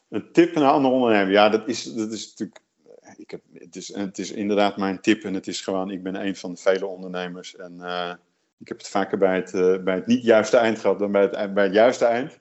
Een 0.09 0.33
tip 0.33 0.55
naar 0.55 0.71
andere 0.71 0.95
ondernemers. 0.95 1.35
Ja, 1.35 1.49
dat 1.49 1.69
is, 1.69 1.85
dat 1.85 2.13
is 2.13 2.29
natuurlijk 2.29 2.61
ik 3.19 3.31
heb, 3.31 3.41
het, 3.53 3.77
is, 3.77 3.95
het 3.95 4.19
is 4.19 4.31
inderdaad 4.31 4.77
mijn 4.77 5.01
tip 5.01 5.25
en 5.25 5.35
het 5.35 5.47
is 5.47 5.61
gewoon, 5.61 5.91
ik 5.91 6.03
ben 6.03 6.27
een 6.27 6.37
van 6.37 6.55
de 6.55 6.61
vele 6.61 6.87
ondernemers. 6.87 7.57
En 7.57 7.75
uh, 7.81 8.13
ik 8.59 8.69
heb 8.69 8.79
het 8.79 8.89
vaker 8.89 9.19
bij 9.19 9.35
het, 9.35 9.53
uh, 9.53 9.83
bij 9.83 9.95
het 9.95 10.07
niet 10.07 10.23
juiste 10.23 10.57
eind 10.57 10.79
gehad 10.79 10.99
dan 10.99 11.13
bij 11.13 11.23
het, 11.23 11.55
bij 11.55 11.65
het 11.65 11.75
juiste 11.75 12.05
eind. 12.05 12.39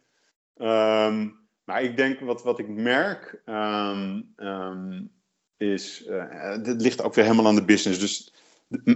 Um, 0.57 1.43
maar 1.63 1.84
ik 1.84 1.97
denk 1.97 2.19
wat, 2.19 2.43
wat 2.43 2.59
ik 2.59 2.67
merk 2.67 3.41
um, 3.45 4.34
um, 4.38 5.11
is, 5.57 6.05
uh, 6.07 6.63
dit 6.63 6.82
ligt 6.82 7.03
ook 7.03 7.13
weer 7.13 7.26
helemaal 7.26 7.47
aan 7.47 7.55
de 7.55 7.65
business. 7.65 7.99
Dus 7.99 8.34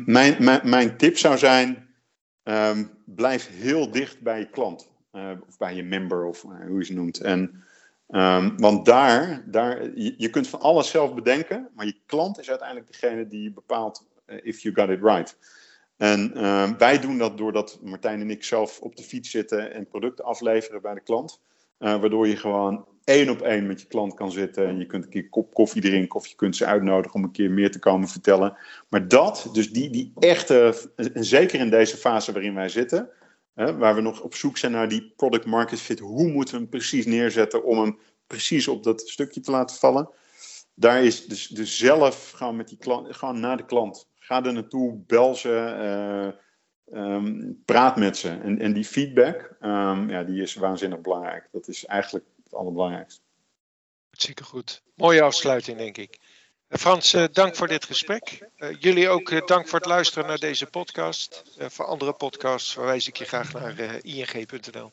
mijn, 0.06 0.44
mijn, 0.44 0.70
mijn 0.70 0.98
tip 0.98 1.18
zou 1.18 1.38
zijn, 1.38 1.88
blijf 3.06 3.50
heel 3.50 3.92
dicht 3.92 4.22
bij 4.22 4.40
je 4.40 4.50
klant. 4.50 4.90
of 5.48 5.58
bij 5.58 5.76
je 5.76 5.84
member 5.84 6.26
of 6.26 6.42
hoe 6.42 6.78
je 6.78 6.86
ze 6.86 6.94
noemt. 6.94 7.20
En 7.20 7.64
Um, 8.10 8.58
want 8.58 8.86
daar, 8.86 9.44
daar 9.46 9.90
je, 9.96 10.30
kunt 10.30 10.48
van 10.48 10.60
alles 10.60 10.90
zelf 10.90 11.14
bedenken, 11.14 11.70
maar 11.76 11.86
je 11.86 12.00
klant 12.06 12.40
is 12.40 12.50
uiteindelijk 12.50 12.92
degene 12.92 13.28
die 13.28 13.52
bepaalt 13.52 14.08
uh, 14.28 14.38
if 14.44 14.60
you 14.60 14.76
got 14.76 14.90
it 14.90 15.02
right. 15.02 15.38
En 15.98 16.46
um, 16.46 16.78
wij 16.78 17.00
doen 17.00 17.18
dat 17.18 17.38
doordat 17.38 17.80
Martijn 17.84 18.22
en 18.22 18.30
ik 18.30 18.44
zelf 18.44 18.80
op 18.80 18.96
de 18.96 19.04
fiets 19.04 19.30
zitten 19.30 19.74
en 19.74 19.88
producten 19.88 20.26
afleveren 20.26 20.82
bij 20.82 20.94
de 20.94 21.02
klant. 21.02 21.42
Uh, 21.80 22.00
waardoor 22.00 22.28
je 22.28 22.38
gewoon 22.38 22.86
één 23.04 23.30
op 23.30 23.42
één 23.42 23.68
met 23.68 23.82
je 23.82 23.88
klant 23.88 24.14
kan 24.14 24.32
zitten. 24.32 24.68
En 24.68 24.78
je 24.78 24.86
kunt 24.86 25.04
een 25.04 25.10
keer 25.10 25.30
kop 25.30 25.54
koffie 25.54 25.82
drinken 25.82 26.16
of 26.16 26.28
je 26.28 26.36
kunt 26.36 26.56
ze 26.56 26.66
uitnodigen 26.66 27.16
om 27.16 27.24
een 27.24 27.32
keer 27.32 27.52
meer 27.52 27.72
te 27.72 27.80
komen 27.80 28.08
vertellen. 28.08 28.58
Maar 28.90 29.08
dat, 29.08 29.50
dus 29.54 29.72
die, 29.72 29.90
die 29.90 30.12
echte, 30.20 30.76
en 30.96 31.24
zeker 31.24 31.60
in 31.60 31.70
deze 31.70 31.98
fase 31.98 32.32
waarin 32.32 32.56
wij 32.56 32.70
zitten, 32.70 33.10
waar 33.60 33.96
we 33.96 34.02
nog 34.02 34.22
op 34.22 34.36
zoek 34.36 34.58
zijn 34.58 34.72
naar 34.72 34.90
die 34.90 35.14
product 35.16 35.46
market 35.46 35.80
fit. 35.80 36.00
Hoe 36.00 36.28
moeten 36.28 36.54
we 36.54 36.60
hem 36.62 36.70
precies 36.70 37.06
neerzetten 37.06 37.64
om 37.64 37.80
hem 37.80 38.00
precies 38.28 38.68
op 38.68 38.84
dat 38.84 39.02
stukje 39.02 39.42
te 39.42 39.52
laten 39.52 39.76
vallen? 39.76 40.10
Daar 40.74 41.04
is 41.04 41.26
dus, 41.26 41.48
dus 41.48 41.78
zelf 41.78 42.32
gaan 42.32 42.56
met 42.56 42.68
die 42.68 42.78
klant, 42.78 43.16
gewoon 43.16 43.40
naar 43.40 43.58
de 43.58 43.66
klant. 43.66 44.10
Ga 44.16 44.44
er 44.44 44.54
naartoe, 44.54 45.04
bel 45.08 45.36
ze, 45.36 45.50
uh, 46.92 47.04
um, 47.14 47.62
praat 47.66 47.98
met 47.98 48.18
ze. 48.18 48.30
En, 48.30 48.60
en 48.60 48.74
die 48.74 48.86
feedback, 48.86 49.56
um, 49.62 50.10
ja, 50.10 50.24
die 50.24 50.42
is 50.42 50.54
waanzinnig 50.54 51.02
belangrijk. 51.02 51.48
Dat 51.52 51.68
is 51.68 51.86
eigenlijk 51.86 52.26
het 52.44 52.54
allerbelangrijkste. 52.54 53.22
Zeker 54.12 54.46
goed. 54.46 54.84
Mooie 54.96 55.22
afsluiting, 55.22 55.78
denk 55.78 55.98
ik. 55.98 56.20
Frans, 56.70 57.14
uh, 57.14 57.24
dank 57.32 57.56
voor 57.56 57.68
dit 57.68 57.86
gesprek. 57.86 58.50
Uh, 58.58 58.70
jullie 58.80 59.10
ook 59.10 59.30
uh, 59.30 59.46
dank 59.46 59.68
voor 59.68 59.80
het 59.80 59.88
luisteren 59.88 60.28
naar 60.28 60.38
deze 60.38 60.66
podcast. 60.66 61.44
voor 61.58 61.86
andere 61.86 62.14
podcasts 62.14 62.74
verwijs 62.74 63.08
ik 63.08 63.18
je 63.18 63.26
graag 63.26 63.54
naar 63.54 64.00
ing.nl. 64.02 64.92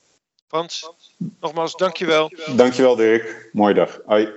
Frans, 0.49 0.91
nogmaals 1.41 1.75
dankjewel. 1.75 2.33
Dankjewel 2.57 2.97
Dirk. 2.97 3.49
Mooie 3.53 3.75
dag. 3.75 4.01
Hoi. 4.05 4.29